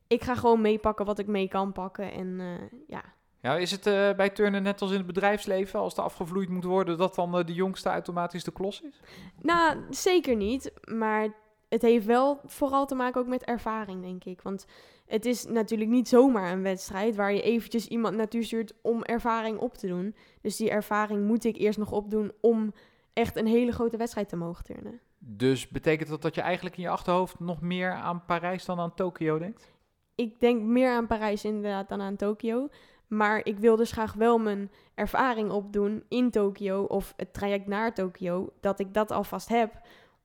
ik 0.08 0.24
ga 0.24 0.36
gewoon 0.36 0.62
meepakken 0.62 1.06
wat 1.06 1.20
ik 1.20 1.28
mee 1.28 1.48
kan 1.48 1.72
pakken. 1.72 2.12
En 2.12 2.40
ja, 2.88 3.04
Ja, 3.42 3.56
is 3.58 3.72
het 3.72 3.84
bij 4.16 4.30
turnen 4.30 4.64
net 4.64 4.82
als 4.82 4.92
in 4.92 4.98
het 4.98 5.06
bedrijfsleven, 5.06 5.80
als 5.80 5.98
er 5.98 6.04
afgevloeid 6.04 6.50
moet 6.50 6.64
worden, 6.64 6.98
dat 6.98 7.16
dan 7.16 7.32
de 7.46 7.54
jongste 7.54 7.90
automatisch 7.90 8.44
de 8.44 8.52
klos 8.52 8.82
is? 8.82 9.02
Nou, 9.42 9.78
zeker 9.90 10.36
niet. 10.36 10.72
Maar 10.84 11.28
het 11.72 11.82
heeft 11.82 12.06
wel 12.06 12.40
vooral 12.46 12.86
te 12.86 12.96
maken 12.96 13.22
ook 13.22 13.28
met 13.28 13.44
ervaring, 13.44 14.02
denk 14.02 14.24
ik. 14.24 14.42
Want 14.42 14.66
het 15.06 15.26
is 15.26 15.46
natuurlijk 15.46 15.90
niet 15.90 16.08
zomaar 16.08 16.52
een 16.52 16.62
wedstrijd 16.62 17.16
waar 17.16 17.34
je 17.34 17.42
eventjes 17.42 17.88
iemand 17.88 18.16
naartoe 18.16 18.44
stuurt 18.44 18.74
om 18.82 19.04
ervaring 19.04 19.58
op 19.58 19.74
te 19.78 19.88
doen. 19.88 20.16
Dus 20.42 20.56
die 20.56 20.70
ervaring 20.70 21.28
moet 21.28 21.44
ik 21.44 21.58
eerst 21.58 21.78
nog 21.78 21.92
opdoen 21.92 22.32
om 22.42 22.74
echt 23.14 23.36
een 23.36 23.48
hele 23.48 23.72
grote 23.72 23.98
wedstrijd 23.98 24.30
te 24.30 24.36
mogen 24.36 24.64
turnen. 24.64 25.00
Dus 25.18 25.68
betekent 25.68 26.10
dat 26.10 26.22
dat 26.22 26.36
je 26.36 26.42
eigenlijk 26.42 26.78
in 26.78 26.84
je 26.84 26.90
achterhoofd 26.90 27.40
nog 27.40 27.62
meer 27.62 27.92
aan 27.92 28.26
Parijs 28.26 28.66
dan 28.66 28.80
aan 28.80 28.96
Tokio 28.96 29.38
denkt? 29.40 29.72
Ik 30.16 30.40
denk 30.40 30.62
meer 30.62 30.90
aan 30.90 31.08
Parijs 31.08 31.46
inderdaad 31.46 31.90
dan 31.90 32.02
aan 32.02 32.16
Tokio. 32.16 32.68
Maar 33.08 33.46
ik 33.46 33.60
wil 33.60 33.76
dus 33.76 33.92
graag 33.92 34.14
wel 34.14 34.38
mijn 34.38 34.72
ervaring 34.96 35.52
opdoen 35.52 36.04
in 36.10 36.32
Tokio 36.32 36.84
of 36.84 37.14
het 37.18 37.34
traject 37.34 37.68
naar 37.68 37.94
Tokio. 37.94 38.54
Dat 38.60 38.80
ik 38.80 38.94
dat 38.94 39.12
alvast 39.12 39.50
heb 39.50 39.82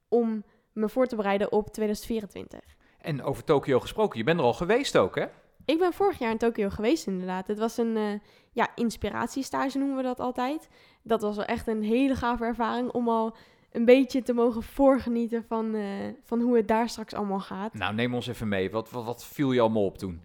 om 0.09 0.45
me 0.77 0.89
voor 0.89 1.07
te 1.07 1.17
bereiden 1.17 1.53
op 1.53 1.69
2024. 1.69 2.61
En 3.01 3.23
over 3.23 3.45
Tokio 3.45 3.81
gesproken, 3.81 4.19
je 4.19 4.25
bent 4.25 4.39
er 4.39 4.45
al 4.45 4.55
geweest 4.55 4.97
ook, 4.97 5.15
hè? 5.15 5.25
Ik 5.65 5.79
ben 5.79 5.93
vorig 5.93 6.19
jaar 6.19 6.31
in 6.31 6.39
Tokio 6.39 6.69
geweest 6.71 7.07
inderdaad. 7.07 7.47
Het 7.47 7.59
was 7.59 7.77
een 7.77 7.97
eh, 7.97 8.21
ja, 8.53 8.69
inspiratiestage 8.75 9.79
noemen 9.79 9.97
we 9.97 10.03
dat 10.03 10.21
altijd. 10.21 10.69
Dat 11.03 11.23
was 11.23 11.37
wel 11.37 11.45
echt 11.45 11.67
een 11.67 11.83
hele 11.83 12.15
gave 12.15 12.45
ervaring 12.45 12.91
om 12.91 13.09
al 13.09 13.37
een 13.73 13.85
beetje 13.85 14.23
te 14.23 14.33
mogen 14.33 14.63
voorgenieten 14.63 15.45
van, 15.49 15.75
eh, 15.75 15.83
van 16.23 16.41
hoe 16.41 16.57
het 16.57 16.69
daar 16.69 16.89
straks 16.89 17.15
allemaal 17.15 17.41
gaat. 17.41 17.75
Nou, 17.75 17.95
neem 17.95 18.15
ons 18.15 18.27
even 18.27 18.49
mee. 18.49 18.71
Wat, 18.71 18.91
wat, 18.91 19.05
wat 19.05 19.25
viel 19.25 19.53
je 19.53 19.61
allemaal 19.61 19.85
op 19.85 19.99
toen? 19.99 20.21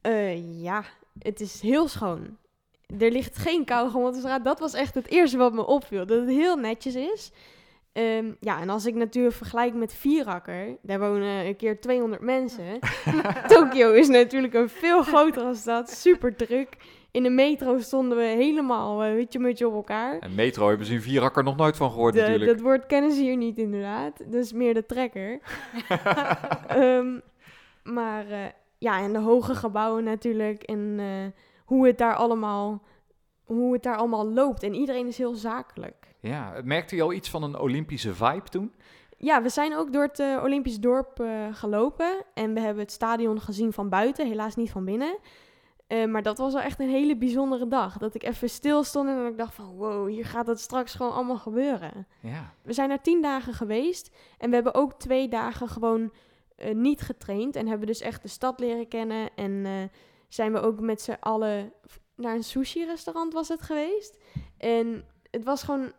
Eh, 0.00 0.62
ja, 0.62 0.84
het 1.18 1.40
is 1.40 1.60
heel 1.60 1.88
schoon. 1.88 2.36
Er 2.98 3.10
ligt 3.10 3.36
geen 3.36 3.64
kauwgom 3.64 4.04
op 4.04 4.12
de 4.12 4.18
straat. 4.18 4.44
Dat 4.44 4.58
was 4.58 4.72
echt 4.72 4.94
het 4.94 5.08
eerste 5.08 5.36
wat 5.36 5.52
me 5.52 5.66
opviel. 5.66 6.06
Dat 6.06 6.20
het 6.20 6.28
heel 6.28 6.56
netjes 6.56 6.94
is. 6.94 7.32
Ehm, 7.92 8.32
ja, 8.40 8.60
en 8.60 8.68
als 8.68 8.86
ik 8.86 8.94
natuurlijk 8.94 9.34
vergelijk 9.34 9.74
met 9.74 9.94
Vierakker, 9.94 10.76
daar 10.82 10.98
wonen 11.00 11.46
een 11.46 11.56
keer 11.56 11.80
200 11.80 12.22
mensen. 12.22 12.78
Tokio 13.48 13.92
is 13.92 14.08
natuurlijk 14.08 14.54
een 14.54 14.68
veel 14.68 15.02
grotere 15.02 15.54
stad, 15.54 15.90
super 15.90 16.36
druk. 16.36 16.76
In 17.10 17.22
de 17.22 17.30
metro 17.30 17.78
stonden 17.78 18.18
we 18.18 18.24
helemaal 18.24 19.04
uh, 19.06 19.10
hutje-mutje 19.12 19.66
op 19.68 19.74
elkaar. 19.74 20.18
En 20.18 20.34
metro 20.34 20.68
hebben 20.68 20.86
ze 20.86 20.92
in 20.92 21.00
Vierakker 21.00 21.44
nog 21.44 21.56
nooit 21.56 21.76
van 21.76 21.90
gehoord 21.90 22.14
De- 22.14 22.20
natuurlijk. 22.20 22.50
dat 22.50 22.60
woord 22.60 22.86
kennen 22.86 23.12
ze 23.12 23.20
hier 23.22 23.36
niet 23.36 23.58
inderdaad. 23.58 24.22
Dus 24.32 24.52
meer 24.52 24.74
de 24.74 24.86
trekker. 24.86 25.38
Ehm, 26.68 27.18
maar 27.82 28.30
eh, 28.30 28.38
ja, 28.78 29.00
en 29.00 29.12
de 29.12 29.18
hoge 29.18 29.54
gebouwen 29.54 30.04
natuurlijk. 30.04 30.62
En 30.62 30.94
eh, 30.98 31.40
hoe, 31.64 31.86
het 31.86 31.98
daar 31.98 32.14
allemaal, 32.14 32.82
hoe 33.52 33.72
het 33.72 33.82
daar 33.82 33.96
allemaal 33.96 34.28
loopt. 34.28 34.62
En 34.62 34.74
iedereen 34.74 35.06
is 35.06 35.18
heel 35.18 35.34
zakelijk. 35.34 36.14
Ja, 36.20 36.60
merkte 36.64 36.96
je 36.96 37.02
al 37.02 37.12
iets 37.12 37.30
van 37.30 37.42
een 37.42 37.58
Olympische 37.58 38.14
vibe 38.14 38.48
toen? 38.48 38.72
Ja, 39.22 39.42
we 39.42 39.48
zijn 39.48 39.76
ook 39.76 39.92
door 39.92 40.02
het 40.02 40.18
eh, 40.18 40.40
Olympisch 40.42 40.80
dorp 40.80 41.20
eh, 41.20 41.46
gelopen. 41.52 42.24
En 42.34 42.54
we 42.54 42.60
hebben 42.60 42.82
het 42.82 42.92
stadion 42.92 43.40
gezien 43.40 43.72
van 43.72 43.88
buiten, 43.88 44.26
helaas 44.26 44.56
niet 44.56 44.70
van 44.70 44.84
binnen. 44.84 45.18
Eh, 45.86 46.04
maar 46.06 46.22
dat 46.22 46.38
was 46.38 46.52
wel 46.52 46.62
echt 46.62 46.80
een 46.80 46.88
hele 46.88 47.16
bijzondere 47.16 47.68
dag. 47.68 47.98
Dat 47.98 48.14
ik 48.14 48.22
even 48.22 48.50
stil 48.50 48.84
stond 48.84 49.08
en 49.08 49.16
dat 49.16 49.26
ik 49.26 49.38
dacht 49.38 49.54
van... 49.54 49.76
wow, 49.76 50.08
hier 50.08 50.24
gaat 50.24 50.46
het 50.46 50.60
straks 50.60 50.94
gewoon 50.94 51.12
allemaal 51.12 51.38
gebeuren. 51.38 52.06
Ja. 52.20 52.54
We 52.62 52.72
zijn 52.72 52.90
er 52.90 53.00
tien 53.00 53.22
dagen 53.22 53.54
geweest. 53.54 54.10
En 54.38 54.48
we 54.48 54.54
hebben 54.54 54.74
ook 54.74 54.92
twee 54.92 55.28
dagen 55.28 55.68
gewoon 55.68 56.12
niet 56.72 57.00
getraind. 57.00 57.56
En 57.56 57.66
hebben 57.66 57.86
dus 57.86 58.00
echt 58.00 58.22
de 58.22 58.28
stad 58.28 58.60
leren 58.60 58.88
kennen. 58.88 59.28
En 59.34 59.66
zijn 60.28 60.52
we 60.52 60.60
ook 60.60 60.80
met 60.80 61.00
z'n 61.00 61.16
allen 61.20 61.72
naar 62.16 62.34
een 62.34 62.44
sushi-restaurant 62.44 63.32
was 63.32 63.48
het 63.48 63.62
geweest. 63.62 64.18
En 64.58 65.04
het 65.30 65.44
was 65.44 65.62
gewoon... 65.62 65.92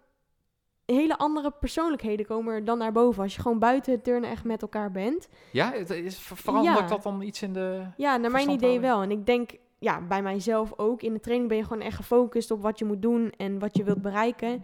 Hele 0.86 1.18
andere 1.18 1.52
persoonlijkheden 1.52 2.26
komen 2.26 2.54
er 2.54 2.66
dan 2.66 2.78
naar 2.78 2.92
boven. 2.92 3.24
Als 3.24 3.36
je 3.36 3.42
gewoon 3.42 3.60
buiten 3.60 3.92
het 3.94 4.04
turnen 4.04 4.30
echt 4.30 4.44
met 4.44 4.62
elkaar 4.62 4.92
bent. 4.92 5.30
Ja, 5.52 5.72
het 5.72 5.90
is, 5.90 6.20
ver- 6.20 6.38
verandert 6.38 6.80
Ja. 6.80 6.88
dat 6.88 7.04
dan 7.04 7.22
iets 7.22 7.42
in 7.42 7.54
de... 7.54 7.86
Ja, 7.98 8.18
naar 8.18 8.32
mijn 8.32 8.50
idee 8.50 8.80
wel. 8.80 9.02
En 9.02 9.12
ik 9.12 9.26
denk, 9.26 9.52
ja, 9.80 10.02
bij 10.02 10.22
mijzelf 10.22 10.74
ook. 10.78 11.02
In 11.02 11.14
de 11.14 11.20
training 11.20 11.50
ben 11.50 11.58
je 11.58 11.64
gewoon 11.64 11.82
echt 11.82 11.96
gefocust 11.96 12.52
op 12.52 12.62
wat 12.62 12.80
je 12.80 12.86
moet 12.86 13.02
doen 13.02 13.32
en 13.38 13.60
wat 13.60 13.78
je 13.78 13.84
wilt 13.84 14.02
bereiken. 14.02 14.64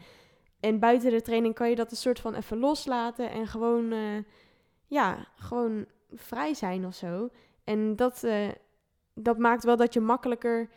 En 0.59 0.79
buiten 0.79 1.11
de 1.11 1.21
training 1.21 1.53
kan 1.53 1.69
je 1.69 1.75
dat 1.75 1.91
een 1.91 1.97
soort 1.97 2.19
van 2.19 2.33
even 2.35 2.57
loslaten 2.57 3.31
en 3.31 3.47
gewoon, 3.47 3.91
eh, 3.91 4.23
ja, 4.87 5.27
gewoon 5.35 5.85
vrij 6.13 6.53
zijn 6.53 6.85
of 6.85 6.95
zo. 6.95 7.29
En 7.63 7.95
dat, 7.95 8.23
eh, 8.23 8.47
dat 9.13 9.37
maakt 9.37 9.63
wel 9.63 9.75
dat 9.77 9.93
je 9.93 9.99
makkelijker 9.99 10.69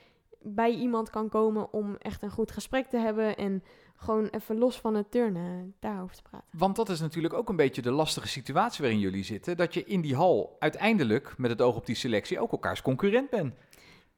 bij 0.45 0.70
iemand 0.70 1.11
kan 1.11 1.28
komen 1.28 1.72
om 1.72 1.97
echt 1.99 2.22
een 2.22 2.30
goed 2.30 2.51
gesprek 2.51 2.86
te 2.86 2.97
hebben 2.97 3.36
en 3.36 3.62
gewoon 3.97 4.26
even 4.26 4.59
los 4.59 4.80
van 4.80 4.95
het 4.95 5.11
turnen 5.11 5.74
daarover 5.80 6.16
te 6.16 6.22
praten. 6.22 6.49
Want 6.59 6.76
dat 6.76 6.88
is 6.88 7.01
natuurlijk 7.01 7.34
ook 7.34 7.49
een 7.49 7.57
beetje 7.57 7.82
de 7.82 7.90
lastige 7.90 8.28
situatie 8.28 8.80
waarin 8.82 9.01
jullie 9.01 9.24
zitten. 9.24 9.57
Dat 9.57 9.74
je 9.74 9.84
in 9.84 10.01
die 10.01 10.14
hal 10.14 10.57
uiteindelijk, 10.59 11.34
met 11.38 11.51
het 11.51 11.62
oog 11.62 11.76
op 11.76 11.86
die 11.86 11.95
selectie, 11.95 12.40
ook 12.40 12.53
elkaars 12.53 12.82
concurrent 12.82 13.30
bent. 13.30 13.55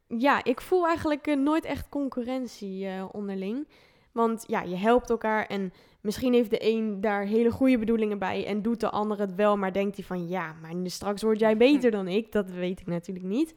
Ja, 0.06 0.44
ik 0.44 0.60
voel 0.60 0.86
eigenlijk 0.86 1.26
eh, 1.26 1.36
nooit 1.36 1.64
echt 1.64 1.88
concurrentie 1.88 2.86
eh, 2.86 3.04
onderling. 3.12 3.68
Want 4.12 4.44
ja, 4.46 4.62
je 4.62 4.76
helpt 4.76 5.10
elkaar 5.10 5.46
en 5.46 5.72
misschien 6.00 6.32
heeft 6.32 6.50
de 6.50 6.70
een 6.72 7.00
daar 7.00 7.24
hele 7.24 7.50
goede 7.50 7.78
bedoelingen 7.78 8.18
bij 8.18 8.46
en 8.46 8.62
doet 8.62 8.80
de 8.80 8.90
ander 8.90 9.18
het 9.18 9.34
wel, 9.34 9.56
maar 9.56 9.72
denkt 9.72 9.96
hij 9.96 10.04
van 10.04 10.28
ja, 10.28 10.54
maar 10.62 10.90
straks 10.90 11.22
word 11.22 11.40
jij 11.40 11.56
beter 11.66 11.90
dan 11.90 12.08
ik. 12.08 12.32
Dat 12.32 12.50
weet 12.50 12.80
ik 12.80 12.86
natuurlijk 12.86 13.26
niet. 13.26 13.54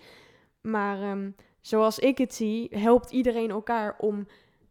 Maar 0.62 1.02
ehm, 1.02 1.30
zoals 1.68 2.00
ik 2.00 2.18
het 2.18 2.34
zie, 2.34 2.68
helpt 2.70 3.12
iedereen 3.12 3.50
elkaar 3.50 3.96
om 3.98 4.28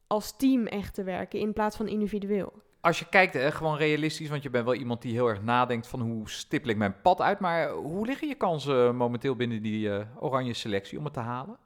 als 0.07 0.37
team 0.37 0.67
echt 0.67 0.95
te 0.95 1.03
werken 1.03 1.41
in 1.41 1.53
plaats 1.53 1.77
van 1.77 1.89
individueel. 1.89 2.53
Als 2.81 2.99
je 2.99 3.09
kijkt, 3.09 3.35
hè, 3.35 3.53
gewoon 3.53 3.77
realistisch, 3.77 4.29
want 4.29 4.43
je 4.43 4.51
bent 4.51 4.65
wel 4.65 4.75
iemand 4.75 5.03
die 5.03 5.13
heel 5.13 5.29
erg 5.29 5.43
nadenkt 5.43 5.87
van 5.87 6.01
hoe 6.01 6.29
stippel 6.31 6.71
ik 6.71 6.77
mijn 6.77 7.01
pad 7.03 7.21
uit. 7.21 7.41
Maar 7.41 7.71
hoe 7.71 8.07
liggen 8.07 8.29
je 8.29 8.35
kansen 8.35 8.97
momenteel 8.97 9.37
binnen 9.37 9.63
die 9.63 9.91
eh, 9.91 10.07
oranje 10.19 10.53
selectie 10.55 10.99
om 10.99 11.05
het 11.05 11.13
te 11.13 11.21
halen? 11.21 11.59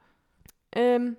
Ehm, 0.69 1.13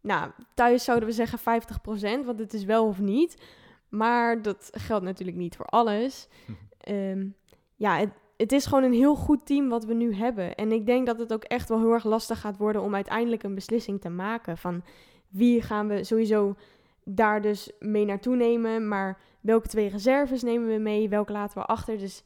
Nou, 0.00 0.30
thuis 0.54 0.84
zouden 0.84 1.08
we 1.08 1.14
zeggen 1.14 1.38
50%, 1.38 2.24
want 2.24 2.38
het 2.38 2.54
is 2.54 2.64
wel 2.64 2.86
of 2.86 2.98
niet. 2.98 3.42
Maar 3.88 4.42
dat 4.42 4.70
geldt 4.72 5.04
natuurlijk 5.04 5.38
niet 5.38 5.56
voor 5.56 5.66
alles. 5.66 6.28
Ehm, 6.78 7.26
ja, 7.74 7.98
het, 7.98 8.10
het 8.36 8.52
is 8.52 8.66
gewoon 8.66 8.84
een 8.84 8.92
heel 8.92 9.14
goed 9.14 9.46
team 9.46 9.68
wat 9.68 9.84
we 9.84 9.94
nu 9.94 10.14
hebben. 10.14 10.54
En 10.54 10.72
ik 10.72 10.86
denk 10.86 11.06
dat 11.06 11.18
het 11.18 11.32
ook 11.32 11.44
echt 11.44 11.68
wel 11.68 11.78
heel 11.78 11.92
erg 11.92 12.04
lastig 12.04 12.40
gaat 12.40 12.56
worden 12.56 12.82
om 12.82 12.94
uiteindelijk 12.94 13.42
een 13.42 13.54
beslissing 13.54 14.00
te 14.00 14.08
maken. 14.08 14.58
Van 14.58 14.82
wie 15.28 15.62
gaan 15.62 15.88
we 15.88 16.04
sowieso 16.04 16.54
daar 17.04 17.42
dus 17.42 17.72
mee 17.78 18.04
naartoe 18.04 18.36
nemen. 18.36 18.88
Maar 18.88 19.18
welke 19.40 19.68
twee 19.68 19.88
reserves 19.88 20.42
nemen 20.42 20.68
we 20.68 20.78
mee? 20.78 21.08
Welke 21.08 21.32
laten 21.32 21.58
we 21.58 21.64
achter? 21.64 21.98
Dus 21.98 22.22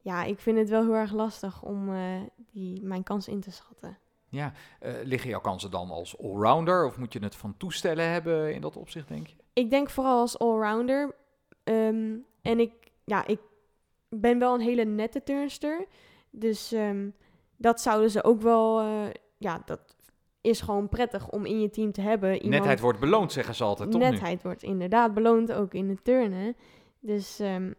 ja, 0.00 0.24
ik 0.24 0.40
vind 0.40 0.58
het 0.58 0.68
wel 0.68 0.82
heel 0.82 0.94
erg 0.94 1.12
lastig 1.12 1.62
om 1.62 1.94
eh, 1.94 2.20
die, 2.50 2.82
mijn 2.82 3.02
kans 3.02 3.28
in 3.28 3.40
te 3.40 3.50
schatten. 3.50 3.98
Ja, 4.28 4.52
uh, 4.82 4.92
liggen 5.04 5.30
jouw 5.30 5.40
kansen 5.40 5.70
dan 5.70 5.90
als 5.90 6.18
allrounder? 6.18 6.86
Of 6.86 6.98
moet 6.98 7.12
je 7.12 7.18
het 7.18 7.36
van 7.36 7.56
toestellen 7.56 8.10
hebben 8.10 8.54
in 8.54 8.60
dat 8.60 8.76
opzicht, 8.76 9.08
denk 9.08 9.26
je? 9.26 9.34
Ik 9.52 9.70
denk 9.70 9.90
vooral 9.90 10.20
als 10.20 10.38
allrounder. 10.38 11.14
Um, 11.64 12.24
en 12.42 12.60
ik, 12.60 12.72
ja, 13.04 13.26
ik 13.26 13.38
ben 14.14 14.38
wel 14.38 14.54
een 14.54 14.60
hele 14.60 14.84
nette 14.84 15.22
turnster. 15.22 15.86
Dus 16.30 16.72
um, 16.72 17.14
dat 17.56 17.80
zouden 17.80 18.10
ze 18.10 18.24
ook 18.24 18.40
wel... 18.40 18.82
Uh, 18.82 19.02
ja, 19.38 19.62
dat 19.64 19.96
is 20.40 20.60
gewoon 20.60 20.88
prettig 20.88 21.30
om 21.30 21.46
in 21.46 21.60
je 21.60 21.70
team 21.70 21.92
te 21.92 22.00
hebben. 22.00 22.34
Iemand... 22.34 22.50
Netheid 22.50 22.80
wordt 22.80 23.00
beloond, 23.00 23.32
zeggen 23.32 23.54
ze 23.54 23.64
altijd, 23.64 23.90
toch 23.90 24.00
Netheid 24.00 24.34
nu? 24.34 24.40
wordt 24.42 24.62
inderdaad 24.62 25.14
beloond, 25.14 25.52
ook 25.52 25.74
in 25.74 25.88
het 25.88 26.04
turnen. 26.04 26.56
Dus 27.00 27.40
um, 27.40 27.74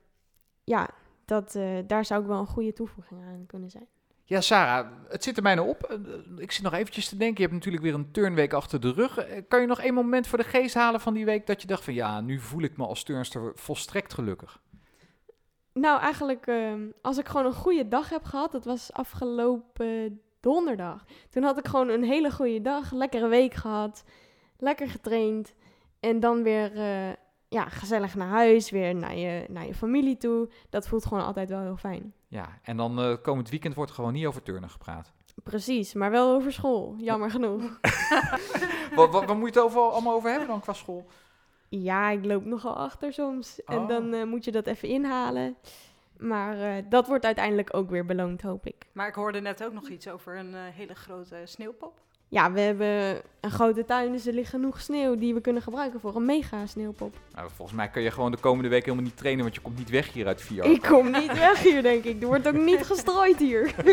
ja, 0.63 0.89
dat, 1.25 1.55
uh, 1.55 1.79
daar 1.87 2.05
zou 2.05 2.21
ik 2.21 2.27
wel 2.27 2.39
een 2.39 2.45
goede 2.47 2.73
toevoeging 2.73 3.21
aan 3.21 3.45
kunnen 3.45 3.69
zijn. 3.69 3.87
Ja, 4.25 4.41
Sarah, 4.41 4.87
het 5.07 5.23
zit 5.23 5.37
er 5.37 5.43
bijna 5.43 5.63
op. 5.63 5.83
Eh, 5.83 5.97
ik 6.37 6.51
zit 6.51 6.63
nog 6.63 6.73
eventjes 6.73 7.09
te 7.09 7.17
denken. 7.17 7.35
Je 7.35 7.41
hebt 7.41 7.53
natuurlijk 7.53 7.83
weer 7.83 7.93
een 7.93 8.11
turnweek 8.11 8.53
achter 8.53 8.79
de 8.79 8.91
rug. 8.91 9.25
Kan 9.47 9.61
je 9.61 9.67
nog 9.67 9.79
één 9.79 9.93
moment 9.93 10.27
voor 10.27 10.37
de 10.37 10.43
geest 10.43 10.75
halen 10.75 10.99
van 10.99 11.13
die 11.13 11.25
week 11.25 11.47
dat 11.47 11.61
je 11.61 11.67
dacht 11.67 11.83
van 11.83 11.93
ja, 11.93 12.21
nu 12.21 12.39
voel 12.39 12.61
ik 12.61 12.77
me 12.77 12.85
als 12.85 13.03
turnster 13.03 13.51
volstrekt 13.55 14.13
gelukkig? 14.13 14.61
Nou, 15.73 15.99
eigenlijk 15.99 16.47
uh, 16.47 16.73
als 17.01 17.17
ik 17.17 17.27
gewoon 17.27 17.45
een 17.45 17.53
goede 17.53 17.87
dag 17.87 18.09
heb 18.09 18.23
gehad, 18.23 18.51
dat 18.51 18.65
was 18.65 18.91
afgelopen 18.91 20.21
donderdag. 20.39 21.05
Toen 21.29 21.43
had 21.43 21.57
ik 21.57 21.67
gewoon 21.67 21.89
een 21.89 22.03
hele 22.03 22.31
goede 22.31 22.61
dag, 22.61 22.91
lekkere 22.91 23.27
week 23.27 23.53
gehad, 23.53 24.03
lekker 24.57 24.89
getraind 24.89 25.53
en 25.99 26.19
dan 26.19 26.43
weer 26.43 26.75
uh, 26.75 27.13
ja, 27.49 27.69
gezellig 27.69 28.15
naar 28.15 28.27
huis, 28.27 28.69
weer 28.69 28.95
naar 28.95 29.15
je, 29.15 29.45
naar 29.49 29.65
je 29.65 29.75
familie 29.75 30.17
toe. 30.17 30.49
Dat 30.69 30.87
voelt 30.87 31.05
gewoon 31.05 31.25
altijd 31.25 31.49
wel 31.49 31.61
heel 31.61 31.77
fijn. 31.77 32.13
Ja, 32.27 32.59
en 32.61 32.77
dan 32.77 32.99
uh, 32.99 33.15
komend 33.21 33.49
weekend 33.49 33.75
wordt 33.75 33.91
gewoon 33.91 34.13
niet 34.13 34.25
over 34.25 34.43
turnen 34.43 34.69
gepraat. 34.69 35.11
Precies, 35.43 35.93
maar 35.93 36.11
wel 36.11 36.33
over 36.33 36.53
school, 36.53 36.95
jammer 36.97 37.31
genoeg. 37.31 37.61
wat, 38.95 39.11
wat, 39.11 39.25
wat, 39.25 39.37
moet 39.37 39.53
je 39.53 39.59
het 39.59 39.69
over, 39.69 39.81
allemaal 39.81 40.13
over 40.13 40.29
hebben 40.29 40.47
dan 40.47 40.59
qua 40.59 40.73
school? 40.73 41.05
Ja, 41.81 42.09
ik 42.09 42.25
loop 42.25 42.45
nogal 42.45 42.75
achter 42.75 43.13
soms. 43.13 43.59
Oh. 43.65 43.75
En 43.75 43.87
dan 43.87 44.13
uh, 44.13 44.23
moet 44.23 44.45
je 44.45 44.51
dat 44.51 44.67
even 44.67 44.87
inhalen. 44.87 45.55
Maar 46.17 46.57
uh, 46.57 46.83
dat 46.89 47.07
wordt 47.07 47.25
uiteindelijk 47.25 47.73
ook 47.75 47.89
weer 47.89 48.05
beloond, 48.05 48.41
hoop 48.41 48.65
ik. 48.65 48.85
Maar 48.91 49.07
ik 49.07 49.13
hoorde 49.13 49.39
net 49.39 49.63
ook 49.63 49.73
nog 49.73 49.89
iets 49.89 50.07
over 50.07 50.37
een 50.37 50.51
uh, 50.51 50.59
hele 50.71 50.95
grote 50.95 51.41
sneeuwpop. 51.43 51.99
Ja, 52.33 52.51
we 52.51 52.59
hebben 52.59 53.21
een 53.39 53.51
grote 53.51 53.85
tuin, 53.85 54.11
dus 54.11 54.25
er 54.25 54.33
ligt 54.33 54.49
genoeg 54.49 54.81
sneeuw 54.81 55.15
die 55.15 55.33
we 55.33 55.41
kunnen 55.41 55.61
gebruiken 55.61 55.99
voor 55.99 56.15
een 56.15 56.25
mega 56.25 56.65
sneeuwpop. 56.65 57.15
Nou, 57.35 57.49
volgens 57.55 57.77
mij 57.77 57.87
kun 57.87 58.01
je 58.01 58.11
gewoon 58.11 58.31
de 58.31 58.37
komende 58.37 58.69
week 58.69 58.83
helemaal 58.83 59.05
niet 59.05 59.17
trainen, 59.17 59.43
want 59.43 59.55
je 59.55 59.61
komt 59.61 59.77
niet 59.77 59.89
weg 59.89 60.13
hier 60.13 60.27
uit 60.27 60.41
vier. 60.41 60.63
Ik 60.63 60.81
kom 60.81 61.11
niet 61.11 61.37
weg 61.37 61.59
hier, 61.59 61.81
denk 61.81 62.03
ik. 62.03 62.21
Er 62.21 62.27
wordt 62.27 62.47
ook 62.47 62.53
niet 62.53 62.85
gestrooid 62.85 63.39
hier. 63.39 63.73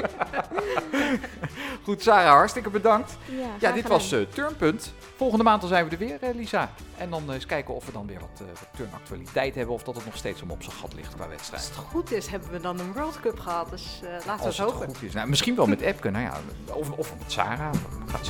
Goed, 1.84 2.02
Sarah, 2.02 2.32
hartstikke 2.32 2.70
bedankt. 2.70 3.16
Ja, 3.24 3.48
ja 3.58 3.72
dit 3.72 3.88
was 3.88 4.12
uh, 4.12 4.26
Turnpunt. 4.26 4.92
Volgende 5.16 5.44
maand 5.44 5.60
dan 5.60 5.70
zijn 5.70 5.84
we 5.84 5.90
er 5.90 5.98
weer, 5.98 6.18
uh, 6.22 6.34
Lisa. 6.34 6.70
En 6.96 7.10
dan 7.10 7.22
uh, 7.28 7.34
eens 7.34 7.46
kijken 7.46 7.74
of 7.74 7.86
we 7.86 7.92
dan 7.92 8.06
weer 8.06 8.20
wat, 8.20 8.40
uh, 8.42 8.48
wat 8.48 8.68
turnactualiteit 8.76 9.54
hebben. 9.54 9.74
Of 9.74 9.82
dat 9.82 9.94
het 9.94 10.04
nog 10.04 10.16
steeds 10.16 10.42
om 10.42 10.50
op 10.50 10.62
zijn 10.62 10.76
gat 10.76 10.94
ligt 10.94 11.14
qua 11.14 11.28
wedstrijd. 11.28 11.62
Als 11.62 11.76
het 11.76 11.86
goed 11.86 12.12
is, 12.12 12.26
hebben 12.26 12.50
we 12.50 12.60
dan 12.60 12.80
een 12.80 12.92
World 12.92 13.20
Cup 13.20 13.38
gehad. 13.38 13.70
Dus 13.70 14.00
laten 14.02 14.38
we 14.38 14.46
Als 14.46 14.58
het 14.58 14.70
hopen. 14.70 14.86
Goed 14.86 15.02
is. 15.02 15.12
Nou, 15.12 15.28
misschien 15.28 15.54
wel 15.54 15.66
met 15.66 15.80
Epke. 15.80 16.10
Nou 16.10 16.24
ja, 16.24 16.40
of, 16.72 16.90
of 16.90 17.14
met 17.18 17.32
Sarah. 17.32 17.72
Gaat 18.06 18.29